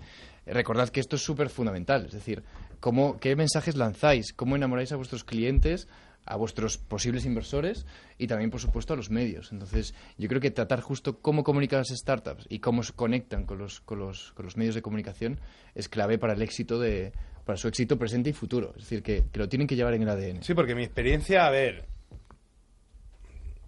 recordad 0.54 0.88
que 0.88 1.00
esto 1.00 1.16
es 1.16 1.22
súper 1.22 1.48
fundamental, 1.48 2.06
es 2.06 2.12
decir, 2.12 2.42
cómo, 2.80 3.18
qué 3.18 3.36
mensajes 3.36 3.76
lanzáis, 3.76 4.32
cómo 4.32 4.56
enamoráis 4.56 4.92
a 4.92 4.96
vuestros 4.96 5.24
clientes, 5.24 5.88
a 6.26 6.36
vuestros 6.36 6.78
posibles 6.78 7.24
inversores 7.24 7.86
y 8.18 8.26
también, 8.26 8.50
por 8.50 8.60
supuesto, 8.60 8.92
a 8.92 8.96
los 8.96 9.10
medios. 9.10 9.52
Entonces, 9.52 9.94
yo 10.18 10.28
creo 10.28 10.40
que 10.40 10.50
tratar 10.50 10.80
justo 10.80 11.18
cómo 11.18 11.44
comunican 11.44 11.78
las 11.80 11.88
startups 11.88 12.46
y 12.48 12.60
cómo 12.60 12.82
se 12.82 12.92
conectan 12.92 13.46
con 13.46 13.58
los, 13.58 13.80
con 13.80 13.98
los, 13.98 14.32
con 14.32 14.44
los 14.44 14.56
medios 14.56 14.74
de 14.74 14.82
comunicación 14.82 15.40
es 15.74 15.88
clave 15.88 16.18
para 16.18 16.34
el 16.34 16.42
éxito 16.42 16.78
de 16.78 17.12
para 17.44 17.56
su 17.56 17.68
éxito 17.68 17.98
presente 17.98 18.30
y 18.30 18.32
futuro. 18.32 18.74
Es 18.76 18.82
decir, 18.82 19.02
que, 19.02 19.24
que 19.32 19.38
lo 19.38 19.48
tienen 19.48 19.66
que 19.66 19.74
llevar 19.74 19.94
en 19.94 20.02
el 20.02 20.08
ADN. 20.08 20.42
Sí, 20.42 20.54
porque 20.54 20.74
mi 20.74 20.84
experiencia, 20.84 21.46
a 21.46 21.50
ver, 21.50 21.86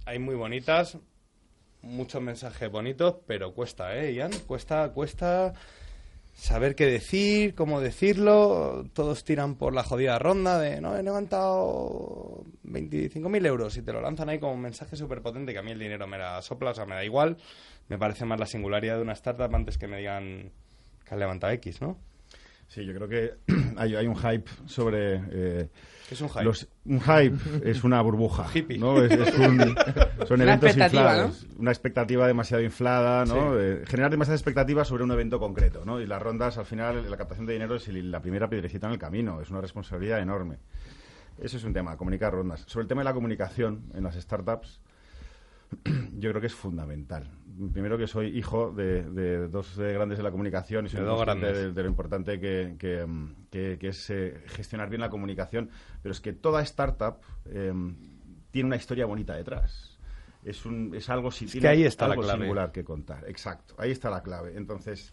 hay 0.05 0.19
muy 0.19 0.37
bonitas, 0.37 0.99
muchos 1.81 2.23
mensajes 2.23 2.71
bonitos, 2.71 3.17
pero 3.27 3.55
cuesta, 3.55 3.97
¿eh, 3.97 4.15
Ian? 4.15 4.31
Cuesta, 4.47 4.91
cuesta 4.91 5.55
saber 6.35 6.75
qué 6.75 6.87
decir, 6.87 7.55
cómo 7.55 7.81
decirlo. 7.81 8.85
Todos 8.93 9.25
tiran 9.25 9.55
por 9.57 9.75
la 9.75 9.83
jodida 9.83 10.19
ronda 10.19 10.59
de, 10.59 10.81
no, 10.81 10.97
he 10.97 11.03
levantado 11.03 12.45
25.000 12.65 13.47
euros 13.47 13.77
y 13.77 13.83
te 13.83 13.93
lo 13.93 14.01
lanzan 14.01 14.29
ahí 14.29 14.39
como 14.39 14.55
un 14.55 14.61
mensaje 14.61 14.97
súper 14.97 15.23
potente 15.23 15.53
que 15.53 15.59
a 15.59 15.63
mí 15.63 15.73
el 15.73 15.79
dinero 15.79 16.07
me 16.07 16.19
la 16.19 16.41
sopla, 16.43 16.71
o 16.71 16.75
sea, 16.75 16.87
me 16.87 16.95
da 16.95 17.05
igual. 17.05 17.37
Me 17.89 17.99
parece 17.99 18.25
más 18.25 18.41
la 18.41 18.47
singularidad 18.47 18.97
de 18.97 19.03
una 19.03 19.13
startup 19.13 19.55
antes 19.55 19.79
que 19.79 19.87
me 19.87 19.99
digan 19.99 20.51
que 21.05 21.15
has 21.15 21.19
levantado 21.19 21.53
X, 21.53 21.81
¿no? 21.81 21.99
Sí, 22.69 22.85
yo 22.87 22.95
creo 22.95 23.09
que 23.09 23.35
hay, 23.77 24.07
un 24.07 24.17
hype 24.17 24.51
sobre... 24.67 25.21
eh, 25.31 25.69
¿Qué 25.69 25.69
es 26.11 26.21
un 26.21 26.29
hype? 26.29 26.45
los- 26.45 26.69
un 26.85 27.01
hype 27.01 27.37
es 27.71 27.85
una 27.85 28.01
burbuja. 28.03 28.47
Hippie. 28.53 28.79
¿no? 28.79 29.03
Es, 29.03 29.13
es 29.13 29.39
un- 29.39 29.75
son 30.27 30.41
Una 30.41 30.45
eventos 30.45 30.77
inflados. 30.77 31.47
Una 31.59 31.71
expectativa 31.71 32.27
demasiado 32.27 32.63
inflada, 32.63 33.25
¿no? 33.25 33.35
Sí. 33.35 33.59
Eh, 33.61 33.83
generar 33.87 34.11
demasiadas 34.11 34.41
expectativas 34.41 34.89
sobre 34.89 35.05
un 35.05 35.11
evento 35.13 35.39
concreto, 35.39 35.85
¿no? 35.85 36.01
Y 36.01 36.07
las 36.07 36.21
rondas, 36.21 36.59
al 36.59 36.67
final, 36.67 37.11
la 37.11 37.17
captación 37.17 37.47
de 37.47 37.55
dinero 37.55 37.77
es 37.77 37.89
la 37.89 38.21
primera 38.21 38.49
piedrecita 38.51 38.87
en 38.89 38.95
el 38.95 38.99
camino. 38.99 39.41
Es 39.41 39.51
una 39.51 39.61
responsabilidad 39.61 40.21
enorme. 40.21 40.59
Eso 41.41 41.57
es 41.57 41.65
un 41.65 41.73
tema, 41.73 41.97
comunicar 41.97 42.33
rondas. 42.33 42.65
Sobre 42.67 42.83
el 42.83 42.89
tema 42.89 43.01
de 43.01 43.07
la 43.07 43.15
comunicación 43.15 43.85
en 43.95 44.05
las 44.05 44.15
startups, 44.17 44.81
yo 46.19 46.31
creo 46.31 46.41
que 46.41 46.47
es 46.47 46.55
fundamental. 46.55 47.29
Primero 47.73 47.99
que 47.99 48.07
soy 48.07 48.29
hijo 48.37 48.73
de, 48.73 49.03
de 49.11 49.49
dos 49.49 49.79
eh, 49.79 49.93
grandes 49.93 50.19
de 50.19 50.25
la 50.25 50.31
comunicación 50.31 50.87
y 50.87 50.89
soy 50.89 51.01
De 51.01 51.07
dos 51.07 51.17
consciente 51.19 51.47
grandes. 51.47 51.63
de, 51.67 51.73
de 51.73 51.83
lo 51.83 51.89
importante 51.89 52.41
que, 52.41 52.77
que, 52.79 53.05
mm, 53.07 53.35
que- 53.51 53.77
que 53.79 53.89
es 53.89 54.11
eh, 54.11 54.43
gestionar 54.47 54.89
bien 54.89 55.01
la 55.03 55.11
comunicación. 55.11 55.69
Pero 56.03 56.13
es 56.13 56.21
que 56.21 56.33
toda 56.33 56.63
startup 56.63 57.17
eh, 57.47 57.73
tiene 58.51 58.67
una 58.67 58.77
historia 58.77 59.05
bonita 59.07 59.35
detrás. 59.35 59.99
es, 60.45 60.65
un, 60.67 60.93
es 60.95 61.09
algo, 61.11 61.31
si 61.31 61.45
Es 61.45 61.53
tiene 61.53 61.63
que 61.63 61.69
ahí 61.69 61.85
está 61.85 62.09
la 62.09 62.17
clave. 62.17 62.41
singular 62.41 62.73
que 62.73 62.83
contar. 62.85 63.25
Exacto, 63.29 63.75
ahí 63.79 63.91
está 63.91 64.11
la 64.11 64.23
clave. 64.23 64.55
Entonces... 64.57 65.13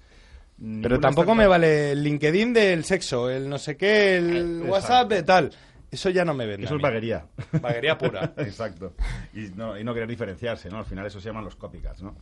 Pero 0.82 1.00
tampoco 1.00 1.32
startup- 1.32 1.38
me 1.38 1.48
vale 1.48 1.92
el 1.94 2.04
LinkedIn 2.04 2.52
del 2.54 2.84
sexo, 2.84 3.30
el 3.30 3.48
no 3.48 3.58
sé 3.58 3.78
qué, 3.78 4.18
el 4.18 4.28
Exacto. 4.58 4.72
WhatsApp 4.72 5.10
de 5.10 5.24
tal. 5.24 5.52
Eso 5.92 6.10
ya 6.10 6.24
no 6.26 6.34
me 6.34 6.46
vende. 6.46 6.66
Eso 6.66 6.76
a 6.76 6.78
es 6.78 6.84
vaguería. 6.84 7.26
Vaguería 7.62 7.98
pura. 7.98 8.34
Exacto. 8.38 8.94
Y 9.34 9.50
no, 9.56 9.78
y 9.78 9.84
no 9.84 9.94
querer 9.94 10.08
diferenciarse, 10.10 10.70
¿no? 10.70 10.78
Al 10.78 10.86
final 10.86 11.06
eso 11.06 11.20
se 11.20 11.30
llaman 11.30 11.44
los 11.46 11.56
copycats, 11.56 12.02
¿no? 12.04 12.16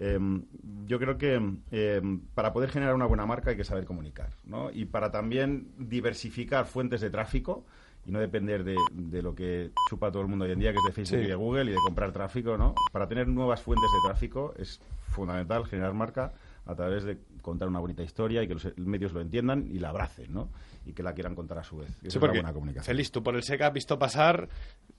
Em, 0.00 0.44
yo 0.86 0.98
creo 0.98 1.18
que 1.18 1.34
em, 1.34 2.20
para 2.34 2.52
poder 2.52 2.70
generar 2.70 2.94
una 2.94 3.06
buena 3.06 3.26
marca 3.26 3.50
hay 3.50 3.56
que 3.56 3.64
saber 3.64 3.84
comunicar, 3.84 4.30
¿no? 4.44 4.70
Y 4.70 4.84
para 4.84 5.10
también 5.10 5.68
diversificar 5.78 6.66
fuentes 6.66 7.00
de 7.00 7.10
tráfico 7.10 7.64
y 8.06 8.12
no 8.12 8.20
depender 8.20 8.62
de, 8.64 8.76
de 8.92 9.22
lo 9.22 9.34
que 9.34 9.70
chupa 9.90 10.10
todo 10.12 10.22
el 10.22 10.28
mundo 10.28 10.44
hoy 10.44 10.52
en 10.52 10.60
día, 10.60 10.72
que 10.72 10.78
es 10.78 10.84
de 10.84 10.92
Facebook 10.92 11.18
Sí. 11.20 11.24
y 11.24 11.28
de 11.28 11.34
Google 11.34 11.64
y 11.64 11.74
de 11.74 11.80
comprar 11.84 12.12
tráfico, 12.12 12.56
¿no? 12.56 12.74
Para 12.92 13.08
tener 13.08 13.26
nuevas 13.28 13.60
fuentes 13.60 13.88
de 13.92 14.08
tráfico 14.08 14.54
es 14.56 14.80
fundamental 15.08 15.66
generar 15.66 15.94
marca 15.94 16.32
a 16.68 16.74
través 16.76 17.02
de 17.02 17.18
contar 17.42 17.66
una 17.66 17.80
bonita 17.80 18.02
historia 18.02 18.42
y 18.42 18.46
que 18.46 18.54
los 18.54 18.76
medios 18.78 19.12
lo 19.12 19.20
entiendan 19.20 19.66
y 19.66 19.78
la 19.80 19.88
abracen, 19.88 20.32
¿no? 20.32 20.50
Y 20.86 20.92
que 20.92 21.02
la 21.02 21.14
quieran 21.14 21.34
contar 21.34 21.58
a 21.58 21.64
su 21.64 21.78
vez. 21.78 21.88
Esa 21.88 21.98
Sí, 22.02 22.06
es 22.08 22.14
la 22.22 22.28
buena 22.28 22.52
comunicación. 22.52 22.84
Feliz, 22.94 23.10
tú 23.10 23.22
por 23.22 23.34
el 23.34 23.42
SECA 23.42 23.66
has 23.68 23.72
visto 23.72 23.98
pasar, 23.98 24.48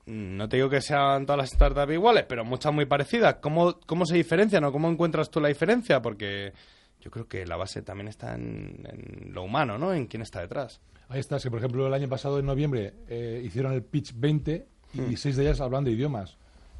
mm, 0.07 0.35
no 0.35 0.49
te 0.49 0.57
digo 0.57 0.69
que 0.69 0.81
sean 0.81 1.25
todas 1.25 1.37
las 1.37 1.49
startups 1.51 1.93
iguales, 1.93 2.25
pero 2.27 2.43
muchas 2.43 2.73
muy 2.73 2.85
parecidas. 2.85 3.35
¿Cómo, 3.35 3.79
cómo 3.85 4.05
se 4.05 4.15
diferencian 4.15 4.63
o 4.65 4.71
cómo 4.71 4.89
encuentras 4.89 5.29
tú 5.29 5.39
la 5.39 5.47
diferencia? 5.47 6.01
Porque 6.01 6.53
yo 7.01 7.11
creo 7.11 7.27
que 7.27 7.45
la 7.45 7.55
base 7.55 7.81
también 7.83 8.07
está 8.07 8.33
en, 8.35 8.83
en 8.85 9.33
lo 9.33 9.43
humano, 9.43 9.77
¿no? 9.77 9.93
En 9.93 10.07
quién 10.07 10.21
está 10.23 10.41
detrás. 10.41 10.81
Ahí 11.07 11.19
está, 11.19 11.37
es 11.37 11.43
que 11.43 11.49
por 11.49 11.59
ejemplo 11.59 11.87
el 11.87 11.93
año 11.93 12.09
pasado 12.09 12.39
en 12.39 12.45
noviembre 12.45 12.93
eh, 13.07 13.41
hicieron 13.45 13.73
el 13.73 13.83
pitch 13.83 14.13
20 14.15 14.67
y 14.95 14.99
Hmm. 15.01 15.15
seis 15.17 15.35
de 15.37 15.43
ellas 15.43 15.61
hablan 15.61 15.83
de 15.83 15.91
idiomas. 15.91 16.35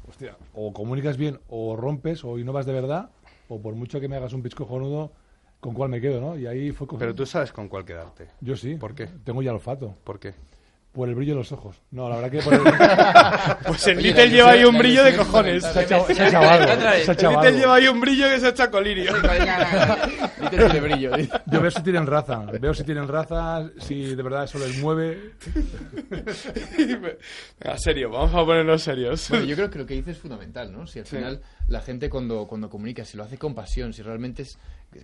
Hostia, 0.08 0.36
o 0.54 0.72
comunicas 0.72 1.16
bien, 1.16 1.38
o 1.48 1.76
rompes, 1.76 2.24
o 2.24 2.38
innovas 2.38 2.66
de 2.66 2.72
verdad, 2.72 3.10
o 3.50 3.60
por 3.60 3.74
mucho 3.74 4.00
que 4.00 4.08
me 4.08 4.16
hagas 4.16 4.32
un 4.32 4.42
pitch 4.42 4.54
cojonudo, 4.54 5.12
¿con 5.58 5.74
cuál 5.74 5.90
me 5.90 6.00
quedo, 6.00 6.20
no? 6.20 6.38
Y 6.38 6.46
ahí 6.46 6.70
fue 6.70 6.86
Pero 6.98 7.14
tú 7.14 7.26
sabes 7.26 7.52
con 7.52 7.68
cuál 7.68 7.84
quedarte. 7.84 8.28
Yo 8.40 8.56
sí. 8.56 8.76
¿Por 8.76 8.94
qué? 8.94 9.08
Tengo 9.24 9.42
ya 9.42 9.52
olfato. 9.52 9.96
¿Por 10.04 10.20
qué? 10.20 10.34
Por 10.92 11.08
el 11.08 11.14
brillo 11.14 11.34
de 11.34 11.38
los 11.38 11.52
ojos. 11.52 11.76
No, 11.92 12.08
la 12.08 12.16
verdad 12.16 12.30
que 12.32 12.38
por 12.42 12.52
el... 12.52 12.60
Pues 13.66 13.86
el 13.86 14.02
Little 14.02 14.28
lleva 14.28 14.50
ahí 14.50 14.64
un 14.64 14.76
brillo 14.76 15.04
de 15.04 15.16
cojones. 15.16 15.62
Se 15.62 15.78
ha 15.78 15.82
echado- 15.82 16.06
se 16.12 16.20
ha 16.20 16.28
echado 16.28 16.48
algo, 16.50 16.66
se 16.66 17.10
ha 17.10 17.14
echado 17.14 17.14
El 17.14 17.14
Little 17.14 17.48
algo. 17.48 17.58
lleva 17.60 17.74
ahí 17.76 17.86
un 17.88 18.00
brillo 18.00 18.28
que 18.28 18.40
se 18.40 18.48
echa 18.48 18.70
colirio. 18.72 19.12
tiene 20.50 20.80
brillo. 20.80 21.10
Yo 21.46 21.60
veo 21.60 21.70
si 21.70 21.82
tienen 21.84 22.06
raza. 22.08 22.38
Veo 22.60 22.74
si 22.74 22.82
tienen 22.82 23.06
raza, 23.06 23.70
si 23.78 24.16
de 24.16 24.22
verdad 24.22 24.44
eso 24.44 24.58
les 24.58 24.78
mueve. 24.78 25.32
Venga, 26.78 27.78
serio, 27.78 28.10
vamos 28.10 28.34
a 28.34 28.44
ponernos 28.44 28.82
serios. 28.82 29.28
Bueno, 29.30 29.44
yo 29.44 29.56
creo 29.56 29.70
que 29.70 29.78
lo 29.78 29.86
que 29.86 29.94
dices 29.94 30.16
es 30.16 30.22
fundamental, 30.22 30.72
¿no? 30.72 30.86
Si 30.86 30.98
al 30.98 31.06
Sí. 31.06 31.16
final 31.16 31.40
la 31.68 31.80
gente 31.80 32.08
cuando, 32.10 32.46
cuando 32.46 32.68
comunica, 32.68 33.04
si 33.04 33.16
lo 33.16 33.24
hace 33.24 33.38
con 33.38 33.54
pasión, 33.54 33.92
si 33.92 34.02
realmente 34.02 34.42
es- 34.42 34.58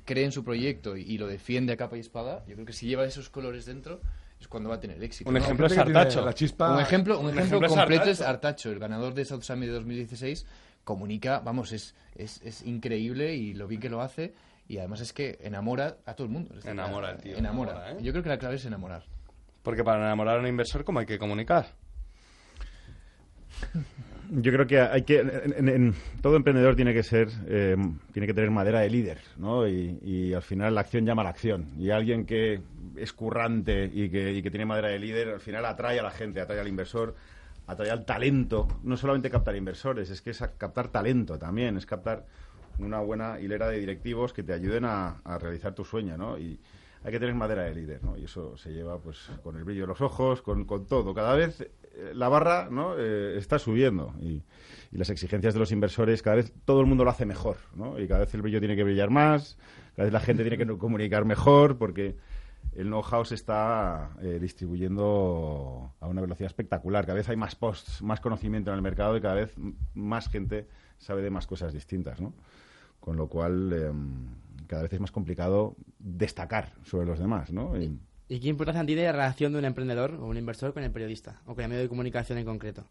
cree 0.04 0.24
en 0.24 0.32
su 0.32 0.42
proyecto 0.44 0.96
y, 0.96 1.02
y 1.02 1.18
lo 1.18 1.26
defiende 1.28 1.72
a 1.72 1.76
capa 1.76 1.96
y 1.96 2.00
espada, 2.00 2.44
yo 2.48 2.54
creo 2.54 2.66
que 2.66 2.72
si 2.72 2.86
lleva 2.88 3.04
esos 3.04 3.30
colores 3.30 3.66
dentro 3.66 4.00
es 4.46 4.48
cuando 4.48 4.70
va 4.70 4.76
a 4.76 4.80
tener 4.80 5.02
éxito. 5.02 5.28
Un 5.28 5.34
¿no? 5.34 5.40
ejemplo 5.40 5.66
es 5.66 5.76
Artacho. 5.76 6.24
la 6.24 6.32
chispa- 6.32 6.72
Un 6.74 6.80
ejemplo, 6.80 7.18
un 7.18 7.26
Un 7.26 7.38
ejemplo 7.38 7.68
completo 7.68 8.04
es 8.04 8.20
Artacho. 8.20 8.30
Artacho, 8.30 8.70
el 8.72 8.78
ganador 8.78 9.12
de 9.14 9.24
South 9.24 9.42
Summit 9.42 9.68
de 9.68 9.74
2016. 9.74 10.46
Comunica, 10.84 11.40
vamos, 11.40 11.72
es, 11.72 11.94
es, 12.14 12.40
es 12.42 12.62
increíble 12.62 13.34
y 13.34 13.54
lo 13.54 13.66
bien 13.66 13.80
que 13.80 13.88
lo 13.90 14.00
hace. 14.00 14.34
Y 14.68 14.78
además 14.78 15.00
es 15.00 15.12
que 15.12 15.38
enamora 15.42 15.96
a 16.06 16.14
todo 16.14 16.26
el 16.26 16.32
mundo. 16.32 16.54
Decir, 16.54 16.70
Enamora 16.70 17.10
el 17.12 17.18
tío, 17.18 17.36
Enamora. 17.36 17.72
enamora, 17.72 17.92
¿eh? 17.92 18.02
Yo 18.02 18.12
creo 18.12 18.22
que 18.22 18.28
la 18.28 18.38
clave 18.38 18.56
es 18.56 18.64
enamorar. 18.64 19.04
Porque 19.62 19.82
para 19.84 19.98
enamorar 20.04 20.36
a 20.36 20.40
un 20.40 20.46
inversor, 20.46 20.84
¿cómo 20.84 21.00
hay 21.00 21.06
que 21.06 21.18
comunicar? 21.18 21.66
Yo 24.30 24.52
creo 24.52 24.66
que 24.66 24.80
hay 24.80 25.02
que 25.02 25.92
todo 26.20 26.36
emprendedor 26.36 26.74
tiene 26.76 26.92
que 26.92 27.02
ser 27.02 27.28
eh, 27.46 27.76
tiene 28.12 28.26
que 28.26 28.34
tener 28.34 28.50
madera 28.50 28.80
de 28.80 28.90
líder, 28.90 29.18
¿no? 29.36 29.66
Y, 29.68 30.32
al 30.34 30.42
final 30.42 30.74
la 30.74 30.82
acción 30.82 31.06
llama 31.06 31.22
a 31.22 31.24
la 31.24 31.30
acción 31.30 31.68
y 31.78 31.90
alguien 31.90 32.26
que 32.26 32.60
es 32.96 33.12
currante 33.12 33.90
y 33.92 34.08
que, 34.10 34.32
y 34.32 34.42
que 34.42 34.50
tiene 34.50 34.66
madera 34.66 34.88
de 34.88 34.98
líder 34.98 35.28
al 35.28 35.40
final 35.40 35.64
atrae 35.64 36.00
a 36.00 36.02
la 36.02 36.10
gente, 36.10 36.40
atrae 36.40 36.60
al 36.60 36.68
inversor, 36.68 37.14
atrae 37.66 37.90
al 37.90 38.04
talento. 38.04 38.68
No 38.82 38.96
solamente 38.96 39.30
captar 39.30 39.56
inversores, 39.56 40.10
es 40.10 40.20
que 40.22 40.30
es 40.30 40.42
captar 40.58 40.88
talento 40.88 41.38
también, 41.38 41.76
es 41.76 41.86
captar 41.86 42.26
una 42.78 43.00
buena 43.00 43.40
hilera 43.40 43.68
de 43.68 43.78
directivos 43.78 44.32
que 44.32 44.42
te 44.42 44.52
ayuden 44.52 44.84
a, 44.84 45.20
realizar 45.40 45.74
tu 45.74 45.84
sueño, 45.84 46.16
¿no? 46.16 46.38
Y 46.38 46.58
hay 47.04 47.12
que 47.12 47.20
tener 47.20 47.34
madera 47.34 47.62
de 47.62 47.74
líder, 47.74 48.02
¿no? 48.02 48.16
Y 48.16 48.24
eso 48.24 48.56
se 48.56 48.72
lleva 48.72 48.98
pues 48.98 49.30
con 49.42 49.56
el 49.56 49.64
brillo 49.64 49.82
de 49.82 49.86
los 49.88 50.00
ojos, 50.00 50.42
con, 50.42 50.66
todo. 50.66 51.14
Cada 51.14 51.34
vez 51.34 51.68
la 52.14 52.28
barra 52.28 52.68
¿no? 52.70 52.98
Eh, 52.98 53.36
está 53.38 53.58
subiendo 53.58 54.14
y, 54.20 54.42
las 54.92 55.10
exigencias 55.10 55.52
de 55.52 55.60
los 55.60 55.72
inversores, 55.72 56.22
cada 56.22 56.36
vez 56.36 56.54
todo 56.64 56.80
el 56.80 56.86
mundo 56.86 57.04
lo 57.04 57.10
hace 57.10 57.26
mejor. 57.26 57.58
Y 57.98 58.06
cada 58.06 58.20
vez 58.20 58.32
el 58.32 58.40
brillo 58.40 58.60
tiene 58.60 58.76
que 58.76 58.84
brillar 58.84 59.10
más, 59.10 59.58
cada 59.94 60.04
vez 60.04 60.12
la 60.12 60.20
gente 60.20 60.42
tiene 60.42 60.56
que 60.56 60.78
comunicar 60.78 61.26
mejor 61.26 61.76
porque 61.76 62.16
el 62.74 62.86
know-how 62.86 63.22
se 63.26 63.34
está 63.34 64.12
eh, 64.22 64.38
distribuyendo 64.40 65.92
a 66.00 66.08
una 66.08 66.22
velocidad 66.22 66.46
espectacular. 66.46 67.04
Cada 67.04 67.16
vez 67.16 67.28
hay 67.28 67.36
más 67.36 67.56
posts, 67.56 68.00
más 68.00 68.20
conocimiento 68.20 68.70
en 68.70 68.76
el 68.76 68.82
mercado 68.82 69.18
y 69.18 69.20
cada 69.20 69.34
vez 69.34 69.54
más 69.92 70.30
gente 70.30 70.66
sabe 70.96 71.20
de 71.20 71.30
más 71.30 71.46
cosas 71.46 71.74
distintas. 71.74 72.18
Con 72.98 73.16
lo 73.16 73.28
cual, 73.28 73.72
em, 73.72 74.66
cada 74.66 74.82
vez 74.82 74.94
es 74.94 75.00
más 75.00 75.12
complicado 75.12 75.76
destacar 75.98 76.72
sobre 76.84 77.06
los 77.06 77.18
demás, 77.18 77.50
¿Y 78.28 78.40
qué 78.40 78.48
importancia 78.48 78.84
tiene 78.84 79.04
la 79.04 79.12
relación 79.12 79.52
de 79.52 79.60
un 79.60 79.64
emprendedor 79.64 80.14
o 80.14 80.26
un 80.26 80.36
inversor 80.36 80.74
con 80.74 80.82
el 80.82 80.90
periodista 80.90 81.40
o 81.46 81.54
con 81.54 81.62
el 81.62 81.68
medio 81.70 81.82
de 81.82 81.88
comunicación 81.88 82.38
en 82.38 82.44
concreto? 82.44 82.88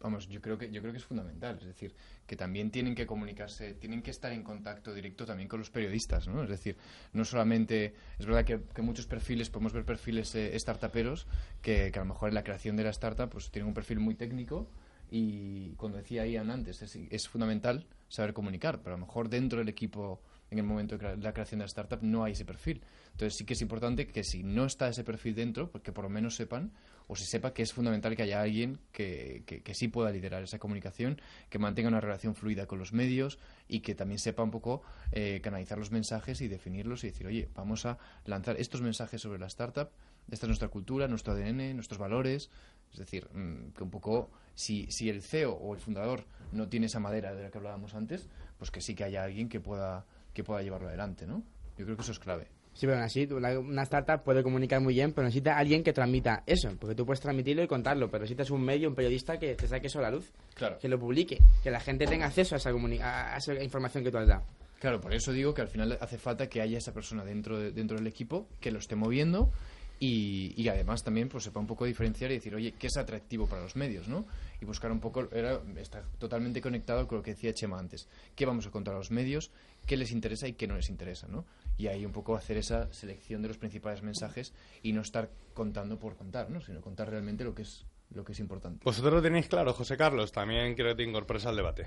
Vamos, 0.00 0.28
yo 0.28 0.42
creo 0.42 0.58
que 0.58 0.70
yo 0.70 0.82
creo 0.82 0.92
que 0.92 0.98
es 0.98 1.04
fundamental, 1.04 1.56
es 1.58 1.66
decir, 1.66 1.94
que 2.26 2.36
también 2.36 2.70
tienen 2.70 2.94
que 2.94 3.06
comunicarse, 3.06 3.72
tienen 3.72 4.02
que 4.02 4.10
estar 4.10 4.30
en 4.30 4.42
contacto 4.42 4.92
directo 4.92 5.24
también 5.24 5.48
con 5.48 5.58
los 5.58 5.70
periodistas, 5.70 6.28
¿no? 6.28 6.42
Es 6.42 6.50
decir, 6.50 6.76
no 7.14 7.24
solamente 7.24 7.94
es 8.18 8.26
verdad 8.26 8.44
que, 8.44 8.82
muchos 8.82 9.06
perfiles 9.06 9.48
podemos 9.48 9.72
ver 9.72 9.86
perfiles 9.86 10.34
eh, 10.34 10.56
startuperos 10.58 11.26
que, 11.62 11.90
a 11.94 11.98
lo 11.98 12.04
mejor 12.04 12.28
en 12.28 12.34
la 12.34 12.44
creación 12.44 12.76
de 12.76 12.84
la 12.84 12.90
startup 12.90 13.30
pues 13.30 13.50
tienen 13.50 13.68
un 13.68 13.74
perfil 13.74 13.98
muy 13.98 14.14
técnico 14.14 14.68
y 15.10 15.70
cuando 15.76 15.96
decía 15.96 16.26
Ian 16.26 16.50
antes 16.50 16.82
es, 16.82 16.94
es 16.94 17.26
fundamental 17.26 17.86
saber 18.08 18.34
comunicar, 18.34 18.82
pero 18.82 18.96
a 18.96 18.98
lo 18.98 19.06
mejor 19.06 19.30
dentro 19.30 19.60
del 19.60 19.70
equipo 19.70 20.20
en 20.50 20.58
el 20.58 20.64
momento 20.64 20.98
de 20.98 21.16
la 21.16 21.32
creación 21.32 21.58
de 21.58 21.64
la 21.64 21.66
startup 21.66 22.02
no 22.02 22.24
hay 22.24 22.32
ese 22.32 22.44
perfil. 22.44 22.82
Entonces 23.16 23.38
sí 23.38 23.46
que 23.46 23.54
es 23.54 23.62
importante 23.62 24.06
que 24.06 24.22
si 24.24 24.42
no 24.42 24.66
está 24.66 24.90
ese 24.90 25.02
perfil 25.02 25.34
dentro, 25.34 25.70
pues 25.70 25.82
que 25.82 25.90
por 25.90 26.04
lo 26.04 26.10
menos 26.10 26.36
sepan 26.36 26.72
o 27.06 27.16
se 27.16 27.24
sepa 27.24 27.54
que 27.54 27.62
es 27.62 27.72
fundamental 27.72 28.14
que 28.14 28.24
haya 28.24 28.42
alguien 28.42 28.78
que, 28.92 29.42
que, 29.46 29.62
que 29.62 29.72
sí 29.72 29.88
pueda 29.88 30.10
liderar 30.10 30.42
esa 30.42 30.58
comunicación, 30.58 31.18
que 31.48 31.58
mantenga 31.58 31.88
una 31.88 32.02
relación 32.02 32.34
fluida 32.34 32.66
con 32.66 32.78
los 32.78 32.92
medios 32.92 33.38
y 33.68 33.80
que 33.80 33.94
también 33.94 34.18
sepa 34.18 34.42
un 34.42 34.50
poco 34.50 34.82
eh, 35.12 35.40
canalizar 35.42 35.78
los 35.78 35.90
mensajes 35.92 36.42
y 36.42 36.48
definirlos 36.48 37.04
y 37.04 37.06
decir, 37.06 37.26
oye, 37.26 37.48
vamos 37.54 37.86
a 37.86 37.96
lanzar 38.26 38.60
estos 38.60 38.82
mensajes 38.82 39.22
sobre 39.22 39.38
la 39.38 39.46
startup, 39.46 39.88
esta 40.30 40.44
es 40.44 40.48
nuestra 40.48 40.68
cultura, 40.68 41.08
nuestro 41.08 41.32
ADN, 41.32 41.74
nuestros 41.74 41.98
valores. 41.98 42.50
Es 42.92 42.98
decir, 42.98 43.30
mm, 43.32 43.70
que 43.70 43.82
un 43.82 43.90
poco, 43.90 44.30
si, 44.54 44.90
si 44.90 45.08
el 45.08 45.22
CEO 45.22 45.54
o 45.54 45.74
el 45.74 45.80
fundador 45.80 46.26
no 46.52 46.68
tiene 46.68 46.84
esa 46.84 47.00
madera 47.00 47.34
de 47.34 47.44
la 47.44 47.50
que 47.50 47.56
hablábamos 47.56 47.94
antes, 47.94 48.28
pues 48.58 48.70
que 48.70 48.82
sí 48.82 48.94
que 48.94 49.04
haya 49.04 49.24
alguien 49.24 49.48
que 49.48 49.60
pueda, 49.60 50.04
que 50.34 50.44
pueda 50.44 50.60
llevarlo 50.60 50.88
adelante, 50.88 51.26
¿no? 51.26 51.42
Yo 51.78 51.86
creo 51.86 51.96
que 51.96 52.02
eso 52.02 52.12
es 52.12 52.18
clave. 52.18 52.48
Sí, 52.76 52.84
pero 52.86 52.96
aún 52.96 53.04
así, 53.04 53.24
una, 53.32 53.82
startup 53.84 54.22
puede 54.22 54.42
comunicar 54.42 54.82
muy 54.82 54.92
bien, 54.92 55.12
pero 55.12 55.24
necesita 55.24 55.56
alguien 55.56 55.82
que 55.82 55.94
transmita 55.94 56.42
eso, 56.44 56.70
porque 56.78 56.94
tú 56.94 57.06
puedes 57.06 57.20
transmitirlo 57.20 57.62
y 57.62 57.66
contarlo, 57.66 58.10
pero 58.10 58.20
necesitas 58.24 58.50
un 58.50 58.60
medio, 58.62 58.90
un 58.90 58.94
periodista 58.94 59.38
que 59.38 59.54
te 59.54 59.66
saque 59.66 59.86
eso 59.86 59.98
a 60.00 60.02
la 60.02 60.10
luz, 60.10 60.30
Claro. 60.54 60.78
que 60.78 60.86
lo 60.88 60.98
publique, 60.98 61.38
que 61.62 61.70
la 61.70 61.80
gente 61.80 62.06
tenga 62.06 62.26
acceso 62.26 62.54
a 62.54 62.58
esa, 62.58 62.68
a 62.70 63.36
esa 63.38 63.54
información 63.62 64.04
que 64.04 64.10
tú 64.10 64.18
has 64.18 64.28
dado. 64.28 64.42
Claro, 64.78 65.00
por 65.00 65.14
eso 65.14 65.32
digo 65.32 65.54
que 65.54 65.62
al 65.62 65.68
final 65.68 65.96
hace 66.02 66.18
falta 66.18 66.48
que 66.50 66.60
haya 66.60 66.76
esa 66.76 66.92
persona 66.92 67.24
dentro, 67.24 67.58
de- 67.58 67.70
dentro 67.72 67.96
del 67.96 68.06
equipo 68.08 68.46
que 68.60 68.70
lo 68.70 68.78
esté 68.78 68.94
moviendo 68.94 69.50
y, 69.98 70.52
y 70.54 70.68
además 70.68 71.02
también 71.02 71.30
pues 71.30 71.44
sepa 71.44 71.60
un 71.60 71.66
poco 71.66 71.86
diferenciar 71.86 72.30
y 72.30 72.34
decir, 72.34 72.54
oye, 72.54 72.72
¿qué 72.78 72.88
es 72.88 72.96
atractivo 72.98 73.46
para 73.46 73.62
los 73.62 73.74
medios, 73.76 74.06
no? 74.06 74.26
Y 74.60 74.64
buscar 74.64 74.90
un 74.90 75.00
poco, 75.00 75.28
era, 75.32 75.60
está 75.76 76.02
totalmente 76.18 76.60
conectado 76.60 77.06
con 77.06 77.18
lo 77.18 77.22
que 77.22 77.32
decía 77.32 77.52
Chema 77.52 77.78
antes. 77.78 78.08
¿Qué 78.34 78.46
vamos 78.46 78.66
a 78.66 78.70
contar 78.70 78.94
a 78.94 78.98
los 78.98 79.10
medios? 79.10 79.50
¿Qué 79.86 79.96
les 79.96 80.12
interesa 80.12 80.48
y 80.48 80.54
qué 80.54 80.66
no 80.66 80.76
les 80.76 80.88
interesa, 80.88 81.28
no? 81.28 81.44
Y 81.76 81.88
ahí 81.88 82.04
un 82.06 82.12
poco 82.12 82.34
hacer 82.36 82.56
esa 82.56 82.92
selección 82.92 83.42
de 83.42 83.48
los 83.48 83.58
principales 83.58 84.02
mensajes 84.02 84.54
y 84.82 84.92
no 84.92 85.02
estar 85.02 85.30
contando 85.54 85.98
por 85.98 86.16
contar, 86.16 86.50
¿no? 86.50 86.60
Sino 86.60 86.80
contar 86.80 87.10
realmente 87.10 87.44
lo 87.44 87.54
que 87.54 87.62
es, 87.62 87.84
lo 88.10 88.24
que 88.24 88.32
es 88.32 88.40
importante. 88.40 88.82
Vosotros 88.84 89.12
lo 89.12 89.22
tenéis 89.22 89.48
claro, 89.48 89.72
José 89.74 89.96
Carlos. 89.96 90.32
También 90.32 90.74
quiero 90.74 90.90
que 90.90 90.96
te 90.96 91.08
incorpores 91.08 91.44
al 91.46 91.56
debate. 91.56 91.86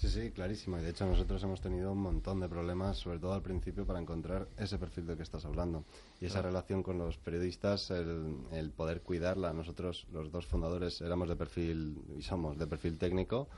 Sí, 0.00 0.08
sí, 0.08 0.30
clarísimo. 0.30 0.78
Y 0.78 0.82
de 0.82 0.90
hecho 0.90 1.04
nosotros 1.06 1.42
hemos 1.42 1.60
tenido 1.60 1.90
un 1.90 1.98
montón 1.98 2.38
de 2.38 2.48
problemas, 2.48 2.98
sobre 2.98 3.18
todo 3.18 3.32
al 3.32 3.42
principio, 3.42 3.84
para 3.84 3.98
encontrar 3.98 4.46
ese 4.56 4.78
perfil 4.78 5.06
del 5.08 5.16
que 5.16 5.24
estás 5.24 5.44
hablando. 5.44 5.82
Y 6.20 6.26
esa 6.26 6.34
Claro. 6.34 6.48
relación 6.50 6.84
con 6.84 6.98
los 6.98 7.16
periodistas, 7.16 7.90
el, 7.90 8.36
el 8.52 8.70
poder 8.70 9.00
cuidarla. 9.02 9.52
Nosotros, 9.52 10.06
los 10.12 10.30
dos 10.30 10.46
fundadores, 10.46 11.00
éramos 11.00 11.28
de 11.28 11.34
perfil, 11.34 12.00
y 12.16 12.22
somos 12.22 12.56
de 12.56 12.68
perfil 12.68 12.96
técnico. 12.96 13.48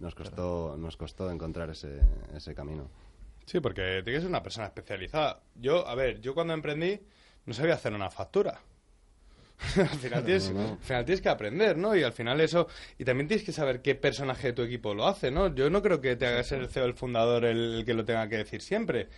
Nos 0.00 0.14
costó, 0.14 0.74
nos 0.78 0.96
costó 0.96 1.30
encontrar 1.30 1.68
ese, 1.68 2.00
ese 2.34 2.54
camino. 2.54 2.88
Sí, 3.44 3.60
porque 3.60 4.00
tiene 4.02 4.16
que 4.16 4.20
ser 4.20 4.28
una 4.30 4.42
persona 4.42 4.68
especializada. 4.68 5.42
Yo, 5.54 5.86
a 5.86 5.94
ver, 5.94 6.18
yo 6.22 6.32
cuando 6.32 6.54
emprendí 6.54 6.98
no 7.44 7.52
sabía 7.52 7.74
hacer 7.74 7.92
una 7.92 8.08
factura. 8.10 8.58
al, 9.76 9.88
final 9.88 10.24
tienes, 10.24 10.50
No, 10.52 10.62
no. 10.62 10.68
al 10.72 10.78
final 10.78 11.04
tienes 11.04 11.20
que 11.22 11.28
aprender, 11.28 11.76
¿no? 11.78 11.94
Y 11.96 12.02
al 12.02 12.12
final 12.12 12.40
eso... 12.40 12.66
Y 12.98 13.04
también 13.04 13.28
tienes 13.28 13.44
que 13.46 13.52
saber 13.52 13.80
qué 13.82 13.94
personaje 13.94 14.48
de 14.48 14.52
tu 14.52 14.62
equipo 14.62 14.94
lo 14.94 15.06
hace, 15.06 15.30
¿no? 15.30 15.54
Yo 15.54 15.70
no 15.70 15.80
creo 15.82 16.00
que 16.00 16.16
te 16.16 16.26
haga 16.26 16.42
ser 16.42 16.60
el 16.60 16.68
CEO, 16.68 16.84
el 16.86 16.94
fundador, 16.94 17.44
el, 17.44 17.74
el 17.76 17.84
que 17.84 17.94
lo 17.94 18.04
tenga 18.04 18.28
que 18.28 18.36
decir 18.38 18.60
siempre. 18.60 19.08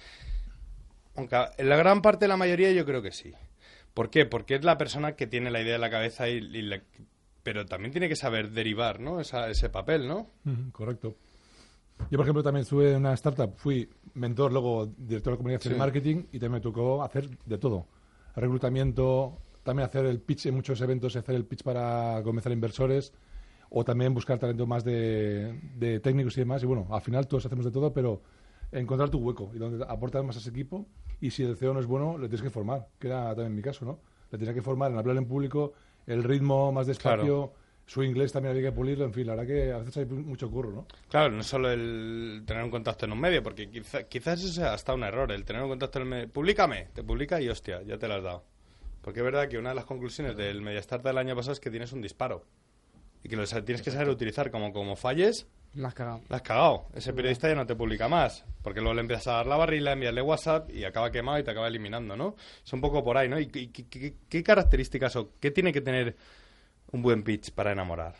Aunque 1.14 1.36
en 1.56 1.68
la 1.68 1.76
gran 1.76 2.02
parte 2.02 2.24
de 2.26 2.28
la 2.28 2.36
mayoría 2.36 2.70
yo 2.72 2.84
creo 2.84 3.02
que 3.02 3.12
sí. 3.12 3.32
¿Por 3.94 4.10
qué? 4.10 4.26
Porque 4.26 4.56
es 4.56 4.64
la 4.64 4.76
persona 4.76 5.12
que 5.16 5.26
tiene 5.26 5.50
la 5.50 5.62
idea 5.62 5.76
en 5.76 5.80
la 5.80 5.90
cabeza 5.90 6.28
y, 6.28 6.34
y 6.36 6.62
la- 6.62 6.82
pero 7.42 7.64
también 7.64 7.92
tiene 7.92 8.08
que 8.08 8.16
saber 8.16 8.50
derivar, 8.50 9.00
¿no? 9.00 9.20
Esa- 9.20 9.48
ese 9.48 9.68
papel, 9.70 10.06
¿no? 10.06 10.30
Correcto. 10.72 11.16
Yo, 12.10 12.18
por 12.18 12.26
ejemplo, 12.26 12.42
también 12.42 12.62
estuve 12.64 12.90
en 12.90 12.96
una 12.98 13.14
startup, 13.14 13.56
fui 13.56 13.88
mentor, 14.14 14.52
luego 14.52 14.92
director 14.98 15.32
de 15.32 15.36
comunicación 15.38 15.72
Sí. 15.72 15.76
y 15.76 15.78
marketing, 15.78 16.16
y 16.32 16.38
también 16.38 16.52
me 16.52 16.60
tocó 16.60 17.02
hacer 17.02 17.26
de 17.46 17.56
todo. 17.56 17.86
Reclutamiento, 18.34 19.38
también 19.66 19.84
hacer 19.86 20.06
el 20.06 20.20
pitch 20.20 20.46
en 20.46 20.54
muchos 20.54 20.80
eventos, 20.80 21.14
hacer 21.16 21.34
el 21.34 21.44
pitch 21.44 21.62
para 21.62 22.22
convencer 22.24 22.52
a 22.52 22.54
inversores, 22.54 23.12
o 23.68 23.84
también 23.84 24.14
buscar 24.14 24.38
talento 24.38 24.66
más 24.66 24.84
de, 24.84 25.60
de 25.76 26.00
técnicos 26.00 26.36
y 26.38 26.40
demás. 26.40 26.62
Y 26.62 26.66
bueno, 26.66 26.86
al 26.90 27.02
final 27.02 27.26
todos 27.28 27.44
hacemos 27.44 27.64
de 27.66 27.70
todo, 27.72 27.92
pero 27.92 28.22
encontrar 28.72 29.10
tu 29.10 29.18
hueco 29.18 29.50
y 29.54 29.58
donde 29.58 29.84
aportas 29.86 30.24
más 30.24 30.36
a 30.36 30.38
ese 30.38 30.50
equipo. 30.50 30.86
Y 31.20 31.30
si 31.30 31.42
el 31.42 31.56
CEO 31.56 31.74
no 31.74 31.80
es 31.80 31.86
bueno, 31.86 32.16
le 32.16 32.28
tienes 32.28 32.42
que 32.42 32.50
formar, 32.50 32.88
que 32.98 33.08
era 33.08 33.28
también 33.34 33.54
mi 33.54 33.62
caso, 33.62 33.84
¿no? 33.84 33.98
Le 34.30 34.38
tienes 34.38 34.54
que 34.54 34.62
formar 34.62 34.90
en 34.92 34.98
hablar 34.98 35.16
en 35.16 35.26
público, 35.26 35.72
el 36.06 36.22
ritmo 36.24 36.72
más 36.72 36.86
despacio, 36.86 37.24
Claro. 37.24 37.52
su 37.86 38.02
inglés 38.02 38.32
también 38.32 38.50
había 38.56 38.70
que 38.70 38.74
pulirlo, 38.76 39.04
en 39.04 39.12
fin, 39.12 39.26
la 39.26 39.34
verdad 39.34 39.46
que 39.46 39.72
a 39.72 39.78
veces 39.78 39.96
hay 39.96 40.04
mucho 40.06 40.50
curro, 40.50 40.70
¿no? 40.72 40.86
Claro, 41.08 41.30
no 41.34 41.42
solo 41.42 41.70
el 41.70 42.42
tener 42.46 42.62
un 42.64 42.70
contacto 42.70 43.06
en 43.06 43.12
un 43.12 43.20
medio, 43.20 43.42
porque 43.42 43.68
quizá- 43.70 44.04
quizás 44.04 44.40
eso 44.44 44.52
sea 44.52 44.74
hasta 44.74 44.94
un 44.94 45.02
error, 45.04 45.30
el 45.32 45.44
tener 45.44 45.62
un 45.62 45.68
contacto 45.70 45.98
en 45.98 46.02
el 46.04 46.08
medio. 46.08 46.28
Públicame, 46.28 46.88
te 46.92 47.02
publica 47.02 47.40
y 47.40 47.48
hostia, 47.48 47.82
ya 47.82 47.98
te 47.98 48.06
lo 48.08 48.14
has 48.14 48.22
dado. 48.22 48.44
Porque 49.06 49.20
es 49.20 49.24
verdad 49.24 49.46
que 49.48 49.56
una 49.56 49.68
de 49.68 49.76
las 49.76 49.84
conclusiones 49.84 50.36
del 50.36 50.62
Mediastart 50.62 51.04
del 51.04 51.16
año 51.16 51.36
pasado 51.36 51.52
es 51.52 51.60
que 51.60 51.70
tienes 51.70 51.92
un 51.92 52.02
disparo. 52.02 52.42
Y 53.22 53.28
que 53.28 53.36
lo 53.36 53.44
tienes 53.46 53.80
que 53.80 53.92
saber 53.92 54.08
utilizar 54.08 54.50
como, 54.50 54.72
como 54.72 54.96
falles. 54.96 55.46
La 55.74 55.86
has 55.88 55.94
cagado. 55.94 56.22
La 56.28 56.36
has 56.38 56.42
cagado. 56.42 56.86
Ese 56.92 57.12
periodista 57.12 57.48
ya 57.48 57.54
no 57.54 57.64
te 57.66 57.76
publica 57.76 58.08
más. 58.08 58.44
Porque 58.62 58.80
luego 58.80 58.94
le 58.94 59.02
empiezas 59.02 59.28
a 59.28 59.32
dar 59.34 59.46
la 59.46 59.54
barrila, 59.56 59.92
enviarle 59.92 60.22
WhatsApp 60.22 60.70
y 60.72 60.82
acaba 60.82 61.12
quemado 61.12 61.38
y 61.38 61.44
te 61.44 61.52
acaba 61.52 61.68
eliminando, 61.68 62.16
¿no? 62.16 62.34
Es 62.64 62.72
un 62.72 62.80
poco 62.80 63.04
por 63.04 63.16
ahí, 63.16 63.28
¿no? 63.28 63.38
¿Y 63.38 63.46
qué, 63.46 63.70
qué- 63.70 63.84
qué- 63.88 64.14
qué 64.28 64.42
características 64.42 65.14
o 65.14 65.30
qué 65.38 65.52
tiene 65.52 65.72
que 65.72 65.82
tener 65.82 66.16
un 66.90 67.00
buen 67.00 67.22
pitch 67.22 67.52
para 67.52 67.70
enamorar? 67.70 68.16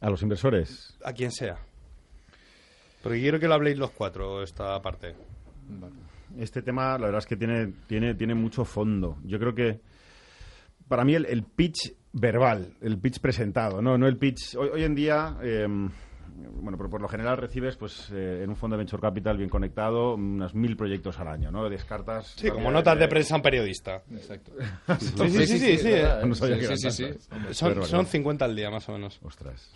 A 0.00 0.08
los 0.08 0.22
inversores. 0.22 0.96
A 1.04 1.12
quien 1.12 1.30
sea. 1.30 1.58
Porque 3.02 3.20
quiero 3.20 3.38
que 3.38 3.48
lo 3.48 3.52
habléis 3.54 3.76
los 3.76 3.90
cuatro, 3.90 4.42
esta 4.42 4.80
parte. 4.80 5.14
Este 6.38 6.62
tema, 6.62 6.92
la 6.98 7.06
verdad 7.06 7.18
es 7.18 7.26
que 7.26 7.36
tiene, 7.36 7.72
tiene, 7.86 8.14
tiene 8.14 8.34
mucho 8.34 8.64
fondo. 8.64 9.18
Yo 9.24 9.38
creo 9.38 9.54
que 9.54 9.80
para 10.88 11.04
mí 11.04 11.14
el, 11.14 11.26
el 11.26 11.42
pitch 11.44 11.92
verbal, 12.12 12.74
el 12.80 12.98
pitch 12.98 13.20
presentado, 13.20 13.80
no, 13.82 13.96
no 13.98 14.06
el 14.06 14.16
pitch. 14.16 14.54
Hoy, 14.56 14.68
hoy 14.72 14.84
en 14.84 14.94
día, 14.94 15.36
eh, 15.42 15.66
bueno, 15.68 16.78
por, 16.78 16.88
por 16.88 17.00
lo 17.02 17.08
general 17.08 17.36
recibes, 17.36 17.76
pues, 17.76 18.10
eh, 18.12 18.42
en 18.42 18.50
un 18.50 18.56
fondo 18.56 18.76
de 18.76 18.78
venture 18.78 19.00
capital 19.02 19.36
bien 19.36 19.50
conectado, 19.50 20.14
unos 20.14 20.54
mil 20.54 20.76
proyectos 20.76 21.18
al 21.18 21.28
año, 21.28 21.50
¿no? 21.50 21.68
Descartas. 21.68 22.28
Sí, 22.36 22.48
como 22.50 22.70
notas 22.70 22.98
de 22.98 23.08
prensa 23.08 23.36
un 23.36 23.42
periodista. 23.42 24.02
Exacto. 24.10 24.52
Sí, 24.98 25.28
sí, 25.46 25.46
sí, 25.58 25.78
sí, 25.78 25.88
eh. 25.88 26.06
Son- 27.52 27.68
Pero, 27.70 27.84
son 27.84 27.98
bueno. 27.98 28.04
50 28.08 28.44
al 28.44 28.56
día, 28.56 28.70
más 28.70 28.88
o 28.88 28.92
menos. 28.92 29.20
Ostras. 29.22 29.70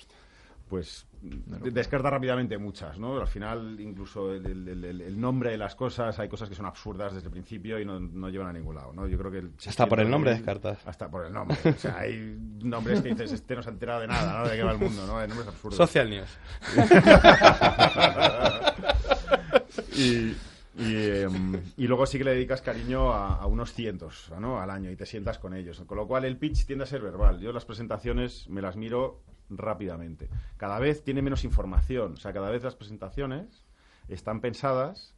Pues 0.68 1.06
de- 1.20 1.70
descarta 1.70 2.10
rápidamente 2.10 2.56
muchas, 2.58 2.98
¿no? 2.98 3.20
Al 3.20 3.28
final, 3.28 3.78
incluso 3.80 4.32
el, 4.32 4.46
el- 4.46 4.84
el- 4.84 5.00
el 5.02 5.20
nombre 5.20 5.50
de 5.50 5.58
las 5.58 5.74
cosas, 5.74 6.18
hay 6.18 6.28
cosas 6.28 6.48
que 6.48 6.54
son 6.54 6.66
absurdas 6.66 7.12
desde 7.14 7.26
el 7.26 7.32
principio 7.32 7.78
y 7.78 7.84
no, 7.84 8.00
no 8.00 8.28
llevan 8.30 8.48
a 8.48 8.52
ningún 8.52 8.74
lado, 8.74 8.92
¿no? 8.92 9.06
Yo 9.06 9.18
creo 9.18 9.30
que... 9.30 9.38
el 9.38 9.50
Hasta 9.66 9.86
por 9.86 10.00
el 10.00 10.10
nombre 10.10 10.32
600.000 10.32 10.36
descartas. 10.36 10.86
Hasta 10.86 11.10
por 11.10 11.26
el 11.26 11.32
nombre. 11.32 11.56
O 11.64 11.72
sea, 11.78 11.98
hay 11.98 12.36
nombres 12.62 13.02
que 13.02 13.10
dices, 13.10 13.32
este 13.32 13.54
no 13.56 13.62
se 13.62 13.68
ha 13.68 13.72
enterado 13.72 14.00
de 14.00 14.06
nada, 14.08 14.40
¿no? 14.42 14.48
De 14.48 14.56
qué 14.56 14.62
va 14.62 14.72
el 14.72 14.78
mundo, 14.78 15.06
¿no? 15.06 15.26
Nombres 15.26 15.48
absurdos. 15.48 15.76
Social 15.76 16.10
News. 16.10 16.38
y, 19.96 20.34
y, 20.76 20.96
em, 21.22 21.60
y 21.76 21.86
luego 21.86 22.06
sí 22.06 22.18
que 22.18 22.24
le 22.24 22.32
dedicas 22.32 22.62
cariño 22.62 23.12
a, 23.12 23.36
a 23.36 23.46
unos 23.46 23.72
cientos 23.72 24.30
¿no? 24.40 24.60
al 24.60 24.70
año 24.70 24.90
y 24.90 24.96
te 24.96 25.06
sientas 25.06 25.38
con 25.38 25.54
ellos. 25.54 25.82
Con 25.86 25.96
lo 25.98 26.06
cual 26.06 26.24
el 26.24 26.36
pitch 26.36 26.66
tiende 26.66 26.84
a 26.84 26.86
ser 26.86 27.00
verbal. 27.02 27.40
Yo 27.40 27.52
las 27.52 27.64
presentaciones 27.64 28.48
me 28.48 28.62
las 28.62 28.76
miro 28.76 29.20
rápidamente. 29.50 30.28
Cada 30.56 30.78
vez 30.78 31.02
tiene 31.04 31.22
menos 31.22 31.44
información. 31.44 32.14
O 32.14 32.16
sea, 32.16 32.32
cada 32.32 32.50
vez 32.50 32.62
las 32.62 32.74
presentaciones 32.76 33.64
están 34.08 34.40
pensadas 34.40 35.14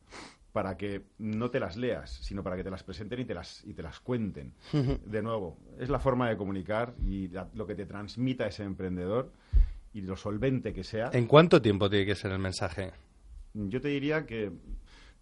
para 0.52 0.76
que 0.76 1.02
no 1.18 1.50
te 1.50 1.60
las 1.60 1.76
leas, 1.76 2.10
sino 2.22 2.42
para 2.42 2.56
que 2.56 2.64
te 2.64 2.70
las 2.70 2.82
presenten 2.82 3.20
y 3.20 3.24
te 3.26 3.34
las, 3.34 3.62
y 3.64 3.74
te 3.74 3.82
las 3.82 4.00
cuenten. 4.00 4.52
De 5.04 5.20
nuevo, 5.22 5.58
es 5.78 5.90
la 5.90 5.98
forma 5.98 6.28
de 6.30 6.36
comunicar 6.36 6.94
y 7.04 7.28
la- 7.28 7.48
lo 7.54 7.66
que 7.66 7.74
te 7.74 7.84
transmita 7.84 8.46
ese 8.46 8.62
emprendedor 8.64 9.30
y 9.92 10.00
lo 10.00 10.16
solvente 10.16 10.72
que 10.72 10.82
sea. 10.82 11.10
¿En 11.12 11.26
cuánto 11.26 11.60
tiempo 11.60 11.90
tiene 11.90 12.06
que 12.06 12.14
ser 12.14 12.32
el 12.32 12.38
mensaje? 12.38 12.92
Yo 13.52 13.80
te 13.80 13.88
diría 13.88 14.24
que 14.24 14.50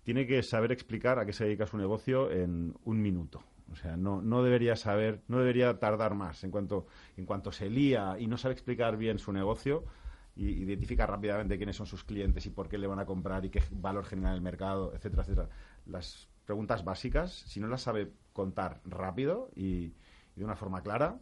tiene 0.05 0.27
que 0.27 0.43
saber 0.43 0.71
explicar 0.71 1.19
a 1.19 1.27
qué 1.27 1.33
se 1.33 1.45
dedica 1.45 1.67
su 1.67 1.79
negocio 1.79 2.31
en 2.31 2.75
un 2.85 3.01
minuto. 3.03 3.43
O 3.75 3.77
sea, 3.77 3.97
no, 3.97 4.23
no 4.23 4.45
debería 4.45 4.77
saber, 4.77 5.23
no 5.27 5.39
debería 5.39 5.79
tardar 5.81 6.15
más. 6.15 6.45
En 6.45 6.53
cuanto, 6.53 6.87
en 7.17 7.27
cuanto 7.27 7.51
se 7.51 7.69
lía 7.69 8.17
y 8.21 8.29
no 8.29 8.39
sabe 8.39 8.55
explicar 8.55 8.97
bien 8.97 9.19
su 9.19 9.33
negocio, 9.33 9.85
y 10.37 10.47
identifica 10.65 11.07
rápidamente 11.07 11.57
quiénes 11.57 11.77
son 11.77 11.87
sus 11.87 12.05
clientes 12.05 12.47
y 12.47 12.51
por 12.51 12.69
qué 12.69 12.79
le 12.79 12.87
van 12.87 12.99
a 13.01 13.07
comprar 13.07 13.45
y 13.45 13.51
qué 13.51 13.63
valor 13.71 14.05
genera 14.05 14.31
en 14.31 14.37
el 14.37 14.41
mercado, 14.43 14.93
etcétera, 14.95 15.23
etcétera. 15.23 15.49
Las 15.87 16.29
preguntas 16.45 16.85
básicas, 16.85 17.33
si 17.33 17.61
no 17.61 17.69
las 17.69 17.83
sabe 17.83 18.11
contar 18.33 18.81
rápido 18.85 19.51
y, 19.57 19.93
de 20.37 20.45
una 20.45 20.57
forma 20.57 20.83
clara, 20.83 21.19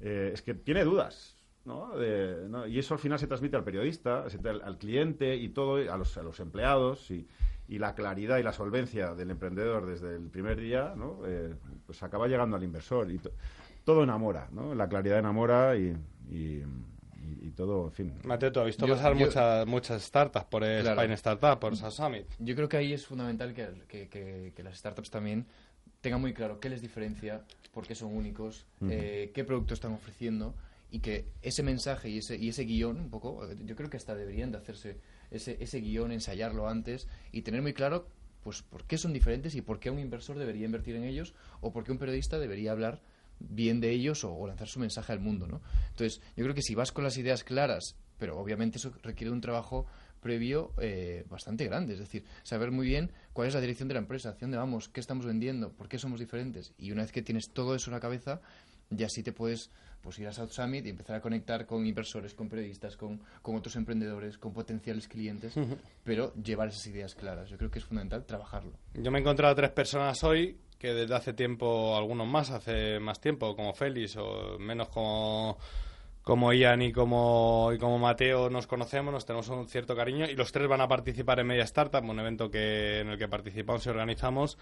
eh, 0.00 0.30
es 0.34 0.42
que 0.42 0.54
tiene 0.54 0.84
dudas. 0.84 1.36
¿no? 1.64 1.96
De- 1.96 2.46
¿no? 2.48 2.66
Y 2.66 2.78
eso 2.78 2.94
al 2.94 3.00
final 3.00 3.18
se 3.18 3.26
transmite 3.26 3.56
al 3.56 3.64
periodista, 3.64 4.24
al, 4.26 4.62
al 4.62 4.78
cliente 4.78 5.36
y 5.36 5.48
todo, 5.48 5.76
a 5.90 5.96
los, 5.96 6.16
a 6.18 6.22
los 6.22 6.38
empleados. 6.40 7.10
Y, 7.10 7.26
y 7.68 7.78
la 7.78 7.94
claridad 7.94 8.38
y 8.38 8.42
la 8.42 8.52
solvencia 8.52 9.14
del 9.14 9.30
emprendedor 9.30 9.86
desde 9.86 10.16
el 10.16 10.28
primer 10.28 10.60
día, 10.60 10.94
¿no? 10.96 11.20
Eh, 11.26 11.54
pues 11.86 12.02
acaba 12.02 12.28
llegando 12.28 12.56
al 12.56 12.62
inversor. 12.64 13.10
Y 13.10 13.18
to- 13.18 13.32
todo 13.84 14.02
enamora, 14.02 14.48
¿no? 14.52 14.74
La 14.74 14.88
claridad 14.88 15.18
enamora 15.18 15.76
y, 15.76 15.94
y, 16.30 16.36
y- 16.36 16.64
y 17.42 17.50
todo, 17.56 17.86
en 17.86 17.92
fin. 17.92 18.12
Mateo, 18.24 18.52
tú 18.52 18.60
has 18.60 18.66
visto 18.66 18.86
Yo- 18.86 18.94
pasar 18.96 19.14
yo- 19.16 19.26
muchas, 19.26 19.66
muchas 19.66 20.02
startups 20.02 20.44
por 20.46 20.62
el 20.64 20.82
Claro. 20.82 21.00
Spain 21.00 21.12
Startup, 21.12 21.58
por 21.58 21.76
SaaS 21.76 21.94
Summit. 21.94 22.26
Yo 22.38 22.54
creo 22.54 22.68
que 22.68 22.76
ahí 22.76 22.92
es 22.92 23.06
fundamental 23.06 23.54
que, 23.54 23.68
que- 23.88 24.08
que- 24.08 24.52
que 24.54 24.62
las 24.62 24.76
startups 24.78 25.10
también 25.10 25.46
tengan 26.02 26.20
muy 26.20 26.34
claro 26.34 26.60
qué 26.60 26.68
les 26.68 26.82
diferencia, 26.82 27.42
por 27.72 27.86
qué 27.86 27.94
son 27.94 28.14
únicos, 28.14 28.66
eh, 28.88 29.30
qué 29.34 29.42
producto 29.44 29.72
están 29.72 29.92
ofreciendo 29.92 30.54
y 30.90 31.00
que 31.00 31.24
ese 31.42 31.62
mensaje 31.62 32.10
y 32.10 32.18
ese, 32.18 32.36
y 32.36 32.50
ese 32.50 32.64
guion, 32.64 32.98
un 33.00 33.10
poco, 33.10 33.50
yo 33.54 33.74
creo 33.74 33.88
que 33.90 33.96
hasta 33.96 34.14
deberían 34.14 34.52
de 34.52 34.58
hacerse 34.58 34.98
ese, 35.34 35.56
ese 35.60 35.80
guion, 35.80 36.12
ensayarlo 36.12 36.68
antes 36.68 37.08
y 37.32 37.42
tener 37.42 37.62
muy 37.62 37.74
claro 37.74 38.08
pues 38.42 38.62
por 38.62 38.84
qué 38.84 38.98
son 38.98 39.12
diferentes 39.12 39.54
y 39.54 39.62
por 39.62 39.80
qué 39.80 39.90
un 39.90 39.98
inversor 39.98 40.38
debería 40.38 40.66
invertir 40.66 40.96
en 40.96 41.04
ellos 41.04 41.34
o 41.62 41.72
por 41.72 41.82
qué 41.82 41.92
un 41.92 41.98
periodista 41.98 42.38
debería 42.38 42.72
hablar 42.72 43.00
bien 43.40 43.80
de 43.80 43.90
ellos 43.90 44.22
o, 44.22 44.46
lanzar 44.46 44.68
su 44.68 44.78
mensaje 44.78 45.12
al 45.12 45.20
mundo, 45.20 45.46
¿no? 45.46 45.60
Entonces, 45.90 46.20
yo 46.36 46.44
creo 46.44 46.54
que 46.54 46.62
si 46.62 46.74
vas 46.74 46.92
con 46.92 47.04
las 47.04 47.16
ideas 47.16 47.42
claras, 47.42 47.96
pero 48.18 48.38
obviamente 48.38 48.78
eso 48.78 48.92
requiere 49.02 49.32
un 49.32 49.40
trabajo 49.40 49.86
previo 50.20 50.72
eh, 50.78 51.24
bastante 51.28 51.66
grande, 51.66 51.94
es 51.94 51.98
decir, 51.98 52.24
saber 52.44 52.70
muy 52.70 52.86
bien 52.86 53.10
cuál 53.32 53.48
es 53.48 53.54
la 53.54 53.60
dirección 53.60 53.88
de 53.88 53.94
la 53.94 54.00
empresa, 54.00 54.36
dónde 54.40 54.56
vamos, 54.56 54.88
qué 54.88 55.00
estamos 55.00 55.26
vendiendo, 55.26 55.72
por 55.72 55.88
qué 55.88 55.98
somos 55.98 56.20
diferentes. 56.20 56.72
Y 56.78 56.92
una 56.92 57.02
vez 57.02 57.12
que 57.12 57.22
tienes 57.22 57.50
todo 57.52 57.74
eso 57.74 57.90
en 57.90 57.94
la 57.94 58.00
cabeza, 58.00 58.40
ya 58.90 59.08
sí 59.08 59.22
te 59.22 59.32
puedes 59.32 59.70
pues, 60.00 60.18
ir 60.18 60.28
a 60.28 60.32
South 60.32 60.50
Summit 60.50 60.84
y 60.86 60.90
empezar 60.90 61.16
a 61.16 61.20
conectar 61.20 61.66
con 61.66 61.86
inversores, 61.86 62.34
con 62.34 62.48
periodistas, 62.48 62.96
con, 62.96 63.20
con 63.40 63.56
otros 63.56 63.74
emprendedores, 63.76 64.36
con 64.36 64.52
potenciales 64.52 65.08
clientes, 65.08 65.54
pero 66.04 66.34
llevar 66.34 66.68
esas 66.68 66.86
ideas 66.86 67.14
claras. 67.14 67.48
Yo 67.48 67.56
creo 67.56 67.70
que 67.70 67.78
es 67.78 67.84
fundamental 67.84 68.24
trabajarlo. 68.26 68.72
Yo 68.94 69.10
me 69.10 69.18
he 69.18 69.20
encontrado 69.22 69.52
a 69.52 69.56
tres 69.56 69.70
personas 69.70 70.22
hoy 70.22 70.58
que 70.78 70.92
desde 70.92 71.14
hace 71.14 71.32
tiempo, 71.32 71.96
algunos 71.96 72.26
más, 72.26 72.50
hace 72.50 73.00
más 73.00 73.18
tiempo, 73.18 73.56
como 73.56 73.72
Félix 73.72 74.16
o 74.18 74.58
menos 74.58 74.90
como, 74.90 75.56
como 76.24 76.52
Ian 76.54 76.80
y 76.82 76.90
como, 76.92 77.70
y 77.74 77.78
como 77.78 77.98
Mateo 77.98 78.48
nos 78.50 78.66
conocemos, 78.66 79.12
nos 79.12 79.26
tenemos 79.26 79.48
un 79.50 79.68
cierto 79.68 79.94
cariño 79.94 80.24
y 80.26 80.34
los 80.34 80.50
tres 80.52 80.66
van 80.68 80.80
a 80.80 80.88
participar 80.88 81.38
en 81.38 81.46
Media 81.46 81.64
Startup, 81.64 82.02
un 82.02 82.18
evento 82.18 82.50
que, 82.50 83.00
en 83.00 83.08
el 83.10 83.18
que 83.18 83.28
participamos 83.28 83.84
y 83.86 83.90
organizamos. 83.90 84.58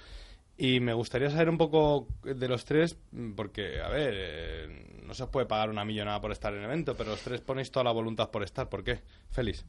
Y 0.59 0.81
me 0.81 0.93
gustaría 0.93 1.31
saber 1.31 1.49
un 1.49 1.57
poco 1.59 2.09
de 2.25 2.49
los 2.49 2.65
tres, 2.65 2.99
porque, 3.37 3.81
a 3.81 3.89
ver, 3.89 4.13
eh, 4.17 5.01
no 5.07 5.15
se 5.15 5.23
os 5.23 5.29
puede 5.31 5.47
pagar 5.47 5.71
una 5.71 5.85
millonada 5.85 6.21
por 6.21 6.31
estar 6.33 6.53
en 6.53 6.59
el 6.59 6.65
evento, 6.67 6.95
pero 6.97 7.11
los 7.11 7.21
tres 7.23 7.41
ponéis 7.41 7.71
toda 7.71 7.85
la 7.85 7.93
voluntad 7.93 8.31
por 8.31 8.43
estar. 8.43 8.69
¿Por 8.69 8.85
qué? 8.85 9.01
Félix. 9.31 9.65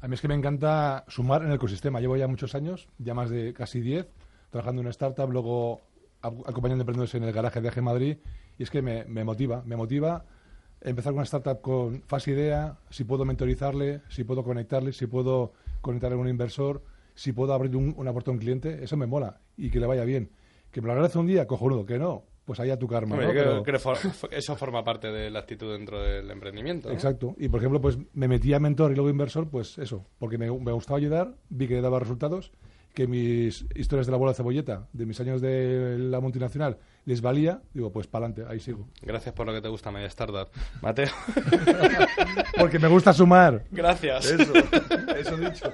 A 0.00 0.08
mí 0.08 0.14
es 0.14 0.20
que 0.20 0.28
me 0.28 0.34
encanta 0.34 1.04
sumar 1.08 1.42
en 1.42 1.48
el 1.48 1.56
ecosistema. 1.56 2.00
Llevo 2.00 2.16
ya 2.16 2.26
muchos 2.28 2.54
años, 2.54 2.88
ya 2.98 3.14
más 3.14 3.30
de 3.30 3.52
casi 3.52 3.80
10, 3.80 4.08
trabajando 4.50 4.80
en 4.80 4.86
una 4.86 4.90
startup, 4.90 5.30
luego 5.30 5.80
ac- 6.22 6.42
acompañando 6.48 6.82
emprendedores 6.82 7.14
en 7.14 7.24
el 7.24 7.32
garaje 7.32 7.60
de 7.60 7.68
AG 7.68 7.82
Madrid. 7.82 8.16
Y 8.58 8.62
es 8.62 8.70
que 8.70 8.80
me, 8.80 9.04
me 9.04 9.24
motiva, 9.24 9.62
me 9.66 9.76
motiva 9.76 10.24
empezar 10.84 11.12
con 11.12 11.18
una 11.18 11.24
startup 11.24 11.60
con 11.60 12.02
fase 12.02 12.32
idea, 12.32 12.76
si 12.90 13.04
puedo 13.04 13.24
mentorizarle, 13.24 14.02
si 14.08 14.24
puedo 14.24 14.42
conectarle, 14.44 14.92
si 14.92 15.06
puedo 15.06 15.52
conectarle 15.80 16.16
con 16.16 16.24
un 16.26 16.30
inversor, 16.30 16.82
si 17.14 17.32
puedo 17.32 17.52
abrir 17.52 17.76
un, 17.76 17.94
una 17.96 18.12
puerta 18.12 18.30
a 18.30 18.34
un 18.34 18.38
cliente, 18.40 18.82
eso 18.82 18.96
me 18.96 19.06
mola 19.06 19.40
y 19.56 19.70
que 19.70 19.80
le 19.80 19.86
vaya 19.86 20.04
bien. 20.04 20.30
Que 20.70 20.80
me 20.80 20.86
lo 20.86 20.92
agradece 20.94 21.18
un 21.18 21.26
día, 21.26 21.46
cojonudo, 21.46 21.84
que 21.84 21.98
no, 21.98 22.24
pues 22.44 22.58
ahí 22.60 22.70
a 22.70 22.78
tu 22.78 22.88
karma. 22.88 23.14
Hombre, 23.14 23.28
¿no? 23.28 23.34
yo 23.34 23.40
Pero- 23.40 23.62
creo 23.62 23.74
que 23.74 23.78
for- 23.78 24.30
eso 24.32 24.56
forma 24.56 24.82
parte 24.82 25.08
de 25.12 25.30
la 25.30 25.40
actitud 25.40 25.70
dentro 25.72 26.00
del 26.02 26.30
emprendimiento. 26.30 26.88
¿no? 26.88 26.94
Exacto. 26.94 27.34
Y 27.38 27.48
por 27.48 27.60
ejemplo, 27.60 27.80
pues 27.80 27.98
me 28.14 28.26
metí 28.28 28.52
a 28.54 28.58
mentor 28.58 28.92
y 28.92 28.94
luego 28.94 29.10
inversor, 29.10 29.48
pues 29.50 29.76
eso, 29.78 30.06
porque 30.18 30.38
me, 30.38 30.50
me 30.50 30.72
gustaba 30.72 30.96
ayudar, 30.98 31.34
vi 31.50 31.68
que 31.68 31.80
daba 31.82 31.98
resultados, 32.00 32.52
que 32.94 33.06
mis 33.06 33.64
historias 33.74 34.06
de 34.06 34.12
la 34.12 34.18
bola 34.18 34.32
de 34.32 34.36
cebolleta, 34.36 34.86
de 34.92 35.06
mis 35.06 35.18
años 35.20 35.40
de 35.40 35.96
la 35.98 36.20
multinacional, 36.20 36.78
les 37.06 37.20
valía, 37.22 37.62
digo, 37.72 37.90
pues 37.90 38.06
para 38.06 38.26
adelante, 38.26 38.52
ahí 38.52 38.60
sigo. 38.60 38.86
Gracias 39.00 39.34
por 39.34 39.46
lo 39.46 39.52
que 39.54 39.60
te 39.62 39.68
gusta 39.68 39.90
Media 39.90 40.06
Startup. 40.08 40.48
Mateo. 40.82 41.08
Porque 42.58 42.78
me 42.78 42.88
gusta 42.88 43.12
sumar. 43.12 43.64
Gracias. 43.70 44.26
Eso, 44.26 44.52
eso 45.16 45.36
dicho. 45.36 45.72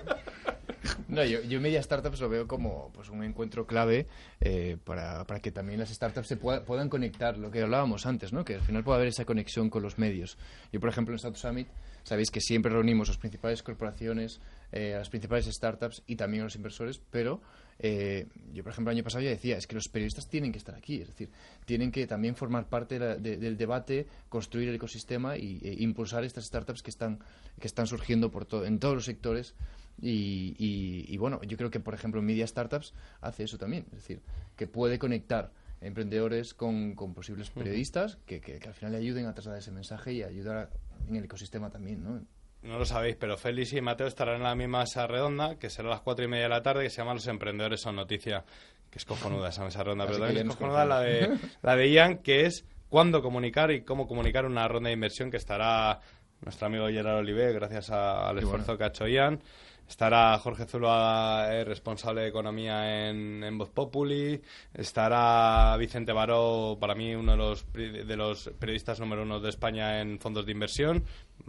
No, 1.08 1.24
yo, 1.24 1.42
yo 1.42 1.60
Media 1.60 1.82
Startups 1.82 2.20
lo 2.20 2.28
veo 2.28 2.46
como 2.46 2.90
pues, 2.94 3.08
un 3.08 3.24
encuentro 3.24 3.66
clave 3.66 4.06
eh, 4.40 4.76
para, 4.84 5.24
para 5.26 5.40
que 5.40 5.50
también 5.50 5.80
las 5.80 5.88
startups 5.90 6.26
se 6.28 6.36
pueda- 6.36 6.64
puedan 6.64 6.88
conectar, 6.88 7.36
lo 7.38 7.50
que 7.50 7.62
hablábamos 7.62 8.06
antes, 8.06 8.32
¿no? 8.32 8.44
que 8.44 8.54
al 8.56 8.60
final 8.60 8.84
pueda 8.84 8.96
haber 8.96 9.08
esa 9.08 9.24
conexión 9.24 9.70
con 9.70 9.82
los 9.82 9.98
medios. 9.98 10.38
Yo, 10.72 10.80
por 10.80 10.88
ejemplo, 10.90 11.12
en 11.14 11.16
Startup 11.16 11.38
Summit, 11.38 11.68
sabéis 12.08 12.30
que 12.30 12.40
siempre 12.40 12.72
reunimos 12.72 13.08
las 13.08 13.18
principales 13.18 13.62
corporaciones, 13.62 14.40
eh, 14.72 14.94
a 14.94 14.98
las 14.98 15.10
principales 15.10 15.44
startups 15.46 16.02
y 16.06 16.16
también 16.16 16.40
a 16.42 16.44
los 16.44 16.56
inversores, 16.56 17.00
pero 17.10 17.40
eh, 17.78 18.26
yo, 18.54 18.62
por 18.64 18.72
ejemplo, 18.72 18.90
el 18.90 18.96
año 18.96 19.04
pasado 19.04 19.22
ya 19.22 19.30
decía, 19.30 19.56
es 19.56 19.66
que 19.66 19.74
los 19.74 19.88
periodistas 19.88 20.28
tienen 20.28 20.50
que 20.50 20.58
estar 20.58 20.74
aquí, 20.74 21.00
es 21.02 21.08
decir, 21.08 21.30
tienen 21.66 21.92
que 21.92 22.06
también 22.06 22.34
formar 22.34 22.68
parte 22.68 22.98
de 22.98 23.06
la- 23.06 23.16
de- 23.16 23.36
del 23.36 23.56
debate, 23.56 24.06
construir 24.28 24.68
el 24.70 24.74
ecosistema 24.74 25.36
y 25.36 25.60
e 25.62 25.76
impulsar 25.82 26.24
estas 26.24 26.46
startups 26.46 26.82
que 26.82 26.90
están, 26.90 27.18
que 27.60 27.66
están 27.66 27.86
surgiendo 27.86 28.30
por 28.30 28.46
todo, 28.46 28.64
en 28.64 28.78
todos 28.78 28.94
los 28.94 29.04
sectores. 29.04 29.54
Y, 30.00 30.54
y- 30.58 31.04
y, 31.12 31.16
bueno, 31.18 31.40
yo 31.42 31.56
creo 31.56 31.70
que, 31.70 31.80
por 31.80 31.92
ejemplo, 31.94 32.22
Media 32.22 32.46
Startups 32.46 32.94
hace 33.20 33.44
eso 33.44 33.58
también, 33.58 33.84
es 33.90 33.96
decir, 33.98 34.20
que 34.56 34.66
puede 34.68 34.98
conectar 34.98 35.50
emprendedores 35.80 36.54
con, 36.54 36.94
con 36.94 37.14
posibles 37.14 37.50
periodistas 37.50 38.18
que, 38.26 38.40
que- 38.40 38.58
que 38.58 38.68
al 38.68 38.74
final 38.74 38.92
le 38.92 38.98
ayuden 38.98 39.26
a 39.26 39.34
trasladar 39.34 39.60
ese 39.60 39.70
mensaje 39.72 40.12
y 40.12 40.22
ayudar 40.22 40.70
en 41.06 41.16
el 41.16 41.24
ecosistema 41.24 41.70
también, 41.70 42.02
¿no? 42.02 42.20
No 42.62 42.78
lo 42.78 42.84
sabéis, 42.84 43.16
pero 43.16 43.36
Félix 43.36 43.72
y 43.74 43.80
Mateo 43.80 44.06
estarán 44.08 44.36
en 44.36 44.42
la 44.42 44.54
misma 44.56 44.80
mesa 44.80 45.06
redonda, 45.06 45.56
que 45.56 45.70
será 45.70 45.88
a 45.88 45.92
las 45.92 46.00
cuatro 46.00 46.24
y 46.24 46.28
media 46.28 46.44
de 46.44 46.48
la 46.48 46.62
tarde, 46.62 46.82
que 46.82 46.90
se 46.90 46.96
llama 46.96 47.14
Los 47.14 47.26
Emprendedores 47.28 47.80
son 47.80 47.94
Noticia, 47.96 48.44
que 48.90 48.98
es 48.98 49.04
cojonuda 49.04 49.50
esa 49.50 49.62
mesa 49.64 49.84
redonda, 49.84 50.06
pero 50.06 50.18
también 50.18 50.48
es 50.48 50.56
cojonuda 50.56 50.84
la 50.84 51.00
de, 51.00 51.38
la 51.62 51.76
de 51.76 51.90
Ian, 51.92 52.18
que 52.18 52.46
es 52.46 52.64
cuándo 52.88 53.22
comunicar 53.22 53.70
y 53.70 53.82
cómo 53.82 54.08
comunicar 54.08 54.44
una 54.44 54.66
ronda 54.66 54.88
de 54.88 54.94
inversión, 54.94 55.30
que 55.30 55.36
estará 55.36 56.00
nuestro 56.40 56.66
amigo 56.66 56.88
Gerard 56.88 57.18
Oliver, 57.18 57.52
gracias 57.54 57.90
a- 57.90 58.28
al 58.28 58.38
esfuerzo 58.38 58.66
bueno. 58.66 58.78
que 58.78 58.84
ha 58.84 58.88
hecho 58.88 59.06
Ian. 59.06 59.40
Estará 59.88 60.38
Jorge 60.38 60.66
Zuluaga, 60.66 61.54
eh, 61.54 61.64
responsable 61.64 62.20
de 62.22 62.28
economía 62.28 63.08
en, 63.08 63.42
en 63.42 63.56
Voz 63.58 63.70
Populi. 63.70 64.40
Estará 64.74 65.76
Vicente 65.78 66.12
Baró, 66.12 66.76
para 66.78 66.94
mí 66.94 67.14
uno 67.14 67.32
de 67.32 67.38
los, 67.38 67.66
de 67.72 68.16
los 68.16 68.50
periodistas 68.58 69.00
número 69.00 69.22
uno 69.22 69.40
de 69.40 69.48
España 69.48 70.00
en 70.00 70.18
fondos 70.20 70.44
de 70.46 70.52
inversión. 70.52 71.02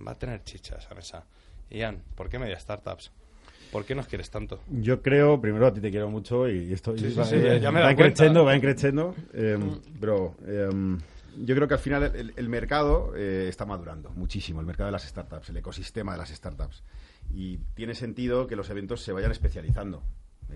Va 0.07 0.13
a 0.13 0.17
tener 0.17 0.43
chicha 0.43 0.77
esa 0.77 0.95
mesa. 0.95 1.25
Ian, 1.69 2.01
¿por 2.15 2.29
qué 2.29 2.39
media 2.39 2.57
startups? 2.59 3.11
¿Por 3.71 3.85
qué 3.85 3.93
nos 3.93 4.07
quieres 4.07 4.31
tanto? 4.31 4.61
Yo 4.69 5.01
creo, 5.01 5.39
primero 5.39 5.67
a 5.67 5.73
ti 5.73 5.79
te 5.79 5.91
quiero 5.91 6.09
mucho 6.09 6.49
y 6.49 6.73
esto 6.73 6.97
Sí, 6.97 7.11
sí, 7.11 7.15
va, 7.15 7.25
sí, 7.25 7.35
eh, 7.35 7.59
ya 7.61 7.71
me 7.71 7.81
he 7.81 7.83
va 7.83 7.93
cuenta. 7.95 8.41
va 8.41 8.55
encrechendo. 8.55 9.15
eh, 9.33 9.59
pero 9.99 10.35
eh, 10.47 10.69
yo 11.43 11.55
creo 11.55 11.67
que 11.67 11.73
al 11.75 11.79
final 11.79 12.03
el, 12.15 12.33
el 12.35 12.49
mercado 12.49 13.13
eh, 13.15 13.45
está 13.47 13.65
madurando 13.65 14.09
muchísimo, 14.11 14.59
el 14.59 14.65
mercado 14.65 14.87
de 14.87 14.93
las 14.93 15.03
startups, 15.03 15.49
el 15.49 15.57
ecosistema 15.57 16.13
de 16.13 16.17
las 16.17 16.29
startups. 16.29 16.81
Y 17.31 17.57
tiene 17.75 17.93
sentido 17.93 18.47
que 18.47 18.55
los 18.55 18.69
eventos 18.69 19.01
se 19.01 19.11
vayan 19.11 19.31
especializando. 19.31 20.03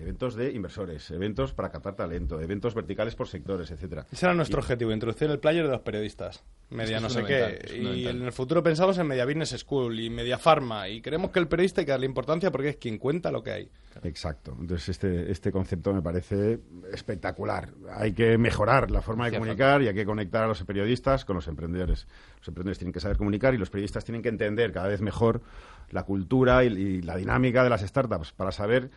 Eventos 0.00 0.34
de 0.34 0.50
inversores, 0.52 1.10
eventos 1.12 1.52
para 1.52 1.70
captar 1.70 1.94
talento, 1.94 2.40
eventos 2.40 2.74
verticales 2.74 3.14
por 3.14 3.28
sectores, 3.28 3.70
etcétera. 3.70 4.04
Ese 4.12 4.26
era 4.26 4.34
nuestro 4.34 4.58
Y- 4.58 4.62
objetivo, 4.62 4.92
introducir 4.92 5.30
el 5.30 5.38
player 5.38 5.64
de 5.64 5.70
los 5.70 5.80
periodistas. 5.82 6.42
Media 6.70 6.98
no 6.98 7.08
sé 7.08 7.22
qué. 7.24 7.78
Y 7.80 8.06
en 8.08 8.22
el 8.22 8.32
futuro 8.32 8.62
pensamos 8.62 8.98
en 8.98 9.06
Media 9.06 9.24
Business 9.24 9.50
School 9.50 10.00
y 10.00 10.10
Media 10.10 10.38
Pharma. 10.38 10.88
Y 10.88 11.00
creemos 11.00 11.30
que 11.30 11.38
el 11.38 11.46
periodista 11.46 11.80
hay 11.80 11.84
que 11.84 11.92
darle 11.92 12.06
importancia 12.06 12.50
porque 12.50 12.70
es 12.70 12.76
quien 12.76 12.98
cuenta 12.98 13.30
lo 13.30 13.42
que 13.42 13.52
hay. 13.52 13.70
Exacto. 14.02 14.56
Entonces, 14.60 14.88
este, 14.88 15.30
este 15.30 15.52
concepto 15.52 15.94
me 15.94 16.02
parece 16.02 16.58
espectacular. 16.92 17.68
Hay 17.92 18.12
que 18.12 18.36
mejorar 18.38 18.90
la 18.90 19.00
forma 19.02 19.30
de 19.30 19.38
comunicar 19.38 19.82
y 19.82 19.88
hay 19.88 19.94
que 19.94 20.04
conectar 20.04 20.42
a 20.44 20.48
los 20.48 20.62
periodistas 20.64 21.24
con 21.24 21.36
los 21.36 21.46
emprendedores. 21.46 22.08
Los 22.38 22.48
emprendedores 22.48 22.78
tienen 22.78 22.92
que 22.92 23.00
saber 23.00 23.16
comunicar 23.16 23.54
y 23.54 23.58
los 23.58 23.70
periodistas 23.70 24.04
tienen 24.04 24.22
que 24.22 24.28
entender 24.30 24.72
cada 24.72 24.88
vez 24.88 25.00
mejor 25.00 25.42
la 25.90 26.02
cultura 26.02 26.64
y, 26.64 26.68
y 26.72 27.02
la 27.02 27.16
dinámica 27.16 27.62
de 27.62 27.70
las 27.70 27.82
startups 27.82 28.32
para 28.32 28.50
saber 28.50 28.90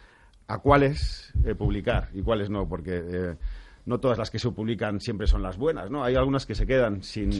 a 0.48 0.60
cuáles 0.60 1.34
eh, 1.46 1.56
publicar 1.56 2.10
y 2.14 2.22
cuáles 2.22 2.50
no, 2.50 2.68
porque 2.68 3.02
eh, 3.06 3.36
no 3.86 4.00
todas 4.00 4.18
las 4.18 4.30
que 4.32 4.40
se 4.40 4.50
publican 4.52 5.00
siempre 5.00 5.28
son 5.28 5.42
las 5.44 5.58
buenas, 5.58 5.90
¿no? 5.90 6.04
Hay 6.04 6.16
algunas 6.16 6.46
que 6.46 6.56
se 6.56 6.66
quedan 6.66 7.04
sin 7.04 7.32
es 7.32 7.40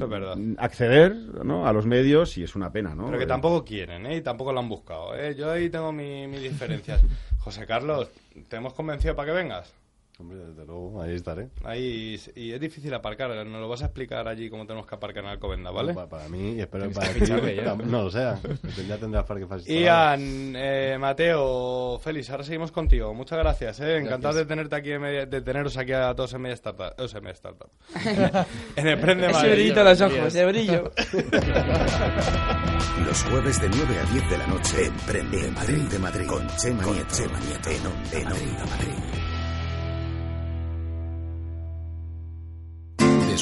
acceder 0.58 1.14
¿no? 1.44 1.68
a 1.68 1.74
los 1.74 1.86
medios 1.86 2.38
y 2.38 2.44
es 2.44 2.56
una 2.56 2.72
pena, 2.72 2.96
¿no? 2.96 3.06
Pero 3.08 3.18
que 3.18 3.24
Eh, 3.26 3.28
tampoco 3.28 3.66
quieren, 3.66 4.06
¿eh? 4.06 4.18
Y 4.18 4.22
tampoco 4.22 4.54
lo 4.54 4.60
han 4.60 4.70
buscado, 4.70 5.16
¿eh? 5.16 5.36
Yo 5.36 5.52
ahí 5.52 5.70
tengo 5.70 5.92
mi- 5.92 6.28
mis 6.28 6.42
diferencias. 6.42 7.02
José 7.40 7.66
Carlos, 7.66 8.10
¿te 8.50 8.56
hemos 8.58 8.74
convencido 8.74 9.16
para 9.16 9.28
que 9.32 9.38
vengas? 9.38 9.74
Hombre, 10.20 10.40
desde 10.48 10.66
luego, 10.66 11.00
ahí 11.00 11.14
estaré. 11.14 11.50
Ahí, 11.64 12.20
y 12.36 12.52
es 12.52 12.60
difícil 12.60 12.92
aparcar, 12.92 13.30
nos 13.46 13.62
lo 13.62 13.70
vas 13.70 13.84
a 13.84 13.86
explicar 13.86 14.28
allí 14.28 14.50
cómo 14.50 14.66
tenemos 14.66 14.88
que 14.88 14.96
aparcar 14.96 15.24
en 15.24 15.30
Alcobendas, 15.30 15.72
¿vale? 15.72 15.94
Pa- 15.94 16.10
para 16.10 16.28
mí, 16.28 16.54
y 16.54 16.60
espero 16.60 16.88
que 16.88 16.96
para 16.96 17.08
que 17.10 17.14
ti, 17.14 17.20
ficharme 17.20 17.56
ya. 17.56 17.76
no 17.76 18.04
lo 18.06 18.10
sea. 18.10 18.40
Ya 18.88 18.98
tendrás 18.98 19.26
parque 19.26 19.46
fácil. 19.46 19.72
Ian, 19.80 20.54
eh, 20.56 20.98
Mateo, 21.00 22.00
Félix, 22.00 22.32
ahora 22.32 22.44
seguimos 22.44 22.72
contigo. 22.72 23.14
Muchas 23.14 23.38
gracias, 23.38 23.80
¿eh? 23.82 23.98
Encantado 23.98 24.34
de 24.40 24.46
tenerte 24.46 24.76
aquí, 24.76 24.92
en 24.92 25.02
media- 25.02 25.28
de 25.28 25.42
teneros 25.42 25.78
aquí 25.78 25.92
a 25.94 26.16
todos 26.16 26.34
en 26.34 26.42
Media 26.42 26.56
Startup. 26.56 26.94
o 26.98 27.08
sea, 27.08 27.20
en 27.20 27.24
Media 27.24 27.34
Startup. 27.36 27.70
en 28.76 28.88
Emprende 28.88 29.26
Ese 29.28 29.34
Madrid. 29.36 29.52
brillito 29.52 29.80
en 29.82 29.86
los 29.86 30.02
ojos, 30.02 30.18
ese 30.18 30.46
brillo. 30.48 30.92
Los 33.06 33.24
jueves 33.24 33.62
de 33.62 33.70
9 33.70 34.00
a 34.00 34.12
10 34.14 34.30
de 34.32 34.38
la 34.40 34.48
noche, 34.48 34.86
Emprende 34.86 35.38
de 35.44 35.52
Madrid, 35.52 35.82
de 35.84 36.00
Madrid, 36.00 36.26
con 36.28 36.48
Chema 36.58 36.84
Nieto, 36.84 37.24
en 38.14 38.26
Onda 38.26 38.36
Madrid. 38.36 39.17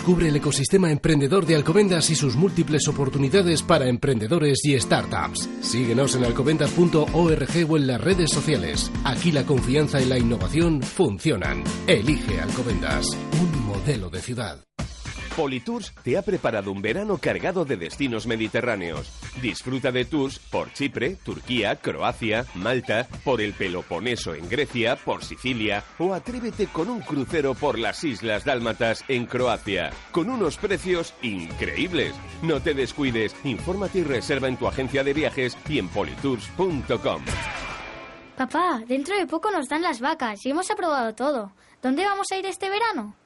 Descubre 0.06 0.30
el 0.30 0.36
ecosistema 0.36 0.92
emprendedor 0.92 1.48
de 1.48 1.56
Alcobendas 1.56 2.12
y 2.12 2.16
sus 2.16 2.36
múltiples 2.36 2.88
oportunidades 2.88 3.64
para 3.64 3.88
emprendedores 3.88 4.64
y 4.64 4.80
startups. 4.80 5.50
Síguenos 5.62 6.14
en 6.14 6.26
alcobendas.org 6.26 7.08
o 7.68 7.78
en 7.78 7.88
las 7.88 8.02
redes 8.02 8.30
sociales. 8.30 8.92
Aquí 9.04 9.32
la 9.32 9.48
confianza 9.48 10.00
y 10.00 10.06
la 10.06 10.20
innovación 10.20 10.84
funcionan. 10.84 11.64
Elige 11.88 12.40
Alcobendas, 12.40 13.08
un 13.42 13.66
modelo 13.66 14.12
de 14.12 14.22
ciudad. 14.22 14.75
Politours 15.36 15.94
te 16.04 16.18
ha 16.18 16.22
preparado 16.22 16.72
un 16.72 16.82
verano 16.82 17.18
cargado 17.18 17.66
de 17.66 17.76
destinos 17.76 18.26
mediterráneos. 18.26 19.12
Disfruta 19.42 19.92
de 19.92 20.06
tours 20.06 20.40
por 20.40 20.72
Chipre, 20.72 21.16
Turquía, 21.16 21.76
Croacia, 21.76 22.46
Malta, 22.56 23.08
por 23.24 23.42
el 23.42 23.54
Peloponeso 23.54 24.34
en 24.34 24.48
Grecia, 24.48 24.96
por 24.96 25.24
Sicilia 25.24 25.84
o 26.00 26.14
atrévete 26.14 26.68
con 26.68 26.90
un 26.90 27.02
crucero 27.02 27.54
por 27.54 27.78
las 27.78 28.04
Islas 28.04 28.46
Dálmatas 28.46 29.04
en 29.10 29.26
Croacia, 29.26 29.92
con 30.12 30.30
unos 30.30 30.58
precios 30.58 31.14
increíbles. 31.22 32.14
No 32.42 32.62
te 32.62 32.74
descuides, 32.74 33.36
infórmate 33.44 34.00
y 34.00 34.04
reserva 34.04 34.48
en 34.48 34.58
tu 34.58 34.68
agencia 34.68 35.04
de 35.04 35.14
viajes 35.14 35.58
y 35.68 35.80
en 35.80 35.90
politours.com. 35.90 37.24
Papá, 38.38 38.82
dentro 38.88 39.18
de 39.18 39.28
poco 39.28 39.52
nos 39.52 39.68
dan 39.68 39.82
las 39.82 40.00
vacas 40.00 40.46
y 40.46 40.50
hemos 40.50 40.70
aprobado 40.72 41.14
todo. 41.14 41.52
¿Dónde 41.82 42.06
vamos 42.06 42.28
a 42.32 42.38
ir 42.38 42.46
este 42.46 42.70
verano? 42.70 43.16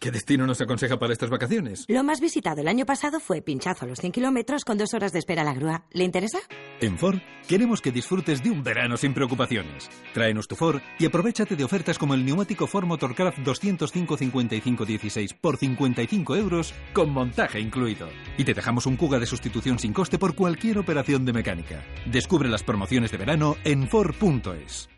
¿Qué 0.00 0.10
destino 0.10 0.46
nos 0.46 0.62
aconseja 0.62 0.98
para 0.98 1.12
estas 1.12 1.28
vacaciones? 1.28 1.84
Lo 1.86 2.02
más 2.02 2.22
visitado 2.22 2.62
el 2.62 2.68
año 2.68 2.86
pasado 2.86 3.20
fue 3.20 3.42
Pinchazo 3.42 3.84
a 3.84 3.88
los 3.88 3.98
100 3.98 4.12
kilómetros 4.12 4.64
con 4.64 4.78
dos 4.78 4.94
horas 4.94 5.12
de 5.12 5.18
espera 5.18 5.42
a 5.42 5.44
la 5.44 5.52
grúa. 5.52 5.84
¿Le 5.90 6.04
interesa? 6.04 6.38
En 6.80 6.96
Ford 6.96 7.18
queremos 7.46 7.82
que 7.82 7.92
disfrutes 7.92 8.42
de 8.42 8.50
un 8.50 8.62
verano 8.62 8.96
sin 8.96 9.12
preocupaciones. 9.12 9.90
Tráenos 10.14 10.48
tu 10.48 10.56
Ford 10.56 10.80
y 10.98 11.04
aprovechate 11.04 11.54
de 11.54 11.64
ofertas 11.64 11.98
como 11.98 12.14
el 12.14 12.24
neumático 12.24 12.66
Ford 12.66 12.86
Motorcraft 12.86 13.40
205-55-16 13.40 15.36
por 15.38 15.58
55 15.58 16.34
euros 16.34 16.72
con 16.94 17.10
montaje 17.10 17.60
incluido. 17.60 18.08
Y 18.38 18.44
te 18.44 18.54
dejamos 18.54 18.86
un 18.86 18.96
Kuga 18.96 19.18
de 19.18 19.26
sustitución 19.26 19.78
sin 19.78 19.92
coste 19.92 20.18
por 20.18 20.34
cualquier 20.34 20.78
operación 20.78 21.26
de 21.26 21.34
mecánica. 21.34 21.84
Descubre 22.06 22.48
las 22.48 22.62
promociones 22.62 23.10
de 23.10 23.18
verano 23.18 23.56
en 23.64 23.86
Ford.es. 23.86 24.88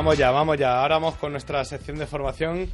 Vamos 0.00 0.16
ya, 0.16 0.30
vamos 0.30 0.56
ya. 0.56 0.80
Ahora 0.80 0.94
vamos 0.94 1.16
con 1.16 1.30
nuestra 1.32 1.62
sección 1.62 1.98
de 1.98 2.06
formación 2.06 2.70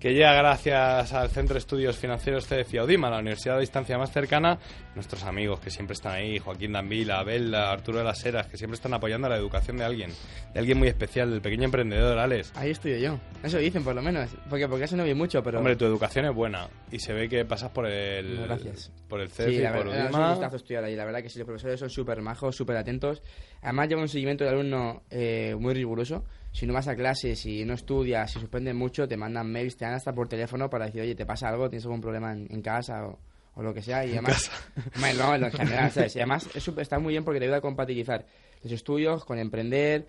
que 0.00 0.12
llega 0.12 0.34
gracias 0.34 1.12
al 1.12 1.30
Centro 1.30 1.54
de 1.54 1.60
Estudios 1.60 1.96
Financieros 1.96 2.48
CDF 2.48 2.74
Audima, 2.80 3.08
la 3.08 3.20
universidad 3.20 3.58
a 3.58 3.60
distancia 3.60 3.96
más 3.96 4.10
cercana, 4.10 4.58
nuestros 4.96 5.22
amigos 5.22 5.60
que 5.60 5.70
siempre 5.70 5.94
están 5.94 6.14
ahí, 6.14 6.40
Joaquín 6.40 6.72
Danvila, 6.72 7.20
Abel, 7.20 7.54
Arturo 7.54 7.98
de 7.98 8.04
las 8.04 8.26
Heras, 8.26 8.48
que 8.48 8.56
siempre 8.56 8.74
están 8.74 8.92
apoyando 8.92 9.28
la 9.28 9.36
educación 9.36 9.76
de 9.76 9.84
alguien, 9.84 10.10
de 10.52 10.58
alguien 10.58 10.76
muy 10.76 10.88
especial, 10.88 11.30
del 11.30 11.40
pequeño 11.40 11.64
emprendedor, 11.64 12.18
Alex. 12.18 12.52
Ahí 12.56 12.72
estoy 12.72 13.00
yo. 13.00 13.20
Eso 13.44 13.58
dicen, 13.58 13.84
por 13.84 13.94
lo 13.94 14.02
menos. 14.02 14.30
Porque, 14.50 14.66
porque 14.68 14.86
eso 14.86 14.96
no 14.96 15.04
vi 15.04 15.14
mucho, 15.14 15.44
pero... 15.44 15.58
Hombre, 15.58 15.76
tu 15.76 15.84
educación 15.84 16.24
es 16.24 16.34
buena 16.34 16.68
y 16.90 16.98
se 16.98 17.12
ve 17.12 17.28
que 17.28 17.44
pasas 17.44 17.70
por 17.70 17.86
el, 17.86 18.46
Gracias. 18.46 18.90
por 19.08 19.20
el 19.20 19.30
CEF 19.30 19.48
Sí, 19.48 19.54
y 19.54 19.58
la 19.60 19.72
por 19.72 19.86
verdad, 19.86 19.94
es 19.94 20.04
un 20.06 20.14
Udima. 20.16 20.30
gustazo 20.32 20.56
estudiar 20.56 20.82
ahí. 20.82 20.96
La 20.96 21.04
verdad 21.04 21.22
que 21.22 21.30
sí, 21.30 21.38
los 21.38 21.46
profesores 21.46 21.78
son 21.78 21.88
súper 21.88 22.20
majos, 22.20 22.56
súper 22.56 22.76
atentos. 22.76 23.22
Además 23.62 23.88
llevan 23.88 24.02
un 24.02 24.08
seguimiento 24.08 24.42
de 24.42 24.50
alumno 24.50 25.04
eh, 25.08 25.54
muy 25.56 25.72
riguroso. 25.72 26.24
Si 26.54 26.66
no 26.66 26.72
vas 26.72 26.86
a 26.86 26.94
clase, 26.94 27.34
si 27.34 27.64
no 27.64 27.74
estudias, 27.74 28.32
si 28.32 28.38
suspendes 28.38 28.74
mucho, 28.76 29.08
te 29.08 29.16
mandan 29.16 29.50
mails, 29.50 29.76
te 29.76 29.84
dan 29.84 29.94
hasta 29.94 30.14
por 30.14 30.28
teléfono 30.28 30.70
para 30.70 30.86
decir, 30.86 31.02
oye, 31.02 31.16
¿te 31.16 31.26
pasa 31.26 31.48
algo? 31.48 31.68
¿Tienes 31.68 31.84
algún 31.84 32.00
problema 32.00 32.32
en, 32.32 32.46
en 32.48 32.62
casa 32.62 33.06
o, 33.06 33.18
o 33.56 33.62
lo 33.62 33.74
que 33.74 33.82
sea? 33.82 34.06
Y 34.06 34.12
En 34.12 34.18
además, 34.18 34.50
no, 35.18 35.34
en 35.34 35.50
general, 35.50 35.90
¿sabes? 35.90 36.14
Y 36.14 36.20
además 36.20 36.48
es 36.54 36.68
está 36.68 37.00
muy 37.00 37.12
bien 37.12 37.24
porque 37.24 37.40
te 37.40 37.46
ayuda 37.46 37.58
a 37.58 37.60
compatibilizar 37.60 38.24
los 38.62 38.72
estudios 38.72 39.24
con 39.24 39.38
emprender, 39.40 40.06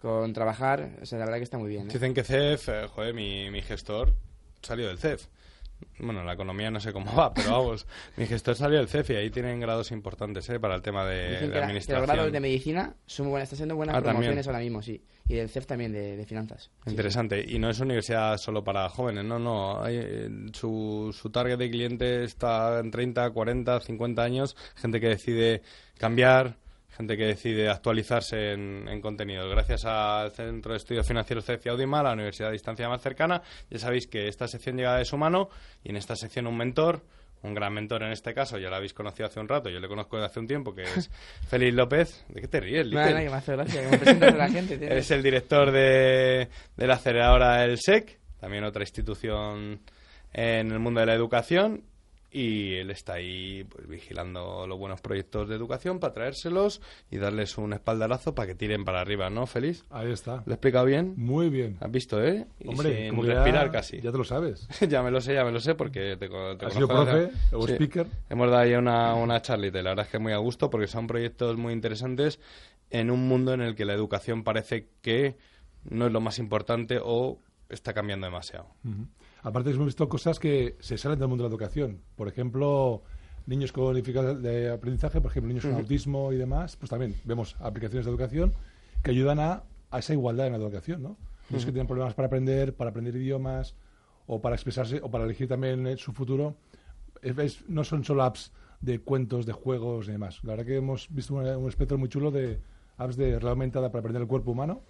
con 0.00 0.32
trabajar. 0.32 0.98
O 1.02 1.06
sea, 1.06 1.18
la 1.18 1.26
verdad 1.26 1.38
que 1.38 1.44
está 1.44 1.58
muy 1.58 1.68
bien. 1.68 1.90
¿eh? 1.90 1.92
Dicen 1.92 2.14
que 2.14 2.24
CEF, 2.24 2.70
eh, 2.70 2.86
joder, 2.88 3.12
mi, 3.12 3.50
mi 3.50 3.60
gestor 3.60 4.14
salió 4.62 4.88
del 4.88 4.98
CEF. 4.98 5.26
Bueno, 5.98 6.24
la 6.24 6.32
economía 6.34 6.70
no 6.70 6.80
sé 6.80 6.92
cómo 6.92 7.14
va, 7.14 7.32
pero 7.32 7.50
vamos, 7.52 7.86
mi 8.16 8.26
gestor 8.26 8.54
salió 8.56 8.78
del 8.78 8.88
CEF 8.88 9.10
y 9.10 9.14
ahí 9.16 9.30
tienen 9.30 9.60
grados 9.60 9.90
importantes 9.92 10.48
¿eh? 10.50 10.58
para 10.60 10.74
el 10.76 10.82
tema 10.82 11.04
de, 11.06 11.30
Dicen 11.30 11.32
de 11.32 11.38
que, 11.40 11.46
la- 11.46 11.52
que 11.52 11.56
los 11.56 11.64
administración. 11.64 12.06
grados 12.16 12.32
de 12.32 12.40
medicina 12.40 12.94
son 13.06 13.26
muy 13.26 13.30
buenas, 13.32 13.46
está 13.48 13.56
haciendo 13.56 13.76
buenas 13.76 13.94
Ah, 13.94 13.98
también. 13.98 14.14
promociones 14.16 14.46
ahora 14.46 14.58
mismo, 14.60 14.82
sí. 14.82 15.02
Y 15.28 15.34
del 15.34 15.48
CEF 15.48 15.66
también, 15.66 15.92
de, 15.92 16.16
de 16.16 16.26
finanzas. 16.26 16.70
Sí, 16.84 16.90
Interesante. 16.90 17.44
Y 17.46 17.58
no 17.58 17.70
es 17.70 17.78
universidad 17.80 18.36
solo 18.38 18.64
para 18.64 18.88
jóvenes, 18.88 19.24
no, 19.24 19.38
no. 19.38 19.82
Hay, 19.82 19.96
eh, 19.98 20.28
su, 20.52 21.14
su 21.16 21.30
target 21.30 21.56
de 21.58 21.70
cliente 21.70 22.24
está 22.24 22.80
en 22.80 22.90
30, 22.90 23.30
40, 23.30 23.80
50 23.80 24.22
años. 24.22 24.56
Gente 24.74 25.00
que 25.00 25.08
decide 25.08 25.62
cambiar, 25.98 26.56
gente 26.96 27.16
que 27.16 27.24
decide 27.26 27.68
actualizarse 27.68 28.52
en, 28.52 28.86
en 28.88 29.00
contenidos. 29.00 29.50
Gracias 29.50 29.84
al 29.84 30.30
Centro 30.32 30.72
de 30.72 30.78
Estudios 30.78 31.06
Financieros 31.06 31.44
CEF 31.44 31.66
y 31.66 31.68
Audima, 31.70 32.02
la 32.02 32.12
universidad 32.12 32.50
a 32.50 32.52
distancia 32.52 32.88
más 32.88 33.00
cercana, 33.02 33.42
ya 33.70 33.78
sabéis 33.78 34.06
que 34.06 34.28
esta 34.28 34.46
sección 34.48 34.76
llega 34.76 34.96
de 34.96 35.04
su 35.04 35.16
mano 35.16 35.48
y 35.82 35.90
en 35.90 35.96
esta 35.96 36.16
sección 36.16 36.46
un 36.46 36.56
mentor. 36.56 37.02
Un 37.44 37.54
gran 37.54 37.74
mentor 37.74 38.04
en 38.04 38.12
este 38.12 38.32
caso, 38.34 38.56
ya 38.56 38.70
lo 38.70 38.76
habéis 38.76 38.94
conocido 38.94 39.26
hace 39.26 39.40
un 39.40 39.48
rato, 39.48 39.68
yo 39.68 39.80
le 39.80 39.88
conozco 39.88 40.16
desde 40.16 40.26
hace 40.26 40.38
un 40.38 40.46
tiempo, 40.46 40.76
que 40.76 40.82
es 40.82 41.10
Félix 41.48 41.74
López. 41.74 42.24
¿De 42.28 42.40
qué 42.40 42.46
te 42.46 42.60
ríes, 42.60 42.86
Little? 42.86 43.00
nada, 43.04 43.20
que 43.20 43.30
me 43.30 43.36
hace 43.36 43.52
gracia, 43.52 43.82
que 43.82 43.88
me 43.88 43.98
presentas 43.98 44.34
a 44.34 44.36
la 44.36 44.48
gente, 44.48 44.78
tío. 44.78 44.86
Eres 44.86 45.10
el 45.10 45.24
director 45.24 45.72
de, 45.72 46.48
de 46.76 46.86
la 46.86 46.94
aceleradora 46.94 47.64
El 47.64 47.78
SEC, 47.78 48.20
también 48.38 48.62
otra 48.62 48.84
institución 48.84 49.80
en 50.32 50.70
el 50.70 50.78
mundo 50.78 51.00
de 51.00 51.06
la 51.06 51.14
educación, 51.14 51.82
y 52.32 52.74
él 52.76 52.90
está 52.90 53.14
ahí 53.14 53.64
pues, 53.64 53.86
vigilando 53.86 54.66
los 54.66 54.78
buenos 54.78 55.00
proyectos 55.02 55.48
de 55.48 55.54
educación 55.54 56.00
para 56.00 56.14
traérselos 56.14 56.80
y 57.10 57.18
darles 57.18 57.58
un 57.58 57.72
espaldarazo 57.74 58.34
para 58.34 58.46
que 58.46 58.54
tiren 58.54 58.84
para 58.84 59.00
arriba, 59.02 59.28
¿no, 59.28 59.46
Félix? 59.46 59.84
Ahí 59.90 60.10
está. 60.10 60.42
¿Lo 60.46 60.52
he 60.52 60.54
explicado 60.54 60.86
bien? 60.86 61.14
Muy 61.16 61.50
bien. 61.50 61.76
¿Has 61.80 61.90
visto, 61.90 62.24
eh? 62.24 62.46
Y 62.58 62.68
Hombre, 62.68 62.96
sin 62.96 63.10
como 63.10 63.22
que 63.22 63.28
ya- 63.28 63.34
respirar 63.34 63.70
casi. 63.70 64.00
Ya 64.00 64.10
te 64.12 64.18
lo 64.18 64.24
sabes. 64.24 64.66
ya 64.88 65.02
me 65.02 65.10
lo 65.10 65.20
sé, 65.20 65.34
ya 65.34 65.44
me 65.44 65.52
lo 65.52 65.60
sé, 65.60 65.74
porque 65.74 66.16
te, 66.16 66.28
te 66.28 66.66
¿Has 66.66 66.72
sido 66.74 66.88
profe 66.88 67.30
o 67.52 67.66
speaker? 67.68 68.06
Hemos 68.30 68.48
dado 68.50 68.62
ahí 68.62 68.74
una, 68.74 69.14
una 69.14 69.42
charlita 69.42 69.80
y 69.80 69.82
la 69.82 69.90
verdad 69.90 70.06
es 70.06 70.10
que 70.12 70.18
muy 70.18 70.32
a 70.32 70.38
gusto 70.38 70.70
porque 70.70 70.86
son 70.86 71.06
proyectos 71.06 71.56
muy 71.58 71.72
interesantes 71.74 72.40
en 72.90 73.10
un 73.10 73.28
mundo 73.28 73.52
en 73.52 73.60
el 73.60 73.74
que 73.74 73.84
la 73.84 73.92
educación 73.92 74.42
parece 74.42 74.88
que 75.02 75.36
no 75.84 76.06
es 76.06 76.12
lo 76.12 76.20
más 76.20 76.38
importante 76.38 76.98
o 77.02 77.38
está 77.68 77.92
cambiando 77.92 78.26
demasiado. 78.26 78.68
Ujú. 78.84 79.06
Aparte, 79.42 79.70
hemos 79.70 79.86
visto 79.86 80.08
cosas 80.08 80.38
que 80.38 80.76
se 80.80 80.96
salen 80.98 81.18
del 81.18 81.28
mundo 81.28 81.42
de 81.44 81.48
la 81.50 81.52
educación. 81.52 82.00
Por 82.16 82.28
ejemplo, 82.28 83.02
niños 83.46 83.72
con 83.72 83.94
dificultades 83.94 84.40
de 84.42 84.70
aprendizaje, 84.70 85.20
por 85.20 85.30
ejemplo, 85.30 85.48
niños 85.48 85.64
con 85.64 85.74
autismo 85.74 86.32
y 86.32 86.36
demás, 86.36 86.76
pues 86.76 86.90
también 86.90 87.14
vemos 87.24 87.56
aplicaciones 87.58 88.04
de 88.06 88.10
educación 88.12 88.52
que 89.02 89.10
ayudan 89.10 89.40
a, 89.40 89.64
a 89.90 89.98
esa 89.98 90.12
igualdad 90.12 90.46
en 90.46 90.52
la 90.52 90.58
educación, 90.58 91.02
¿no? 91.02 91.16
Niños 91.50 91.64
Ujú. 91.64 91.66
que 91.66 91.72
tienen 91.72 91.86
problemas 91.88 92.14
para 92.14 92.26
aprender, 92.26 92.74
para 92.74 92.90
aprender 92.90 93.16
idiomas, 93.16 93.74
o 94.28 94.40
para 94.40 94.54
expresarse, 94.54 95.00
o 95.02 95.10
para 95.10 95.24
elegir 95.24 95.48
también 95.48 95.86
eh, 95.88 95.96
su 95.96 96.12
futuro. 96.12 96.54
Es- 97.20 97.36
es- 97.38 97.68
no 97.68 97.82
son 97.82 98.04
solo 98.04 98.22
apps 98.22 98.52
de 98.80 99.00
cuentos, 99.00 99.44
de 99.44 99.52
juegos 99.52 100.06
y 100.08 100.12
demás. 100.12 100.38
La 100.44 100.52
verdad 100.52 100.66
que 100.66 100.76
hemos 100.76 101.08
visto 101.10 101.34
un 101.34 101.68
espectro 101.68 101.98
muy 101.98 102.08
chulo 102.08 102.30
de 102.30 102.60
apps 102.96 103.16
de 103.16 103.24
realidad 103.30 103.50
aumentada 103.50 103.90
para 103.90 104.00
aprender 104.00 104.22
el 104.22 104.28
cuerpo 104.28 104.52
humano, 104.52 104.82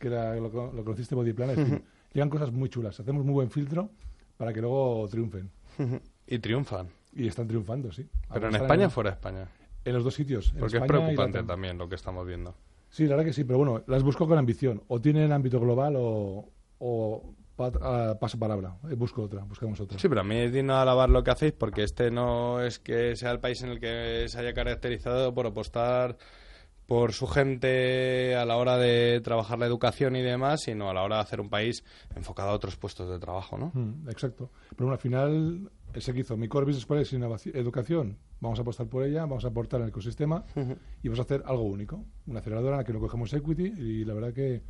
que 0.00 0.08
era 0.08 0.34
lo, 0.34 0.48
lo 0.72 0.84
conociste 0.84 1.14
Bodyplanet. 1.14 1.58
Ujú. 1.58 1.80
Llegan 2.14 2.30
cosas 2.30 2.50
muy 2.52 2.68
chulas. 2.70 2.98
Hacemos 2.98 3.24
muy 3.24 3.34
buen 3.34 3.50
filtro 3.50 3.90
para 4.38 4.52
que 4.52 4.60
luego 4.62 5.06
triunfen. 5.10 5.50
Y 6.26 6.38
triunfan. 6.38 6.88
Y 7.12 7.26
están 7.28 7.46
triunfando, 7.46 7.92
sí. 7.92 8.08
¿Pero 8.32 8.48
en 8.48 8.54
España 8.54 8.86
o 8.86 8.90
fuera 8.90 9.10
de 9.10 9.14
España? 9.16 9.46
En 9.84 9.92
los 9.92 10.02
dos 10.04 10.14
sitios. 10.14 10.54
Porque 10.58 10.78
es 10.78 10.82
preocupante 10.84 11.42
también 11.42 11.76
lo 11.76 11.86
que 11.86 11.96
estamos 11.96 12.26
viendo. 12.26 12.54
Sí, 12.88 13.02
la 13.04 13.10
verdad 13.10 13.26
que 13.26 13.32
sí, 13.34 13.44
pero 13.44 13.58
bueno, 13.58 13.82
las 13.88 14.02
busco 14.02 14.26
con 14.26 14.38
ambición. 14.38 14.82
O 14.88 15.02
tienen 15.02 15.32
ámbito 15.32 15.60
global 15.60 15.96
o, 15.98 16.48
o 16.78 17.34
pa- 17.56 18.18
paso 18.18 18.38
palabra. 18.38 18.78
Eh, 18.90 18.94
Busco 18.94 19.22
otra, 19.24 19.44
buscamos 19.44 19.78
otra. 19.80 19.98
Sí, 19.98 20.08
pero 20.08 20.22
a 20.22 20.24
mí 20.24 20.36
es 20.36 20.50
digno 20.52 20.76
alabar 20.78 21.10
lo 21.10 21.22
que 21.22 21.30
hacéis 21.32 21.52
porque 21.52 21.82
este 21.82 22.10
no 22.10 22.62
es 22.62 22.78
que 22.78 23.16
sea 23.16 23.30
el 23.32 23.38
país 23.40 23.60
en 23.62 23.68
el 23.68 23.78
que 23.80 24.24
se 24.28 24.38
haya 24.38 24.54
caracterizado 24.54 25.34
por 25.34 25.46
apostar 25.46 26.16
por 26.86 27.12
su 27.12 27.26
gente 27.26 28.34
a 28.36 28.44
la 28.44 28.56
hora 28.56 28.76
de 28.76 29.20
trabajar 29.22 29.58
la 29.58 29.66
educación 29.66 30.16
y 30.16 30.22
demás, 30.22 30.62
sino 30.62 30.90
a 30.90 30.94
la 30.94 31.02
hora 31.02 31.16
de 31.16 31.22
hacer 31.22 31.40
un 31.40 31.48
país 31.48 31.82
enfocado 32.14 32.50
a 32.50 32.52
otros 32.54 32.76
puestos 32.76 33.08
de 33.08 33.18
trabajo, 33.18 33.56
¿no? 33.56 33.70
Mm, 33.74 34.08
exacto. 34.08 34.50
Pero 34.70 34.86
bueno, 34.86 34.92
al 34.92 34.98
final, 34.98 35.70
ese 35.94 36.12
que 36.12 36.20
hizo 36.20 36.36
mi 36.36 36.48
core 36.48 36.66
business 36.66 36.86
plan 36.86 37.00
es 37.00 37.12
innovación- 37.12 37.56
educación. 37.56 38.18
Vamos 38.40 38.58
a 38.58 38.62
apostar 38.62 38.86
por 38.86 39.04
ella, 39.04 39.22
vamos 39.22 39.44
a 39.44 39.48
aportar 39.48 39.80
al 39.80 39.88
ecosistema 39.88 40.44
y 41.02 41.08
vamos 41.08 41.20
a 41.20 41.22
hacer 41.22 41.42
algo 41.46 41.62
único. 41.62 42.04
Una 42.26 42.40
aceleradora 42.40 42.74
en 42.76 42.78
la 42.80 42.84
que 42.84 42.92
no 42.92 43.00
cogemos 43.00 43.32
equity 43.32 43.64
y 43.64 44.04
la 44.04 44.12
verdad 44.14 44.32
que... 44.34 44.62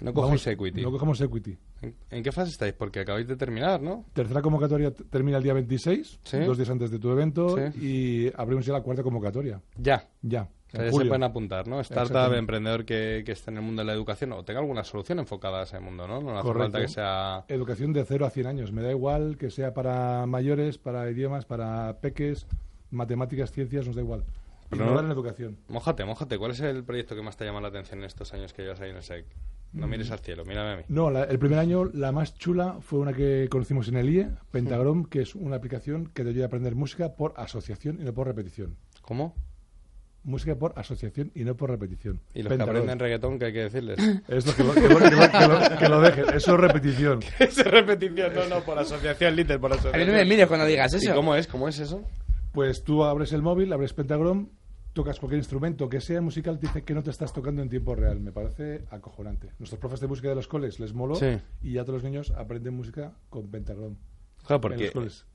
No 0.00 0.14
cogéis 0.14 0.46
equity. 0.46 0.80
No 0.80 0.92
cogemos 0.92 1.20
equity. 1.20 1.58
¿En, 1.82 1.94
en 2.10 2.22
qué 2.22 2.30
fase 2.30 2.52
estáis? 2.52 2.72
Porque 2.72 3.00
acabáis 3.00 3.26
de 3.26 3.36
terminar, 3.36 3.82
¿no? 3.82 4.06
Tercera 4.12 4.40
convocatoria 4.40 4.92
termina 4.92 5.38
el 5.38 5.42
día 5.42 5.52
26, 5.54 6.20
Sí. 6.22 6.38
dos 6.38 6.56
días 6.56 6.70
antes 6.70 6.90
de 6.92 7.00
tu 7.00 7.10
evento, 7.10 7.56
Sí. 7.72 7.84
y 7.84 8.32
abrimos 8.40 8.64
ya 8.64 8.74
la 8.74 8.80
cuarta 8.80 9.02
convocatoria. 9.02 9.60
Ya. 9.76 10.08
Ya. 10.22 10.48
Se 10.70 10.90
pueden 10.90 11.22
apuntar, 11.22 11.66
¿no? 11.66 11.80
Startup, 11.80 12.32
emprendedor 12.34 12.84
que, 12.84 13.22
que 13.24 13.32
esté 13.32 13.50
en 13.50 13.56
el 13.56 13.62
mundo 13.62 13.80
de 13.82 13.86
la 13.86 13.94
educación 13.94 14.32
o 14.32 14.44
tenga 14.44 14.60
alguna 14.60 14.84
solución 14.84 15.18
enfocada 15.18 15.60
a 15.60 15.62
ese 15.62 15.80
mundo, 15.80 16.06
¿no? 16.06 16.20
No 16.20 16.32
hace 16.38 16.42
Correcto. 16.42 16.62
falta 16.72 16.80
que 16.80 16.88
sea... 16.88 17.44
Educación 17.48 17.92
de 17.94 18.04
0 18.04 18.26
a 18.26 18.30
100 18.30 18.46
años. 18.46 18.72
Me 18.72 18.82
da 18.82 18.90
igual 18.90 19.36
que 19.38 19.50
sea 19.50 19.72
para 19.72 20.26
mayores, 20.26 20.76
para 20.78 21.10
idiomas, 21.10 21.46
para 21.46 21.98
peques, 22.00 22.46
matemáticas, 22.90 23.50
ciencias, 23.52 23.86
nos 23.86 23.96
da 23.96 24.02
igual. 24.02 24.24
Pero 24.70 24.84
no- 24.84 25.00
en 25.00 25.10
educación. 25.10 25.56
Mójate, 25.68 26.04
mójate. 26.04 26.36
¿Cuál 26.36 26.50
es 26.50 26.60
el 26.60 26.84
proyecto 26.84 27.14
que 27.16 27.22
más 27.22 27.36
te 27.38 27.46
llama 27.46 27.60
la 27.62 27.68
atención 27.68 28.00
en 28.00 28.04
estos 28.04 28.34
años 28.34 28.52
que 28.52 28.62
llevas 28.62 28.80
ahí 28.82 28.90
en 28.90 28.96
el 28.96 29.02
SEC? 29.02 29.24
No 29.72 29.86
Mm. 29.86 29.90
mires 29.90 30.10
al 30.10 30.18
cielo, 30.18 30.44
mírame 30.44 30.72
a 30.72 30.76
mí. 30.76 30.82
No, 30.88 31.10
la- 31.10 31.24
el 31.24 31.38
primer 31.38 31.58
año 31.58 31.86
la 31.86 32.12
más 32.12 32.34
chula 32.34 32.76
fue 32.80 32.98
una 32.98 33.12
que 33.14 33.48
conocimos 33.50 33.88
en 33.88 33.96
el 33.96 34.08
IE, 34.10 34.28
Pentagram, 34.50 35.04
que 35.06 35.22
es 35.22 35.34
una 35.34 35.56
aplicación 35.56 36.06
que 36.12 36.22
te 36.24 36.30
ayuda 36.30 36.44
a 36.44 36.46
aprender 36.48 36.74
música 36.74 37.14
por 37.16 37.32
asociación 37.38 37.98
y 38.00 38.04
no 38.04 38.12
por 38.12 38.26
repetición. 38.26 38.76
¿Cómo? 39.02 39.34
Música 40.24 40.54
por 40.56 40.72
asociación 40.78 41.30
y 41.34 41.44
no 41.44 41.54
por 41.56 41.70
repetición. 41.70 42.20
Y 42.34 42.42
los 42.42 42.52
que 42.54 42.62
aprenden 42.62 42.98
reggaetón, 42.98 43.38
¿qué 43.38 43.46
hay 43.46 43.52
que 43.52 43.62
decirles? 43.62 43.98
Es 44.28 44.44
lo 44.46 44.54
que 44.54 44.64
lo, 44.64 44.74
que 44.74 44.80
lo- 44.88 44.98
que 44.98 45.10
lo- 45.10 45.30
que 45.30 45.46
lo- 45.70 45.78
que 45.78 45.88
lo 45.88 46.00
dejen. 46.00 46.24
Eso 46.34 46.54
es 46.54 46.60
repetición. 46.60 47.20
Eso 47.38 47.60
es 47.62 47.66
repetición, 47.66 48.34
no, 48.34 48.46
no, 48.48 48.60
por 48.62 48.78
asociación, 48.78 49.36
Little, 49.36 49.58
por 49.58 49.72
asociación. 49.72 49.94
A 50.02 50.04
mí 50.04 50.10
no 50.10 50.18
me 50.18 50.24
mires 50.24 50.46
cuando 50.46 50.66
digas 50.66 50.92
eso. 50.92 51.10
¿Y 51.10 51.14
cómo 51.14 51.34
es? 51.34 51.46
¿Cómo 51.46 51.68
es 51.68 51.78
eso? 51.78 52.02
Pues 52.52 52.82
tú 52.82 53.04
abres 53.04 53.32
el 53.32 53.42
móvil, 53.42 53.72
abres 53.72 53.92
Pentagram, 53.94 54.48
tocas 54.92 55.18
cualquier 55.20 55.38
instrumento 55.38 55.88
que 55.88 56.00
sea 56.00 56.20
musical, 56.20 56.58
te 56.58 56.66
dice 56.66 56.82
que 56.82 56.92
no 56.94 57.02
te 57.02 57.10
estás 57.10 57.32
tocando 57.32 57.62
en 57.62 57.68
tiempo 57.70 57.94
real. 57.94 58.20
Me 58.20 58.32
parece 58.32 58.82
acojonante. 58.90 59.48
Nuestros 59.58 59.78
profes 59.80 60.00
de 60.00 60.08
música 60.08 60.28
de 60.28 60.34
los 60.34 60.48
coles 60.48 60.80
les 60.80 60.92
moló 60.92 61.14
Sí. 61.14 61.38
y 61.62 61.72
ya 61.74 61.82
todos 61.84 62.02
los 62.02 62.04
niños 62.10 62.32
aprenden 62.32 62.74
música 62.74 63.12
con 63.30 63.48
Pentagram. 63.50 63.96
Claro, 64.46 64.60
porque 64.60 64.90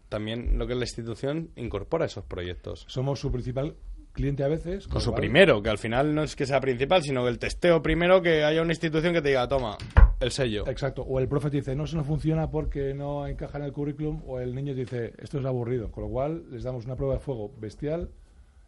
también 0.09 0.57
lo 0.59 0.67
que 0.67 0.73
es 0.73 0.79
la 0.79 0.85
institución 0.85 1.49
incorpora 1.55 2.05
esos 2.05 2.25
proyectos. 2.25 2.85
Somos 2.87 3.19
su 3.19 3.31
principal 3.31 3.75
cliente 4.13 4.43
a 4.43 4.47
veces. 4.47 4.87
Con 4.87 5.01
su 5.01 5.13
primero, 5.13 5.61
que 5.61 5.69
al 5.69 5.77
final 5.77 6.15
no 6.15 6.23
es 6.23 6.35
que 6.35 6.45
sea 6.45 6.61
principal, 6.61 7.03
sino 7.03 7.27
el 7.27 7.39
testeo 7.39 7.81
primero, 7.81 8.21
que 8.21 8.43
haya 8.43 8.61
una 8.61 8.71
institución 8.71 9.13
que 9.13 9.21
te 9.21 9.29
diga, 9.29 9.47
toma, 9.47 9.77
el 10.19 10.31
sello. 10.31 10.67
Exacto. 10.67 11.01
O 11.01 11.19
el 11.19 11.27
profe 11.27 11.49
te 11.49 11.57
dice, 11.57 11.75
no, 11.75 11.83
eso 11.83 11.97
no 11.97 12.03
funciona 12.03 12.49
porque 12.49 12.93
no 12.93 13.27
encaja 13.27 13.57
en 13.57 13.65
el 13.65 13.73
currículum. 13.73 14.21
O 14.27 14.39
el 14.39 14.55
niño 14.55 14.73
te 14.73 14.81
dice, 14.81 15.13
esto 15.17 15.39
es 15.39 15.45
aburrido. 15.45 15.91
Con 15.91 16.03
lo 16.03 16.09
cual 16.09 16.45
les 16.51 16.63
damos 16.63 16.85
una 16.85 16.95
prueba 16.95 17.15
de 17.15 17.19
fuego 17.19 17.51
bestial 17.59 18.09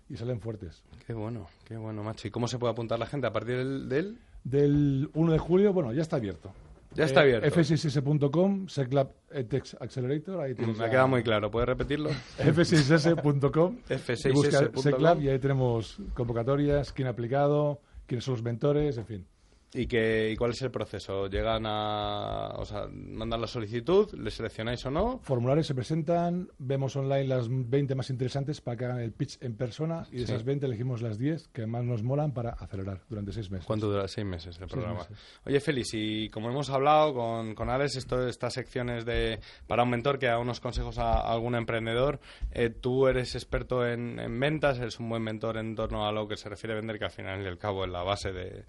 y 0.10 0.18
salen 0.18 0.39
fuertes. 0.41 0.84
Qué 1.08 1.14
bueno, 1.14 1.48
qué 1.66 1.78
bueno, 1.78 2.04
macho. 2.04 2.28
¿Y 2.28 2.32
cómo 2.32 2.48
se 2.48 2.58
puede 2.58 2.74
apuntar 2.74 3.00
la 3.00 3.06
gente 3.06 3.28
a 3.28 3.32
partir 3.32 3.58
del...? 3.58 3.89
del... 3.89 4.18
Del 4.43 5.10
1 5.16 5.32
de 5.32 5.39
julio, 5.39 5.74
bueno, 5.74 5.91
ya 5.91 6.04
está 6.04 6.18
abierto. 6.18 6.54
Ya 6.96 7.06
está 7.06 7.22
abierto. 7.22 7.48
f6s.com, 7.48 8.68
SecLab 8.68 9.12
EdTech 9.32 9.76
Accelerator. 9.80 10.39
Ahí 10.41 10.56
tienes 10.56 10.78
Me 10.78 10.86
ha 10.86 10.89
quedado 10.89 11.08
muy 11.08 11.24
claro, 11.24 11.52
¿puedes 11.52 11.68
repetirlo? 11.68 12.10
f6s.com. 12.39 13.78
F6s.com. 13.89 15.22
y 15.22 15.26
y 15.26 15.30
ahí 15.30 15.39
tenemos 15.39 15.98
convocatorias, 16.14 16.93
quién 16.93 17.08
ha 17.08 17.12
aplicado, 17.12 17.82
quiénes 18.08 18.24
son 18.24 18.36
los 18.36 18.43
mentores, 18.43 18.98
en 18.98 19.06
fin. 19.06 19.28
¿Y, 19.76 19.88
qué, 19.88 20.30
¿Y 20.32 20.36
cuál 20.38 20.51
es 20.51 20.61
el 20.61 20.71
proceso? 20.71 21.28
¿Llegan 21.28 21.65
a. 21.65 22.53
O 22.57 22.65
sea, 22.65 22.88
mandan 22.91 23.41
la 23.41 23.47
solicitud? 23.47 24.13
¿Le 24.13 24.32
seleccionáis 24.32 24.86
o 24.86 24.91
no? 24.91 25.19
Formularios 25.21 25.67
se 25.67 25.76
presentan, 25.76 26.49
vemos 26.57 26.95
online 26.95 27.26
las 27.26 27.47
20 27.49 27.93
más 27.95 28.09
interesantes 28.09 28.61
para 28.61 28.78
que 28.78 28.86
hagan 28.86 28.99
el 28.99 29.11
pitch 29.11 29.38
en 29.41 29.55
persona 29.55 30.07
y 30.11 30.19
de 30.19 30.26
Sí. 30.26 30.32
esas 30.32 30.43
20 30.45 30.65
elegimos 30.65 31.01
las 31.01 31.17
10 31.17 31.49
que 31.49 31.67
más 31.67 31.84
nos 31.84 32.03
molan 32.03 32.34
para 32.34 32.51
acelerar 32.51 33.01
durante 33.09 33.32
seis 33.34 33.51
meses. 33.51 33.65
¿Cuánto 33.65 33.89
dura? 33.89 34.07
Seis 34.07 34.26
meses 34.26 34.57
el 34.61 34.67
programa. 34.67 34.99
meses. 34.99 35.17
Oye, 35.45 35.59
Félix, 35.59 35.89
y 35.93 36.30
como 36.30 36.49
hemos 36.49 36.69
hablado 36.69 37.13
con, 37.13 37.53
con 37.55 37.69
Alex, 37.69 37.97
esto, 37.97 38.28
estas 38.28 38.53
secciones 38.53 39.05
de 39.05 39.39
para 39.67 39.84
un 39.84 39.89
mentor 39.89 40.19
que 40.19 40.28
da 40.28 40.39
unos 40.39 40.59
consejos 40.59 40.97
a, 40.99 41.19
a 41.19 41.34
algún 41.34 41.55
emprendedor, 41.55 42.19
eh, 42.51 42.69
tú 42.69 43.07
eres 43.07 43.36
experto 43.36 43.86
en, 43.86 44.19
en 44.19 44.39
ventas, 44.39 44.80
eres 44.80 44.99
un 44.99 45.09
buen 45.09 45.21
mentor 45.23 45.57
en 45.57 45.76
torno 45.76 46.07
a 46.07 46.11
lo 46.11 46.28
que 46.28 46.38
se 46.38 46.47
refiere 46.49 46.73
a 46.73 46.78
vender, 46.78 46.97
que 46.97 47.05
al 47.05 47.11
final 47.11 47.41
y 47.43 47.47
al 47.47 47.57
cabo 47.57 47.84
es 47.86 47.91
la 47.91 48.03
base 48.03 48.32
de... 48.32 48.63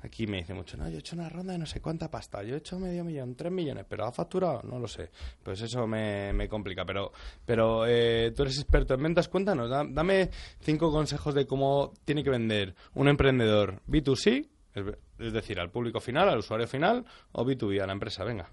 Aquí 0.00 0.28
me 0.28 0.36
dice 0.38 0.54
mucho, 0.54 0.76
no, 0.76 0.88
yo 0.88 0.96
he 0.96 1.00
hecho 1.00 1.16
una 1.16 1.28
ronda 1.28 1.52
de 1.52 1.58
no 1.58 1.66
sé 1.66 1.80
cuánta 1.80 2.08
pasta, 2.08 2.42
yo 2.44 2.54
he 2.54 2.58
hecho 2.58 2.78
medio 2.78 3.02
millón, 3.04 3.34
tres 3.34 3.50
millones, 3.50 3.84
pero 3.88 4.04
¿ha 4.06 4.12
facturado? 4.12 4.62
No 4.62 4.78
lo 4.78 4.86
sé. 4.86 5.10
Pues 5.42 5.60
eso 5.60 5.88
me, 5.88 6.32
me 6.32 6.48
complica. 6.48 6.84
Pero, 6.84 7.10
pero 7.44 7.84
eh, 7.86 8.32
tú 8.36 8.42
eres 8.42 8.58
experto 8.58 8.94
en 8.94 9.02
ventas, 9.02 9.28
cuéntanos, 9.28 9.68
da- 9.68 9.84
dame 9.88 10.30
cinco 10.60 10.92
consejos 10.92 11.34
de 11.34 11.46
cómo 11.46 11.92
tiene 12.04 12.22
que 12.22 12.30
vender 12.30 12.74
un 12.94 13.08
emprendedor 13.08 13.80
B2C, 13.88 14.48
es 14.74 14.84
es 15.18 15.32
decir, 15.32 15.58
al 15.58 15.70
público 15.70 15.98
final, 16.00 16.28
al 16.28 16.38
usuario 16.38 16.68
final, 16.68 17.04
o 17.32 17.44
B2B, 17.44 17.82
a 17.82 17.86
la 17.86 17.92
empresa, 17.92 18.22
venga. 18.22 18.48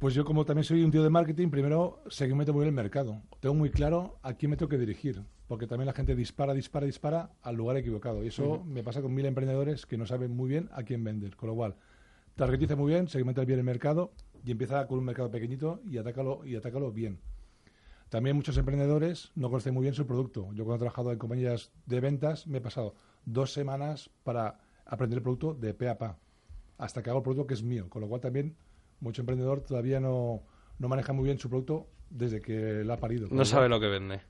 Pues 0.00 0.14
yo 0.14 0.24
como 0.24 0.46
también 0.46 0.64
soy 0.64 0.82
un 0.82 0.90
tío 0.90 1.02
de 1.02 1.10
marketing, 1.10 1.50
primero 1.50 2.02
segmento 2.08 2.54
muy 2.54 2.62
bien 2.62 2.68
el 2.68 2.74
mercado. 2.74 3.20
Tengo 3.38 3.54
muy 3.54 3.68
claro 3.68 4.18
a 4.22 4.32
quién 4.32 4.48
me 4.48 4.56
tengo 4.56 4.70
que 4.70 4.78
dirigir, 4.78 5.22
porque 5.46 5.66
también 5.66 5.88
la 5.88 5.92
gente 5.92 6.16
dispara, 6.16 6.54
dispara, 6.54 6.86
dispara 6.86 7.32
al 7.42 7.56
lugar 7.56 7.76
equivocado. 7.76 8.24
Y 8.24 8.28
eso 8.28 8.64
me 8.64 8.82
pasa 8.82 9.02
con 9.02 9.12
mil 9.12 9.26
emprendedores 9.26 9.84
que 9.84 9.98
no 9.98 10.06
saben 10.06 10.34
muy 10.34 10.48
bien 10.48 10.70
a 10.72 10.84
quién 10.84 11.04
vender. 11.04 11.36
Con 11.36 11.50
lo 11.50 11.54
cual, 11.54 11.76
targetiza 12.34 12.76
muy 12.76 12.92
bien, 12.92 13.08
segmenta 13.08 13.44
bien 13.44 13.58
el 13.58 13.64
mercado 13.66 14.14
y 14.42 14.52
empieza 14.52 14.86
con 14.86 15.00
un 15.00 15.04
mercado 15.04 15.30
pequeñito 15.30 15.82
y 15.84 15.98
atácalo, 15.98 16.46
y 16.46 16.56
atácalo 16.56 16.90
bien. 16.92 17.20
También 18.08 18.36
muchos 18.36 18.56
emprendedores 18.56 19.32
no 19.34 19.50
conocen 19.50 19.74
muy 19.74 19.82
bien 19.82 19.92
su 19.92 20.06
producto. 20.06 20.50
Yo 20.54 20.64
cuando 20.64 20.76
he 20.76 20.78
trabajado 20.78 21.12
en 21.12 21.18
compañías 21.18 21.72
de 21.84 22.00
ventas 22.00 22.46
me 22.46 22.56
he 22.56 22.62
pasado 22.62 22.94
dos 23.26 23.52
semanas 23.52 24.08
para 24.24 24.60
aprender 24.86 25.18
el 25.18 25.22
producto 25.22 25.52
de 25.52 25.74
pe 25.74 25.90
a 25.90 25.98
pa, 25.98 26.16
hasta 26.78 27.02
que 27.02 27.10
hago 27.10 27.18
el 27.18 27.22
producto 27.22 27.46
que 27.46 27.52
es 27.52 27.62
mío. 27.62 27.90
Con 27.90 28.00
lo 28.00 28.08
cual 28.08 28.22
también 28.22 28.56
mucho 29.00 29.22
emprendedor 29.22 29.62
todavía 29.62 30.00
no, 30.00 30.42
no 30.78 30.88
maneja 30.88 31.12
muy 31.12 31.24
bien 31.24 31.38
su 31.38 31.48
producto 31.48 31.88
desde 32.10 32.40
que 32.40 32.84
lo 32.84 32.92
ha 32.92 32.96
parido. 32.96 33.28
No 33.30 33.44
sabe 33.44 33.68
lo 33.68 33.80
que 33.80 33.88
vende. 33.88 34.20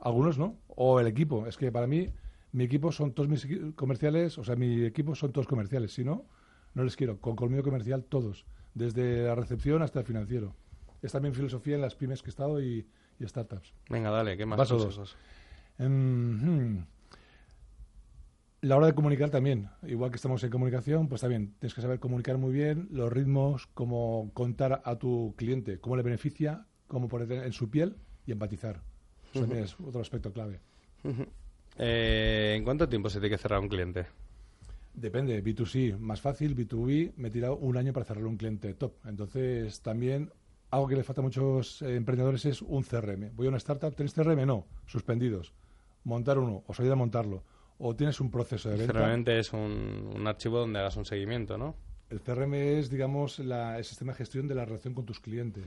Algunos 0.00 0.38
no. 0.38 0.58
O 0.68 1.00
el 1.00 1.06
equipo. 1.06 1.46
Es 1.46 1.56
que 1.56 1.70
para 1.72 1.86
mí 1.86 2.10
mi 2.52 2.64
equipo 2.64 2.92
son 2.92 3.12
todos 3.12 3.28
mis 3.28 3.46
comerciales, 3.74 4.38
o 4.38 4.44
sea, 4.44 4.56
mi 4.56 4.84
equipo 4.84 5.14
son 5.14 5.32
todos 5.32 5.46
comerciales. 5.46 5.92
Si 5.94 6.04
no, 6.04 6.26
no 6.74 6.84
les 6.84 6.96
quiero. 6.96 7.20
Con 7.20 7.36
colmillo 7.36 7.62
comercial 7.62 8.04
todos, 8.04 8.46
desde 8.74 9.24
la 9.24 9.34
recepción 9.34 9.82
hasta 9.82 10.00
el 10.00 10.06
financiero. 10.06 10.54
Es 11.02 11.12
también 11.12 11.34
filosofía 11.34 11.74
en 11.74 11.82
las 11.82 11.94
pymes 11.94 12.22
que 12.22 12.28
he 12.28 12.30
estado 12.30 12.62
y, 12.62 12.86
y 13.18 13.26
startups. 13.26 13.74
Venga, 13.90 14.10
dale, 14.10 14.36
¿qué 14.36 14.46
más 14.46 14.56
Paso 14.56 14.78
dos. 14.78 15.16
hmm. 15.78 16.78
La 18.64 18.78
hora 18.78 18.86
de 18.86 18.94
comunicar 18.94 19.28
también, 19.28 19.68
igual 19.82 20.10
que 20.10 20.16
estamos 20.16 20.42
en 20.42 20.48
comunicación, 20.48 21.06
pues 21.06 21.20
también 21.20 21.52
tienes 21.58 21.74
que 21.74 21.82
saber 21.82 22.00
comunicar 22.00 22.38
muy 22.38 22.50
bien 22.50 22.88
los 22.90 23.12
ritmos, 23.12 23.66
cómo 23.74 24.30
contar 24.32 24.80
a 24.86 24.96
tu 24.96 25.34
cliente, 25.36 25.78
cómo 25.80 25.96
le 25.96 26.02
beneficia, 26.02 26.64
cómo 26.86 27.06
ponerte 27.06 27.44
en 27.44 27.52
su 27.52 27.68
piel 27.68 27.94
y 28.24 28.32
empatizar. 28.32 28.80
Eso 29.30 29.40
también 29.40 29.64
es 29.64 29.78
otro 29.78 30.00
aspecto 30.00 30.32
clave. 30.32 30.60
Eh, 31.76 32.54
¿En 32.56 32.64
cuánto 32.64 32.88
tiempo 32.88 33.10
se 33.10 33.20
tiene 33.20 33.36
que 33.36 33.42
cerrar 33.42 33.60
un 33.60 33.68
cliente? 33.68 34.06
Depende, 34.94 35.44
B2C 35.44 35.98
más 35.98 36.22
fácil, 36.22 36.56
B2B 36.56 37.12
me 37.18 37.28
he 37.28 37.30
tirado 37.30 37.58
un 37.58 37.76
año 37.76 37.92
para 37.92 38.06
cerrar 38.06 38.24
un 38.24 38.38
cliente 38.38 38.72
top. 38.72 38.94
Entonces 39.04 39.82
también 39.82 40.32
algo 40.70 40.88
que 40.88 40.96
le 40.96 41.04
falta 41.04 41.20
a 41.20 41.24
muchos 41.24 41.82
eh, 41.82 41.96
emprendedores 41.96 42.46
es 42.46 42.62
un 42.62 42.82
CRM. 42.82 43.36
Voy 43.36 43.44
a 43.44 43.50
una 43.50 43.58
startup, 43.58 43.94
¿tenéis 43.94 44.14
CRM? 44.14 44.46
No, 44.46 44.64
suspendidos. 44.86 45.52
Montar 46.04 46.38
uno, 46.38 46.64
os 46.66 46.80
ayuda 46.80 46.94
a 46.94 46.96
montarlo. 46.96 47.44
O 47.86 47.94
tienes 47.94 48.18
un 48.20 48.30
proceso 48.30 48.70
de 48.70 48.78
venta. 48.78 48.92
Realmente 48.94 49.38
es 49.38 49.52
un, 49.52 50.10
un 50.16 50.26
archivo 50.26 50.58
donde 50.58 50.78
hagas 50.78 50.96
un 50.96 51.04
seguimiento, 51.04 51.58
¿no? 51.58 51.74
El 52.08 52.20
CRM 52.22 52.54
es, 52.54 52.88
digamos, 52.88 53.38
la- 53.40 53.76
el 53.76 53.84
sistema 53.84 54.12
de 54.12 54.18
gestión 54.18 54.48
de 54.48 54.54
la 54.54 54.64
relación 54.64 54.94
con 54.94 55.04
tus 55.04 55.20
clientes. 55.20 55.66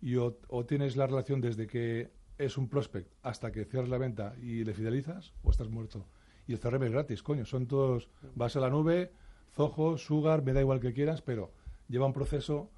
Y 0.00 0.16
o, 0.16 0.38
o 0.48 0.64
tienes 0.64 0.96
la 0.96 1.06
relación 1.08 1.40
desde 1.40 1.66
que 1.66 2.10
es 2.38 2.56
un 2.56 2.68
prospect 2.68 3.10
hasta 3.22 3.50
que 3.50 3.64
cierras 3.64 3.88
la 3.90 3.98
venta 3.98 4.34
y 4.40 4.62
le 4.64 4.72
fidelizas, 4.72 5.32
o 5.42 5.50
estás 5.50 5.68
muerto. 5.68 6.06
Y 6.46 6.52
el 6.52 6.60
CRM 6.60 6.84
es 6.84 6.92
gratis, 6.92 7.22
coño. 7.24 7.44
Son 7.44 7.66
todos, 7.66 8.08
vas 8.36 8.54
a 8.56 8.60
la 8.60 8.70
nube, 8.70 9.10
Zoho, 9.54 9.98
Sugar, 9.98 10.42
me 10.42 10.52
da 10.52 10.60
igual 10.60 10.78
que 10.80 10.92
quieras, 10.92 11.22
pero 11.22 11.52
lleva 11.88 12.06
un 12.06 12.12
proceso. 12.12 12.70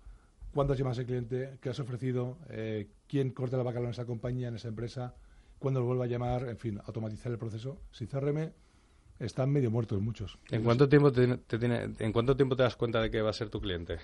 ¿Cuántas 0.54 0.78
llamas 0.78 0.98
al 0.98 1.06
cliente? 1.06 1.58
¿Qué 1.60 1.68
has 1.68 1.80
ofrecido? 1.80 2.38
Eh, 2.48 2.88
¿Quién 3.08 3.30
corta 3.30 3.56
la 3.58 3.62
vaca 3.62 3.80
en 3.80 3.88
esa 3.88 4.06
compañía, 4.06 4.48
en 4.48 4.54
esa 4.54 4.68
empresa? 4.68 5.14
¿Cuándo 5.64 5.80
lo 5.80 5.86
vuelve 5.86 6.04
a 6.04 6.08
llamar? 6.08 6.46
En 6.50 6.58
fin, 6.58 6.78
automatizar 6.84 7.32
el 7.32 7.38
proceso. 7.38 7.78
Sin 7.90 8.06
CRM 8.06 8.52
están 9.18 9.50
medio 9.50 9.70
muertos 9.70 9.98
muchos. 9.98 10.36
¿En 10.50 10.62
cuánto 10.62 10.90
tiempo 10.90 11.10
te, 11.10 11.38
te 11.38 11.58
tiene, 11.58 11.88
en 11.98 12.12
cuánto 12.12 12.36
tiempo 12.36 12.54
te 12.54 12.64
das 12.64 12.76
cuenta 12.76 13.00
de 13.00 13.10
que 13.10 13.22
va 13.22 13.30
a 13.30 13.32
ser 13.32 13.48
tu 13.48 13.62
cliente? 13.62 13.96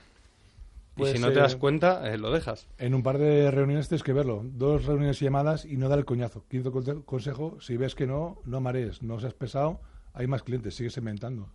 Pues, 0.94 1.10
y 1.12 1.16
si 1.18 1.22
no 1.22 1.28
te 1.30 1.38
das 1.38 1.52
eh, 1.52 1.58
cuenta, 1.58 2.10
eh, 2.10 2.16
lo 2.16 2.30
dejas. 2.30 2.66
En 2.78 2.94
un 2.94 3.02
par 3.02 3.18
de 3.18 3.50
reuniones 3.50 3.88
tienes 3.88 4.02
que 4.02 4.14
verlo. 4.14 4.40
Dos 4.42 4.86
reuniones 4.86 5.20
y 5.20 5.26
llamadas 5.26 5.66
y 5.66 5.76
no 5.76 5.90
dar 5.90 5.98
el 5.98 6.06
coñazo. 6.06 6.46
Quinto 6.48 6.72
conse- 6.72 7.04
consejo, 7.04 7.60
si 7.60 7.76
ves 7.76 7.94
que 7.94 8.06
no, 8.06 8.38
no 8.46 8.62
marees, 8.62 9.02
no 9.02 9.20
seas 9.20 9.34
pesado, 9.34 9.82
hay 10.14 10.26
más 10.26 10.42
clientes, 10.42 10.74
sigues 10.74 10.96
inventando. 10.96 11.50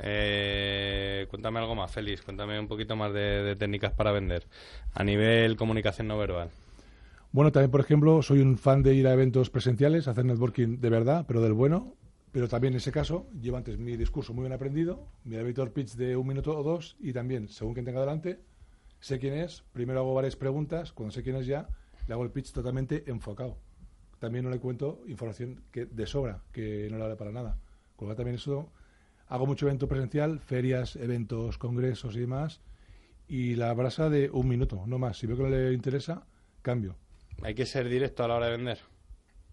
Eh, 0.00 1.26
cuéntame 1.30 1.58
algo 1.58 1.74
más, 1.74 1.90
Félix. 1.90 2.22
Cuéntame 2.22 2.60
un 2.60 2.68
poquito 2.68 2.94
más 2.94 3.12
de, 3.12 3.42
de 3.42 3.56
técnicas 3.56 3.92
para 3.92 4.12
vender. 4.12 4.46
A 4.94 5.02
nivel 5.02 5.56
comunicación 5.56 6.06
no 6.06 6.16
verbal. 6.16 6.50
Bueno, 7.30 7.52
también, 7.52 7.70
por 7.70 7.80
ejemplo, 7.80 8.22
soy 8.22 8.40
un 8.40 8.56
fan 8.56 8.82
de 8.82 8.94
ir 8.94 9.06
a 9.06 9.12
eventos 9.12 9.50
presenciales, 9.50 10.08
hacer 10.08 10.24
networking 10.24 10.80
de 10.80 10.88
verdad, 10.88 11.26
pero 11.28 11.42
del 11.42 11.52
bueno. 11.52 11.94
Pero 12.32 12.48
también 12.48 12.72
en 12.72 12.78
ese 12.78 12.90
caso, 12.90 13.28
llevo 13.38 13.58
antes 13.58 13.78
mi 13.78 13.96
discurso 13.96 14.32
muy 14.32 14.42
bien 14.42 14.52
aprendido, 14.54 15.06
mi 15.24 15.36
elevator 15.36 15.72
pitch 15.72 15.94
de 15.94 16.16
un 16.16 16.26
minuto 16.26 16.56
o 16.58 16.62
dos, 16.62 16.96
y 17.00 17.12
también, 17.12 17.48
según 17.48 17.74
quien 17.74 17.84
tenga 17.84 18.00
delante, 18.00 18.40
sé 19.00 19.18
quién 19.18 19.34
es, 19.34 19.62
primero 19.72 20.00
hago 20.00 20.14
varias 20.14 20.36
preguntas, 20.36 20.92
cuando 20.92 21.12
sé 21.12 21.22
quién 21.22 21.36
es 21.36 21.46
ya, 21.46 21.68
le 22.06 22.14
hago 22.14 22.24
el 22.24 22.30
pitch 22.30 22.52
totalmente 22.52 23.04
enfocado. 23.06 23.58
También 24.18 24.44
no 24.44 24.50
le 24.50 24.58
cuento 24.58 25.02
información 25.06 25.62
que 25.70 25.84
de 25.84 26.06
sobra, 26.06 26.42
que 26.50 26.88
no 26.90 26.96
le 26.96 27.02
vale 27.02 27.16
para 27.16 27.30
nada. 27.30 27.58
Con 27.96 28.08
lo 28.08 28.14
cual 28.14 28.16
también 28.16 28.36
eso, 28.36 28.72
hago 29.28 29.46
mucho 29.46 29.66
evento 29.66 29.86
presencial, 29.86 30.40
ferias, 30.40 30.96
eventos, 30.96 31.58
congresos 31.58 32.16
y 32.16 32.20
demás, 32.20 32.62
y 33.28 33.54
la 33.54 33.72
brasa 33.74 34.08
de 34.08 34.30
un 34.30 34.48
minuto, 34.48 34.84
no 34.86 34.98
más. 34.98 35.18
Si 35.18 35.26
veo 35.26 35.36
que 35.36 35.42
no 35.42 35.50
le 35.50 35.74
interesa, 35.74 36.26
cambio. 36.62 36.96
Hay 37.42 37.54
que 37.54 37.66
ser 37.66 37.88
directo 37.88 38.24
a 38.24 38.28
la 38.28 38.34
hora 38.36 38.46
de 38.46 38.56
vender. 38.56 38.78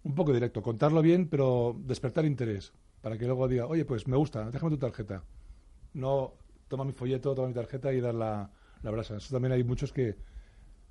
Un 0.03 0.13
poco 0.15 0.33
directo, 0.33 0.61
contarlo 0.61 1.01
bien, 1.01 1.27
pero 1.27 1.75
despertar 1.79 2.25
interés. 2.25 2.73
Para 3.01 3.17
que 3.17 3.25
luego 3.25 3.47
diga, 3.47 3.65
oye, 3.67 3.85
pues 3.85 4.07
me 4.07 4.17
gusta, 4.17 4.49
déjame 4.49 4.71
tu 4.71 4.77
tarjeta. 4.77 5.23
No, 5.93 6.33
toma 6.67 6.83
mi 6.83 6.91
folleto, 6.91 7.33
toma 7.35 7.47
mi 7.47 7.53
tarjeta 7.53 7.93
y 7.93 8.01
dar 8.01 8.15
la, 8.15 8.49
la 8.81 8.91
brasa. 8.91 9.17
Eso 9.17 9.33
también 9.33 9.51
hay 9.53 9.63
muchos 9.63 9.93
que 9.93 10.15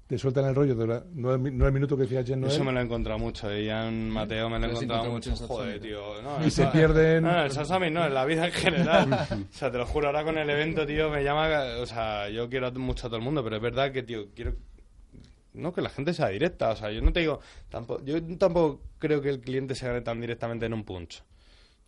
te 0.06 0.18
sueltan 0.18 0.44
el 0.46 0.54
rollo. 0.54 0.74
De 0.74 0.86
la- 0.86 1.04
no, 1.14 1.34
el, 1.34 1.56
no 1.56 1.66
el 1.66 1.72
minuto 1.72 1.96
que 1.96 2.02
decía 2.04 2.22
Jen 2.24 2.40
Noel. 2.40 2.52
Eso 2.52 2.64
me 2.64 2.72
lo 2.72 2.80
he 2.80 2.82
encontrado 2.84 3.18
mucho. 3.18 3.52
Y 3.56 3.66
ya 3.66 3.88
en 3.88 4.08
Mateo 4.10 4.48
me 4.48 4.58
lo 4.58 4.66
he 4.66 4.70
encontrado 4.70 5.10
mucho. 5.10 5.34
Joder, 5.36 5.80
tío. 5.80 6.22
No, 6.22 6.46
Y 6.46 6.50
se 6.50 6.66
pierden- 6.66 7.22
No, 7.22 7.50
Sasami 7.50 7.90
no, 7.90 8.06
en 8.06 8.14
la 8.14 8.24
vida 8.24 8.46
en 8.46 8.52
general. 8.52 9.12
o 9.50 9.52
sea, 9.52 9.70
te 9.70 9.78
lo 9.78 9.86
juro, 9.86 10.06
ahora 10.08 10.24
con 10.24 10.38
el 10.38 10.48
evento, 10.48 10.86
tío, 10.86 11.10
me 11.10 11.22
llama. 11.24 11.48
O 11.80 11.86
sea, 11.86 12.28
yo 12.30 12.48
quiero 12.48 12.70
mucho 12.72 13.06
a 13.06 13.10
todo 13.10 13.18
el 13.18 13.24
mundo, 13.24 13.42
pero 13.42 13.56
es 13.56 13.62
verdad 13.62 13.92
que, 13.92 14.02
tío, 14.02 14.26
quiero. 14.34 14.54
No, 15.54 15.72
que 15.72 15.80
la 15.82 15.88
gente 15.90 16.12
sea 16.12 16.28
directa. 16.28 16.70
O 16.70 16.76
sea, 16.76 16.90
yo 16.90 17.00
no 17.00 17.12
te 17.12 17.20
digo. 17.20 17.40
Tampoco, 17.68 18.04
yo 18.04 18.22
tampoco 18.36 18.82
creo 18.98 19.22
que 19.22 19.30
el 19.30 19.40
cliente 19.40 19.74
se 19.74 19.86
gane 19.86 20.02
tan 20.02 20.20
directamente 20.20 20.66
en 20.66 20.74
un 20.74 20.84
punch. 20.84 21.22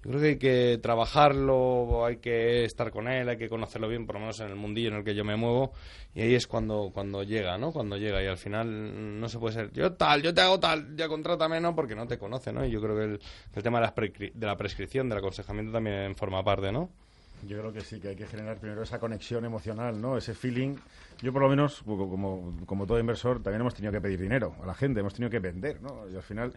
Yo 0.04 0.10
creo 0.10 0.20
que 0.20 0.28
hay 0.28 0.38
que 0.38 0.78
trabajarlo, 0.80 2.04
hay 2.06 2.18
que 2.18 2.64
estar 2.64 2.92
con 2.92 3.08
él, 3.08 3.28
hay 3.28 3.36
que 3.38 3.48
conocerlo 3.48 3.88
bien, 3.88 4.06
por 4.06 4.14
lo 4.14 4.20
menos 4.20 4.38
en 4.38 4.48
el 4.48 4.54
mundillo 4.54 4.90
en 4.90 4.96
el 4.96 5.04
que 5.04 5.16
yo 5.16 5.24
me 5.24 5.34
muevo, 5.34 5.72
y 6.14 6.20
ahí 6.20 6.34
es 6.34 6.46
cuando, 6.46 6.90
cuando 6.94 7.24
llega, 7.24 7.58
¿no? 7.58 7.72
Cuando 7.72 7.96
llega, 7.96 8.22
y 8.22 8.26
al 8.26 8.36
final 8.36 9.18
no 9.18 9.28
se 9.28 9.38
puede 9.40 9.54
ser, 9.54 9.72
yo 9.72 9.94
tal, 9.94 10.22
yo 10.22 10.32
te 10.32 10.42
hago 10.42 10.60
tal, 10.60 10.94
ya 10.96 11.08
contrátame, 11.08 11.60
¿no? 11.60 11.74
Porque 11.74 11.96
no 11.96 12.06
te 12.06 12.18
conoce, 12.18 12.52
¿no? 12.52 12.64
Y 12.64 12.70
yo 12.70 12.80
creo 12.80 12.96
que 12.96 13.04
el, 13.04 13.20
el 13.54 13.62
tema 13.64 13.80
de 13.80 13.86
la, 13.86 13.94
de 14.32 14.46
la 14.46 14.56
prescripción, 14.56 15.08
del 15.08 15.18
aconsejamiento 15.18 15.72
también 15.72 16.14
forma 16.14 16.44
parte, 16.44 16.70
¿no? 16.70 16.90
Yo 17.46 17.58
creo 17.58 17.72
que 17.72 17.80
sí, 17.82 18.00
que 18.00 18.08
hay 18.08 18.16
que 18.16 18.26
generar 18.26 18.56
primero 18.58 18.82
esa 18.82 18.98
conexión 18.98 19.44
emocional, 19.44 20.00
¿no? 20.00 20.16
Ese 20.16 20.34
feeling. 20.34 20.76
Yo, 21.22 21.32
por 21.32 21.42
lo 21.42 21.48
menos, 21.48 21.82
como, 21.84 22.54
como, 22.66 22.86
todo 22.86 22.98
inversor, 22.98 23.42
también 23.42 23.60
hemos 23.60 23.74
tenido 23.74 23.92
que 23.92 24.00
pedir 24.00 24.20
dinero 24.20 24.54
a 24.62 24.66
la 24.66 24.74
gente, 24.74 25.00
hemos 25.00 25.14
tenido 25.14 25.30
que 25.30 25.38
vender, 25.38 25.80
¿no? 25.82 26.08
Y 26.10 26.16
al 26.16 26.22
final, 26.22 26.52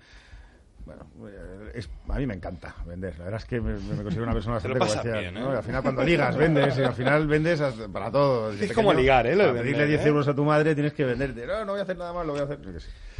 Bueno, 0.85 1.05
eh, 1.29 1.71
es- 1.75 1.89
a 2.07 2.17
mí 2.17 2.25
me 2.25 2.33
encanta 2.33 2.73
vender. 2.87 3.15
La 3.19 3.25
verdad 3.25 3.41
es 3.41 3.45
que 3.45 3.59
me, 3.61 3.73
me 3.73 4.01
considero 4.01 4.23
una 4.23 4.33
persona 4.33 4.55
bastante 4.55 4.79
comercial, 4.79 5.19
bien, 5.19 5.33
¿no? 5.35 5.49
¿eh? 5.51 5.53
Y 5.53 5.57
al 5.57 5.63
final 5.63 5.81
cuando 5.83 6.03
ligas, 6.03 6.37
vendes. 6.37 6.77
Y 6.77 6.81
al 6.81 6.93
final 6.93 7.27
vendes 7.27 7.61
hasta- 7.61 7.87
para 7.89 8.09
todo. 8.09 8.51
Desde 8.51 8.65
Es 8.65 8.73
como 8.73 8.93
ligar, 8.93 9.27
¿eh? 9.27 9.35
Lo 9.35 9.53
pedirle 9.53 9.71
vender, 9.71 9.87
10 9.89 10.05
¿eh? 10.05 10.07
euros 10.07 10.27
a 10.29 10.33
tu 10.33 10.43
madre 10.45 10.73
tienes 10.73 10.93
que 10.93 11.03
venderte. 11.05 11.45
No, 11.45 11.65
no 11.65 11.73
voy 11.73 11.79
a 11.81 11.83
hacer 11.83 11.97
nada 11.97 12.13
más, 12.13 12.25
lo 12.25 12.31
voy 12.31 12.41
a 12.41 12.45
hacer. 12.45 12.61
Yo. 12.61 12.71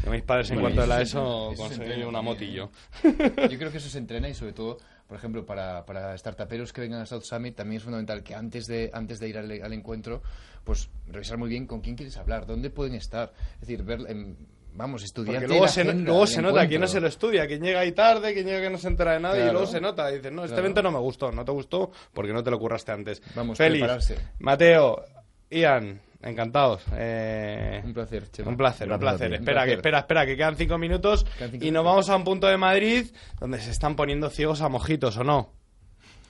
Que 0.04 0.10
mis 0.10 0.22
padres 0.24 0.50
en 0.50 0.60
Bueno, 0.62 0.76
cuanto 0.76 0.82
a 0.82 0.86
eso 0.86 0.96
la 0.96 1.02
ESO 1.02 1.52
eso 1.52 1.68
se 1.70 1.78
conseguí 1.78 2.04
una 2.04 2.22
motillo. 2.22 2.70
Yo 3.04 3.58
creo 3.60 3.72
que 3.72 3.78
eso 3.78 3.90
se 3.90 3.98
entrena 4.00 4.30
y 4.30 4.34
sobre 4.34 4.54
todo, 4.54 4.78
por 5.10 5.18
ejemplo, 5.18 5.44
para, 5.46 5.84
para 5.86 6.16
startuperos 6.18 6.72
que 6.72 6.82
vengan 6.82 7.02
a 7.02 7.06
South 7.08 7.24
Summit 7.24 7.56
también 7.56 7.78
es 7.80 7.84
fundamental 7.84 8.24
que 8.24 8.36
antes 8.36 8.68
de, 8.68 8.90
antes 8.94 9.20
de 9.20 9.28
ir 9.28 9.38
al, 9.40 9.52
al 9.52 9.74
encuentro, 9.74 10.22
pues 10.64 10.88
revisar 11.08 11.38
muy 11.40 11.50
bien 11.50 11.66
con 11.66 11.82
quién 11.82 11.96
quieres 11.96 12.16
hablar, 12.18 12.46
dónde 12.46 12.70
pueden 12.70 12.94
estar. 12.94 13.34
Es 13.56 13.62
decir, 13.62 13.82
ver, 13.84 14.02
em, 14.08 14.36
vamos, 14.76 15.04
estudiar. 15.04 15.38
Porque 15.38 15.48
luego 15.48 15.68
se, 15.68 15.84
luego 15.84 16.28
se 16.28 16.42
nota 16.44 16.68
quién 16.68 16.80
no 16.80 16.88
se 16.88 17.02
lo 17.02 17.08
estudia, 17.08 17.48
quién 17.48 17.60
llega 17.62 17.80
ahí 17.80 17.92
tarde, 17.92 18.34
quién 18.36 18.46
llega 18.46 18.62
que 18.62 18.70
no 18.70 18.78
se 18.78 18.88
entera 18.88 19.14
de 19.14 19.20
nada 19.20 19.38
y 19.40 19.52
luego 19.52 19.66
se 19.66 19.82
nota. 19.82 20.08
Dices, 20.10 20.32
no, 20.32 20.44
este 20.44 20.54
Claro. 20.54 20.66
evento 20.68 20.84
no 20.84 20.92
me 20.92 21.00
gustó, 21.00 21.32
no 21.32 21.44
te 21.44 21.52
gustó 21.52 21.92
porque 22.14 22.32
no 22.32 22.44
te 22.44 22.52
lo 22.52 22.60
curraste 22.60 22.92
antes. 22.92 23.22
Vamos, 23.36 23.58
prepararse. 23.58 24.16
Mateo, 24.38 25.04
Ian, 25.50 26.00
encantados. 26.22 26.84
Eh, 26.94 27.82
Un 27.86 27.94
placer, 27.94 28.30
Chema. 28.32 28.50
Un 28.50 28.58
placer, 28.58 28.92
un 28.92 29.00
placer. 29.00 29.34
Espera, 29.34 29.62
Un 29.64 29.68
que, 29.68 29.74
espera, 29.76 30.00
espera, 30.00 30.26
que 30.26 30.36
quedan 30.36 30.56
cinco 30.56 30.78
minutos 30.78 31.24
Quedan 31.38 31.52
cinco 31.52 31.66
y 31.66 31.72
nos 31.72 31.86
vamos 31.86 32.10
a 32.10 32.16
un 32.16 32.24
punto 32.24 32.48
de 32.48 32.58
Madrid 32.58 33.08
donde 33.40 33.60
se 33.60 33.72
están 33.72 33.96
poniendo 33.96 34.30
ciegos 34.30 34.62
a 34.62 34.70
mojitos, 34.70 35.18
¿o 35.18 35.24
no? 35.24 35.54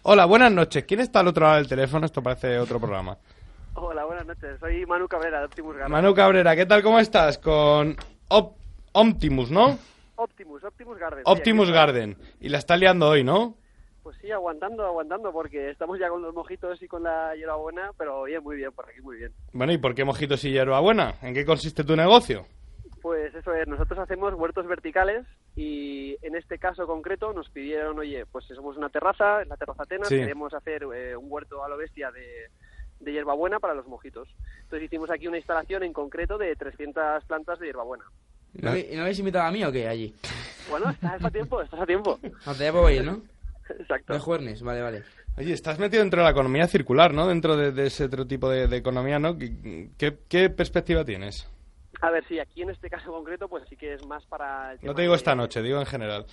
Hola, 0.03 0.25
buenas 0.25 0.51
noches. 0.51 0.85
¿Quién 0.85 0.99
está 1.01 1.19
al 1.19 1.27
otro 1.27 1.45
lado 1.45 1.57
del 1.57 1.67
teléfono? 1.67 2.05
Esto 2.05 2.23
parece 2.23 2.57
otro 2.59 2.79
programa. 2.79 3.17
Hola, 3.75 4.05
buenas 4.05 4.25
noches. 4.25 4.59
Soy 4.59 4.85
Manu 4.85 5.07
Cabrera 5.07 5.39
de 5.39 5.45
Optimus 5.45 5.73
Garden. 5.75 5.91
Manu 5.91 6.13
Cabrera, 6.13 6.55
¿qué 6.55 6.65
tal? 6.65 6.81
¿Cómo 6.83 6.99
estás? 6.99 7.37
Con 7.37 7.95
Op- 8.29 8.57
Optimus, 8.93 9.51
¿no? 9.51 9.77
Optimus, 10.15 10.63
Optimus 10.63 10.97
Garden. 10.97 11.23
Optimus 11.25 11.71
Garden. 11.71 12.17
Y 12.39 12.49
la 12.49 12.57
está 12.57 12.75
liando 12.77 13.07
hoy, 13.09 13.23
¿no? 13.23 13.55
Pues 14.03 14.17
sí, 14.21 14.31
aguantando, 14.31 14.85
aguantando, 14.85 15.31
porque 15.31 15.69
estamos 15.69 15.99
ya 15.99 16.09
con 16.09 16.21
los 16.21 16.33
mojitos 16.33 16.81
y 16.81 16.87
con 16.87 17.03
la 17.03 17.35
hierbabuena, 17.35 17.91
pero 17.97 18.23
bien, 18.23 18.41
muy 18.43 18.55
bien, 18.55 18.71
por 18.71 18.89
aquí 18.89 19.01
muy 19.01 19.17
bien. 19.17 19.33
Bueno, 19.53 19.73
¿y 19.73 19.77
por 19.77 19.93
qué 19.93 20.05
mojitos 20.05 20.43
y 20.45 20.51
hierbabuena? 20.51 21.15
¿En 21.21 21.33
qué 21.33 21.45
consiste 21.45 21.83
tu 21.83 21.95
negocio? 21.95 22.45
Pues 23.01 23.33
eso 23.35 23.53
es, 23.53 23.67
nosotros 23.67 23.99
hacemos 23.99 24.33
huertos 24.33 24.65
verticales 24.67 25.25
y 25.55 26.17
en 26.21 26.35
este 26.35 26.57
caso 26.59 26.85
concreto 26.87 27.31
nos 27.33 27.49
pidieron, 27.49 27.97
oye, 27.99 28.25
pues 28.25 28.45
si 28.45 28.55
somos 28.55 28.77
una 28.77 28.89
terraza, 28.89 29.41
en 29.41 29.49
la 29.49 29.57
terraza 29.57 29.83
Atenas, 29.83 30.07
Sí. 30.09 30.17
queremos 30.17 30.53
hacer 30.53 30.83
eh, 30.93 31.15
un 31.15 31.25
huerto 31.29 31.63
a 31.63 31.69
lo 31.69 31.77
bestia 31.77 32.11
de, 32.11 32.47
de 32.99 33.11
hierbabuena 33.11 33.59
para 33.59 33.73
los 33.73 33.87
mojitos. 33.87 34.27
Entonces 34.63 34.83
hicimos 34.85 35.09
aquí 35.11 35.27
una 35.27 35.37
instalación 35.37 35.83
en 35.83 35.93
concreto 35.93 36.37
de 36.37 36.55
300 36.55 37.23
plantas 37.25 37.59
de 37.59 37.67
hierbabuena. 37.67 38.05
¿No, 38.53 38.71
habéis- 38.71 38.93
¿no 38.95 39.01
habéis 39.01 39.19
invitado 39.19 39.45
a 39.47 39.51
mí 39.51 39.63
o 39.63 39.71
qué 39.71 39.87
allí? 39.87 40.13
Bueno, 40.69 40.89
estás 40.89 41.23
a 41.23 41.29
tiempo, 41.31 41.61
estás 41.61 41.79
a 41.81 41.85
tiempo. 41.85 42.19
No, 42.45 42.53
te 42.55 42.71
puedo 42.71 42.89
ir, 42.89 43.03
¿no? 43.05 43.21
Exacto. 43.77 44.13
De 44.13 44.19
jueves, 44.19 44.61
vale, 44.61 44.81
vale. 44.81 45.03
Oye, 45.37 45.53
estás 45.53 45.79
metido 45.79 46.01
dentro 46.01 46.19
de 46.21 46.25
la 46.25 46.31
economía 46.31 46.67
circular, 46.67 47.13
¿no? 47.13 47.27
Dentro 47.27 47.55
de, 47.55 47.71
de 47.71 47.87
ese 47.87 48.05
otro 48.05 48.25
tipo 48.27 48.49
de, 48.49 48.67
de 48.67 48.77
economía, 48.77 49.19
¿no? 49.19 49.37
¿Qué, 49.37 50.49
perspectiva 50.49 51.05
tienes? 51.05 51.47
A 52.01 52.11
ver, 52.11 52.25
sí, 52.27 52.39
aquí 52.39 52.61
en 52.61 52.69
este 52.69 52.89
caso 52.89 53.11
concreto, 53.11 53.47
pues 53.49 53.63
sí 53.69 53.75
que 53.75 53.93
es 53.93 54.05
más 54.05 54.25
para... 54.25 54.71
el 54.73 54.79
No 54.83 54.95
te 54.95 55.01
digo 55.01 55.13
de- 55.13 55.17
esta 55.17 55.35
noche, 55.35 55.61
digo 55.61 55.79
en 55.79 55.85
general. 55.85 56.25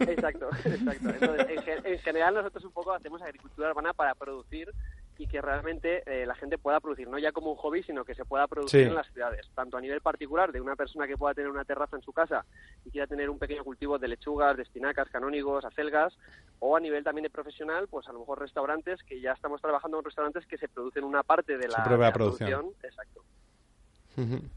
Exacto, 0.00 0.48
exacto. 0.64 1.08
Entonces, 1.10 1.46
en, 1.66 1.86
en 1.92 1.98
general 2.00 2.34
nosotros 2.34 2.64
un 2.64 2.72
poco 2.72 2.92
hacemos 2.92 3.22
agricultura 3.22 3.70
urbana 3.70 3.92
para 3.94 4.14
producir 4.14 4.70
y 5.18 5.26
que 5.26 5.40
realmente 5.40 6.02
eh, 6.06 6.26
la 6.26 6.34
gente 6.34 6.58
pueda 6.58 6.78
producir, 6.80 7.08
no 7.08 7.18
ya 7.18 7.32
como 7.32 7.50
un 7.50 7.56
hobby, 7.56 7.82
sino 7.82 8.04
que 8.04 8.14
se 8.14 8.24
pueda 8.24 8.46
producir 8.46 8.82
Sí. 8.82 8.86
en 8.88 8.94
las 8.94 9.06
ciudades, 9.12 9.48
tanto 9.54 9.76
a 9.76 9.80
nivel 9.80 10.00
particular 10.02 10.52
de 10.52 10.60
una 10.60 10.76
persona 10.76 11.06
que 11.06 11.16
pueda 11.16 11.32
tener 11.34 11.50
una 11.50 11.64
terraza 11.64 11.96
en 11.96 12.02
su 12.02 12.12
casa 12.12 12.44
y 12.84 12.90
quiera 12.90 13.06
tener 13.06 13.30
un 13.30 13.38
pequeño 13.38 13.64
cultivo 13.64 13.98
de 13.98 14.08
lechugas, 14.08 14.56
de 14.56 14.62
espinacas, 14.64 15.08
canónigos, 15.08 15.64
acelgas, 15.64 16.16
o 16.58 16.76
a 16.76 16.80
nivel 16.80 17.02
también 17.04 17.22
de 17.24 17.30
profesional, 17.30 17.88
pues 17.88 18.06
a 18.08 18.12
lo 18.12 18.20
mejor 18.20 18.40
restaurantes 18.40 19.02
que 19.04 19.20
ya 19.20 19.32
estamos 19.32 19.60
trabajando 19.62 19.98
en 19.98 20.04
restaurantes 20.04 20.46
que 20.46 20.58
se 20.58 20.68
producen 20.68 21.04
una 21.04 21.22
parte 21.22 21.56
de 21.56 21.68
la, 21.68 21.84
de 21.88 21.96
la 21.98 22.12
producción. 22.12 22.66
Exacto. 22.82 23.22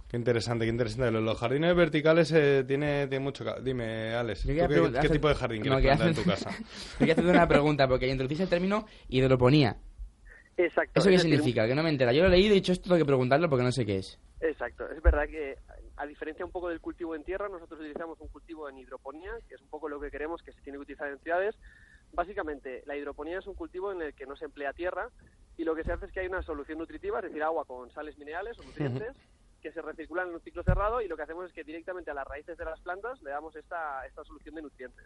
Qué 0.08 0.16
interesante, 0.16 0.64
qué 0.66 0.72
interesante. 0.72 1.12
Los, 1.12 1.38
jardines 1.38 1.76
verticales 1.76 2.32
eh, 2.32 2.64
tiene, 2.66 3.08
tiene 3.08 3.24
mucho... 3.24 3.44
ca- 3.44 3.60
Dime, 3.60 4.14
Alex, 4.16 4.44
¿tú 4.44 4.48
Yo 4.48 4.54
quería 4.54 4.68
qué, 4.70 4.74
preguntar- 4.74 5.02
qué 5.02 5.08
hacer- 5.08 5.12
tipo 5.18 5.28
de 5.28 5.36
jardín 5.36 5.64
no, 5.64 5.80
quieres 5.80 5.98
plantar 6.00 6.08
en 6.08 6.16
tu 6.16 6.24
casa? 6.24 6.50
Quería 6.98 7.14
hacer 7.14 7.26
una 7.26 7.46
pregunta, 7.48 7.86
porque 7.88 8.08
introducís 8.08 8.40
el 8.40 8.48
término 8.48 8.86
hidroponía. 9.10 9.76
Exacto. 10.60 11.00
¿Eso 11.00 11.08
qué 11.08 11.16
es 11.16 11.24
decir, 11.24 11.38
significa? 11.38 11.66
Que 11.66 11.74
no 11.74 11.84
me 11.84 11.90
entera. 11.90 12.12
Yo 12.12 12.22
lo 12.22 12.28
he 12.28 12.32
leído 12.32 12.50
y 12.50 12.52
he 12.52 12.56
dicho 12.56 12.74
esto 12.74 12.90
tengo 12.90 12.98
que 12.98 13.06
preguntarlo 13.06 13.50
porque 13.50 13.64
no 13.64 13.72
sé 13.72 13.86
qué 13.86 13.98
es. 13.98 14.20
Exacto, 14.42 14.90
es 14.90 15.02
verdad 15.02 15.26
que 15.28 15.58
a 15.96 16.06
diferencia 16.06 16.46
un 16.46 16.52
poco 16.52 16.68
del 16.68 16.82
cultivo 16.82 17.16
en 17.16 17.24
tierra, 17.24 17.48
nosotros 17.48 17.80
utilizamos 17.80 18.20
un 18.20 18.28
cultivo 18.28 18.68
en 18.68 18.78
hidroponía, 18.78 19.32
que 19.48 19.56
es 19.56 19.62
un 19.62 19.70
poco 19.70 19.88
lo 19.88 20.02
que 20.02 20.12
queremos 20.12 20.42
que 20.44 20.52
se 20.52 20.62
tiene 20.62 20.78
que 20.78 20.84
utilizar 20.84 21.08
en 21.08 21.20
ciudades. 21.20 21.56
Básicamente, 22.12 22.84
la 22.86 22.98
hidroponía 22.98 23.40
es 23.40 23.48
un 23.48 23.54
cultivo 23.54 23.94
en 23.94 24.02
el 24.02 24.14
que 24.14 24.26
no 24.26 24.36
se 24.36 24.46
emplea 24.46 24.74
tierra 24.74 25.10
y 25.58 25.64
lo 25.64 25.76
que 25.76 25.86
se 25.86 25.94
hace 25.94 26.08
es 26.08 26.12
que 26.12 26.20
hay 26.20 26.28
una 26.28 26.42
solución 26.42 26.78
nutritiva, 26.78 27.20
es 27.20 27.26
decir, 27.26 27.42
agua 27.42 27.64
con 27.64 27.90
sales 27.92 28.18
minerales 28.18 28.60
o 28.60 28.64
nutrientes, 28.64 29.16
que 29.62 29.72
se 29.72 29.82
recirculan 29.82 30.28
en 30.28 30.36
un 30.36 30.42
ciclo 30.42 30.64
cerrado 30.64 31.02
y 31.02 31.08
lo 31.08 31.16
que 31.16 31.24
hacemos 31.24 31.46
es 31.46 31.54
que 31.54 31.64
directamente 31.64 32.12
a 32.12 32.14
las 32.14 32.28
raíces 32.28 32.58
de 32.58 32.66
las 32.66 32.82
plantas 32.82 33.22
le 33.22 33.30
damos 33.30 33.56
esta, 33.56 34.06
esta 34.06 34.26
solución 34.26 34.56
de 34.56 34.62
nutrientes. 34.64 35.06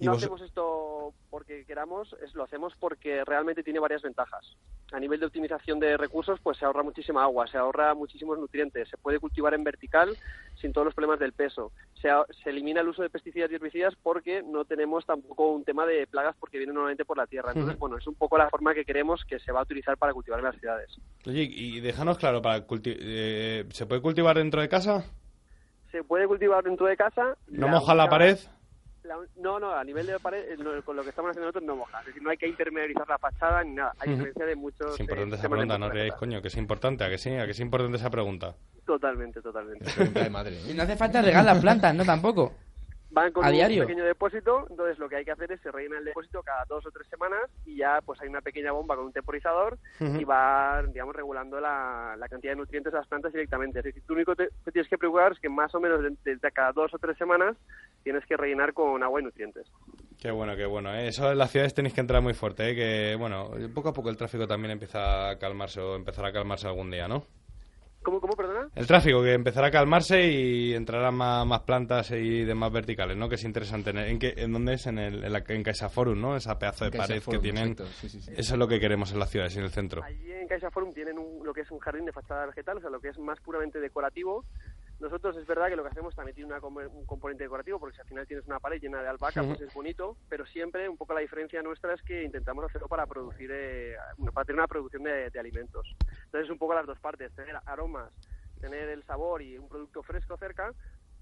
No 0.00 0.12
vos- 0.12 0.22
hacemos 0.22 0.40
esto 0.40 1.12
porque 1.30 1.64
queramos, 1.66 2.14
es, 2.24 2.34
lo 2.34 2.44
hacemos 2.44 2.72
porque 2.80 3.24
realmente 3.24 3.62
tiene 3.62 3.78
varias 3.78 4.02
ventajas. 4.02 4.56
A 4.92 5.00
nivel 5.00 5.18
de 5.20 5.26
optimización 5.26 5.80
de 5.80 5.96
recursos, 5.96 6.38
pues 6.40 6.56
se 6.58 6.64
ahorra 6.64 6.82
muchísima 6.82 7.22
agua, 7.24 7.46
se 7.48 7.58
ahorra 7.58 7.92
muchísimos 7.94 8.38
nutrientes, 8.38 8.88
se 8.88 8.96
puede 8.96 9.18
cultivar 9.18 9.52
en 9.52 9.64
vertical 9.64 10.16
sin 10.60 10.72
todos 10.72 10.84
los 10.86 10.94
problemas 10.94 11.18
del 11.18 11.32
peso. 11.32 11.72
Se, 12.00 12.08
a- 12.08 12.24
se 12.42 12.50
elimina 12.50 12.80
el 12.80 12.88
uso 12.88 13.02
de 13.02 13.10
pesticidas 13.10 13.50
y 13.50 13.56
herbicidas 13.56 13.94
porque 14.02 14.42
no 14.42 14.64
tenemos 14.64 15.04
tampoco 15.04 15.50
un 15.50 15.64
tema 15.64 15.84
de 15.86 16.06
plagas 16.06 16.36
porque 16.38 16.58
vienen 16.58 16.74
normalmente 16.74 17.04
por 17.04 17.16
la 17.18 17.26
tierra. 17.26 17.50
Entonces, 17.52 17.78
bueno, 17.78 17.98
es 17.98 18.06
un 18.06 18.14
poco 18.14 18.38
la 18.38 18.48
forma 18.48 18.72
que 18.74 18.84
queremos 18.84 19.24
que 19.28 19.40
se 19.40 19.52
va 19.52 19.60
a 19.60 19.64
utilizar 19.64 19.98
para 19.98 20.14
cultivar 20.14 20.38
en 20.38 20.46
las 20.46 20.56
ciudades. 20.56 20.96
Oye, 21.26 21.42
y 21.42 21.80
déjanos 21.80 22.16
claro, 22.16 22.40
para 22.40 22.64
eh, 22.84 23.64
¿se 23.70 23.86
puede 23.86 24.00
cultivar 24.00 24.36
dentro 24.36 24.60
de 24.60 24.68
casa? 24.68 25.04
Se 25.90 26.02
puede 26.04 26.26
cultivar 26.26 26.62
dentro 26.64 26.86
de 26.86 26.96
casa. 26.96 27.36
¿No 27.48 27.68
moja 27.68 27.94
la 27.94 28.08
pared? 28.08 28.38
La 29.06 29.16
no, 29.36 29.58
no, 29.58 29.72
a 29.74 29.84
nivel 29.84 30.06
de 30.06 30.18
pared, 30.18 30.52
eh, 30.52 30.56
no, 30.58 30.82
con 30.82 30.96
lo 30.96 31.02
que 31.02 31.10
estamos 31.10 31.30
haciendo 31.30 31.46
nosotros 31.46 31.64
no 31.64 31.76
moja. 31.76 32.00
Es 32.00 32.06
decir, 32.06 32.22
no 32.22 32.30
hay 32.30 32.36
que 32.36 32.48
impermeabilizar 32.48 33.08
la 33.08 33.18
fachada 33.18 33.64
ni 33.64 33.74
nada. 33.74 33.92
Hay 33.98 34.08
Ujú. 34.08 34.16
diferencia 34.16 34.46
de 34.46 34.56
muchos. 34.56 34.94
Es 34.94 35.00
eh, 35.00 35.02
importante 35.02 35.34
esa 35.36 35.42
de 35.42 35.48
pregunta, 35.48 35.78
no 35.78 35.88
ríais, 35.88 36.14
coño, 36.14 36.42
que 36.42 36.48
es 36.48 36.56
importante, 36.56 37.04
¿a 37.04 37.08
que 37.08 37.18
sí? 37.18 37.34
¿A 37.34 37.44
que 37.44 37.52
es 37.52 37.60
importante 37.60 37.96
esa 37.96 38.10
pregunta? 38.10 38.54
Totalmente, 38.84 39.40
totalmente. 39.42 39.90
Y 40.68 40.74
no 40.74 40.82
hace 40.82 40.96
falta 40.96 41.22
regar 41.22 41.44
las 41.44 41.60
plantas, 41.60 41.94
¿no? 41.94 42.04
Tampoco. 42.04 42.54
Van 43.16 43.32
con 43.32 43.44
a 43.44 43.48
un 43.48 43.54
diario. 43.54 43.86
pequeño 43.86 44.04
depósito, 44.04 44.66
entonces 44.68 44.98
lo 44.98 45.08
que 45.08 45.16
hay 45.16 45.24
que 45.24 45.30
hacer 45.32 45.50
es 45.50 45.60
se 45.62 45.72
rellena 45.72 45.96
el 45.98 46.04
depósito 46.04 46.42
cada 46.42 46.66
dos 46.66 46.84
o 46.84 46.90
tres 46.90 47.08
semanas 47.08 47.40
y 47.64 47.76
ya 47.78 48.00
pues 48.04 48.20
hay 48.20 48.28
una 48.28 48.42
pequeña 48.42 48.72
bomba 48.72 48.94
con 48.94 49.06
un 49.06 49.12
temporizador 49.12 49.78
y 50.00 50.22
va, 50.24 50.82
digamos, 50.82 51.16
regulando 51.16 51.58
la, 51.58 52.14
la 52.18 52.28
cantidad 52.28 52.52
de 52.52 52.56
nutrientes 52.58 52.92
de 52.92 52.98
las 52.98 53.08
plantas 53.08 53.32
directamente. 53.32 53.78
Es 53.78 53.86
decir, 53.86 54.02
tú 54.06 54.12
único 54.12 54.36
te, 54.36 54.50
que 54.64 54.70
tienes 54.70 54.90
que 54.90 54.98
preocupar 54.98 55.32
es 55.32 55.40
que 55.40 55.48
más 55.48 55.74
o 55.74 55.80
menos 55.80 56.02
de- 56.02 56.14
desde 56.30 56.52
cada 56.52 56.72
dos 56.72 56.92
o 56.92 56.98
tres 56.98 57.16
semanas 57.16 57.56
tienes 58.04 58.24
que 58.26 58.36
rellenar 58.36 58.74
con 58.74 59.02
agua 59.02 59.18
y 59.20 59.24
nutrientes. 59.24 59.66
Qué 60.20 60.30
bueno, 60.30 60.54
qué 60.54 60.66
bueno. 60.66 60.94
¿eh? 60.94 61.08
Eso 61.08 61.32
en 61.32 61.38
las 61.38 61.50
ciudades 61.50 61.72
tenéis 61.72 61.94
que 61.94 62.02
entrar 62.02 62.20
muy 62.22 62.34
fuerte, 62.34 62.70
¿eh? 62.70 62.74
que 62.74 63.16
bueno, 63.16 63.50
poco 63.74 63.88
a 63.88 63.92
poco 63.94 64.10
el 64.10 64.18
tráfico 64.18 64.46
también 64.46 64.72
empieza 64.72 65.30
a 65.30 65.38
calmarse 65.38 65.80
o 65.80 65.96
empezará 65.96 66.28
a 66.28 66.32
calmarse 66.32 66.66
algún 66.68 66.90
día, 66.90 67.08
¿no? 67.08 67.22
¿Cómo, 68.06 68.20
cómo, 68.20 68.34
perdona? 68.36 68.68
El 68.76 68.86
tráfico 68.86 69.20
que 69.20 69.32
empezará 69.32 69.66
a 69.66 69.70
calmarse 69.72 70.22
y 70.30 70.74
entrarán 70.74 71.12
más, 71.16 71.44
más 71.44 71.62
plantas 71.62 72.12
y 72.12 72.44
demás 72.44 72.72
verticales, 72.72 73.16
¿no? 73.16 73.28
Que 73.28 73.34
es 73.34 73.42
interesante. 73.42 73.90
¿En, 73.90 74.20
qué, 74.20 74.32
en 74.36 74.52
dónde 74.52 74.74
es? 74.74 74.86
En, 74.86 74.98
el, 75.00 75.24
en, 75.24 75.32
la, 75.32 75.42
en 75.48 75.62
CaixaForum, 75.64 76.20
¿no? 76.20 76.36
Esa 76.36 76.56
pedazo 76.56 76.84
de 76.84 76.92
En 76.92 76.96
pared 76.98 77.20
que 77.28 77.38
tienen. 77.40 77.72
exacto. 77.72 77.92
Sí, 78.00 78.08
sí, 78.08 78.20
sí. 78.20 78.30
Eso 78.36 78.54
es 78.54 78.58
lo 78.60 78.68
que 78.68 78.78
queremos 78.78 79.10
en 79.12 79.18
las 79.18 79.28
ciudades 79.28 79.56
y 79.56 79.58
en 79.58 79.64
el 79.64 79.70
centro. 79.72 80.04
Allí 80.04 80.30
en 80.30 80.46
Caixa 80.46 80.70
Forum 80.70 80.92
tienen 80.92 81.18
un- 81.18 81.44
lo 81.44 81.52
que 81.52 81.62
es 81.62 81.70
un 81.72 81.80
jardín 81.80 82.04
de 82.04 82.12
fachada 82.12 82.46
vegetal, 82.46 82.76
o 82.76 82.80
sea, 82.80 82.90
lo 82.90 83.00
que 83.00 83.08
es 83.08 83.18
más 83.18 83.40
puramente 83.40 83.80
decorativo. 83.80 84.44
Nosotros 84.98 85.36
es 85.36 85.46
verdad 85.46 85.68
que 85.68 85.76
lo 85.76 85.82
que 85.82 85.90
hacemos 85.90 86.14
también 86.14 86.34
tiene 86.34 86.52
una 86.54 86.60
un 86.88 87.04
componente 87.04 87.44
decorativo, 87.44 87.78
porque 87.78 87.94
si 87.96 88.00
al 88.00 88.06
final 88.06 88.26
tienes 88.26 88.46
una 88.46 88.60
pared 88.60 88.80
llena 88.80 89.02
de 89.02 89.08
albahaca, 89.08 89.42
pues 89.42 89.60
es 89.60 89.72
bonito, 89.74 90.16
pero 90.28 90.46
siempre 90.46 90.88
un 90.88 90.96
poco 90.96 91.12
la 91.14 91.20
diferencia 91.20 91.62
nuestra 91.62 91.92
es 91.94 92.02
que 92.02 92.22
intentamos 92.22 92.64
hacerlo 92.64 92.88
para 92.88 93.06
producir, 93.06 93.50
eh, 93.52 93.96
para 94.32 94.44
tener 94.46 94.58
una 94.60 94.68
producción 94.68 95.02
de, 95.02 95.30
de 95.30 95.38
alimentos. 95.40 95.94
Entonces 96.24 96.50
un 96.50 96.58
poco 96.58 96.74
las 96.74 96.86
dos 96.86 96.98
partes, 97.00 97.32
tener 97.34 97.56
aromas, 97.66 98.12
tener 98.60 98.88
el 98.88 99.04
sabor 99.04 99.42
y 99.42 99.58
un 99.58 99.68
producto 99.68 100.02
fresco 100.02 100.36
cerca, 100.38 100.72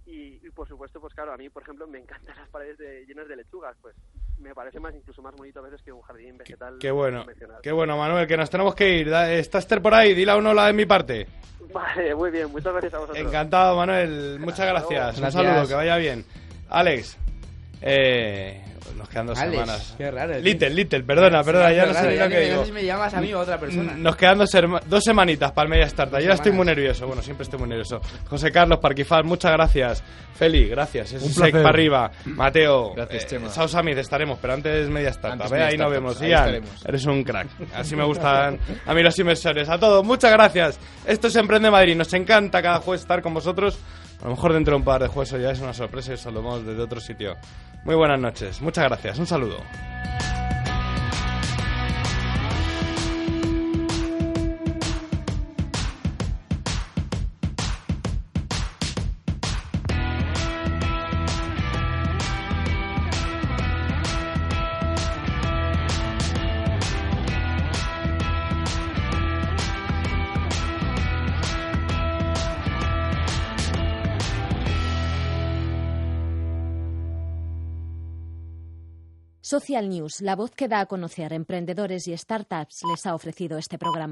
y, 0.06 0.46
y, 0.46 0.50
por 0.50 0.68
supuesto, 0.68 1.00
pues 1.00 1.14
claro, 1.14 1.32
a 1.32 1.36
mí, 1.38 1.48
por 1.48 1.62
ejemplo, 1.62 1.86
me 1.86 1.98
encantan 2.28 2.36
las 2.36 2.50
paredes 2.50 2.76
de- 2.78 3.06
llenas 3.06 3.26
de 3.26 3.36
lechugas, 3.36 3.76
pues 3.80 3.96
me 4.44 4.54
parece 4.54 4.78
más 4.78 4.94
incluso 4.94 5.20
más 5.22 5.34
bonito 5.34 5.58
a 5.58 5.62
veces 5.62 5.82
que 5.82 5.90
un 5.90 6.02
jardín 6.02 6.36
vegetal 6.38 6.76
Qué 6.78 6.90
bueno, 6.90 7.24
qué 7.62 7.72
bueno, 7.72 7.96
Manuel, 7.98 8.26
que 8.28 8.36
nos 8.36 8.50
tenemos 8.50 8.74
que 8.74 8.98
ir. 8.98 9.10
Da- 9.10 9.32
¿Está 9.32 9.58
Esther 9.58 9.80
por 9.82 9.94
ahí? 9.94 10.14
Dile 10.14 10.30
a 10.32 10.36
uno 10.36 10.52
la 10.54 10.66
de 10.66 10.72
mi 10.74 10.84
parte. 10.86 11.26
Vale, 11.72 12.14
muy 12.14 12.30
bien, 12.30 12.50
muchas 12.52 12.72
gracias 12.72 12.94
a 12.94 12.98
vosotros. 12.98 13.26
Encantado, 13.26 13.76
Manuel. 13.76 14.38
Muchas 14.38 14.66
gracias. 14.68 15.14
Un 15.16 15.22
Gracias. 15.22 15.32
saludo, 15.32 15.66
que 15.68 15.74
vaya 15.74 15.96
bien. 15.96 16.24
Alex, 16.68 17.18
Eh, 17.86 18.60
nos 18.96 19.08
quedan 19.08 19.26
dos 19.26 19.38
Alex, 19.38 19.52
semanas. 19.60 19.94
qué 19.98 20.10
raro, 20.10 20.32
tío. 20.34 20.40
Little, 20.42 20.70
Little, 20.70 21.02
perdona, 21.02 21.40
Sí, 21.40 21.44
perdona, 21.46 21.72
ya 21.72 21.86
no 21.86 21.92
raro, 21.92 22.06
sé 22.06 22.12
ni 22.14 22.18
lo 22.18 22.28
que 22.30 22.40
digo. 22.40 22.60
sé 22.60 22.66
si 22.66 22.72
me 22.72 22.84
llamas 22.84 23.14
a 23.14 23.20
mí 23.20 23.34
o 23.34 23.38
a 23.38 23.42
otra 23.42 23.58
persona. 23.58 23.94
Nos 23.96 24.16
quedan 24.16 24.38
dos, 24.38 24.50
dos 24.86 25.04
semanitas 25.04 25.52
para 25.52 25.64
el 25.66 25.70
Media 25.70 25.84
Startup. 25.86 26.18
Yo 26.18 26.26
ya 26.28 26.34
estoy 26.34 26.52
muy 26.52 26.64
nervioso. 26.64 27.06
Bueno, 27.06 27.20
siempre 27.22 27.42
estoy 27.44 27.58
muy 27.58 27.68
nervioso. 27.68 28.00
José 28.28 28.50
Carlos 28.50 28.78
Parquifal, 28.78 29.24
muchas 29.24 29.52
gracias. 29.52 30.02
Feli, 30.34 30.68
gracias. 30.68 31.12
Es 31.12 31.22
Un 31.22 31.28
sec 31.28 31.36
placer. 31.36 31.52
para 31.62 31.68
arriba. 31.68 32.10
Mateo, 32.24 32.94
Gracias, 32.94 33.24
eh, 33.24 33.26
Chema. 33.28 33.48
Sao 33.50 33.68
Samid 33.68 33.98
estaremos, 33.98 34.38
pero 34.40 34.54
antes 34.54 34.88
Media. 34.88 35.12
Media 35.50 35.66
Ahí 35.66 35.76
nos 35.76 35.90
vemos. 35.90 36.20
ahí 36.20 36.30
Ian, 36.30 36.40
estaremos. 36.54 36.86
eres 36.86 37.04
un 37.06 37.22
crack. 37.24 37.48
Así 37.74 37.96
me 37.96 38.04
gustan 38.04 38.58
a 38.86 38.94
mí 38.94 39.02
los 39.02 39.18
inversores. 39.18 39.68
A 39.68 39.78
todos, 39.78 40.04
muchas 40.04 40.32
gracias. 40.32 40.78
Esto 41.06 41.26
es 41.28 41.36
Emprende 41.36 41.70
Madrid. 41.70 41.94
Nos 41.96 42.12
encanta 42.14 42.62
cada 42.62 42.80
jueves 42.80 43.02
estar 43.02 43.20
con 43.22 43.34
vosotros. 43.34 43.78
A 44.24 44.28
lo 44.28 44.36
mejor 44.36 44.54
dentro 44.54 44.72
de 44.72 44.76
un 44.78 44.84
par 44.84 45.02
de 45.02 45.22
eso 45.22 45.36
ya 45.36 45.50
es 45.50 45.60
una 45.60 45.74
sorpresa 45.74 46.12
y 46.12 46.14
os 46.14 46.20
saludamos 46.22 46.64
desde 46.64 46.80
otro 46.80 46.98
sitio. 46.98 47.36
Muy 47.84 47.94
buenas 47.94 48.18
noches. 48.18 48.62
Muchas 48.62 48.84
gracias. 48.84 49.18
Un 49.18 49.26
saludo. 49.26 49.58
Social 79.64 79.88
News, 79.88 80.20
la 80.20 80.36
voz 80.36 80.50
que 80.50 80.68
da 80.68 80.80
a 80.80 80.86
conocer 80.86 81.32
emprendedores 81.32 82.06
y 82.06 82.14
startups, 82.14 82.82
les 82.86 83.06
ha 83.06 83.14
ofrecido 83.14 83.56
este 83.56 83.78
programa. 83.78 84.02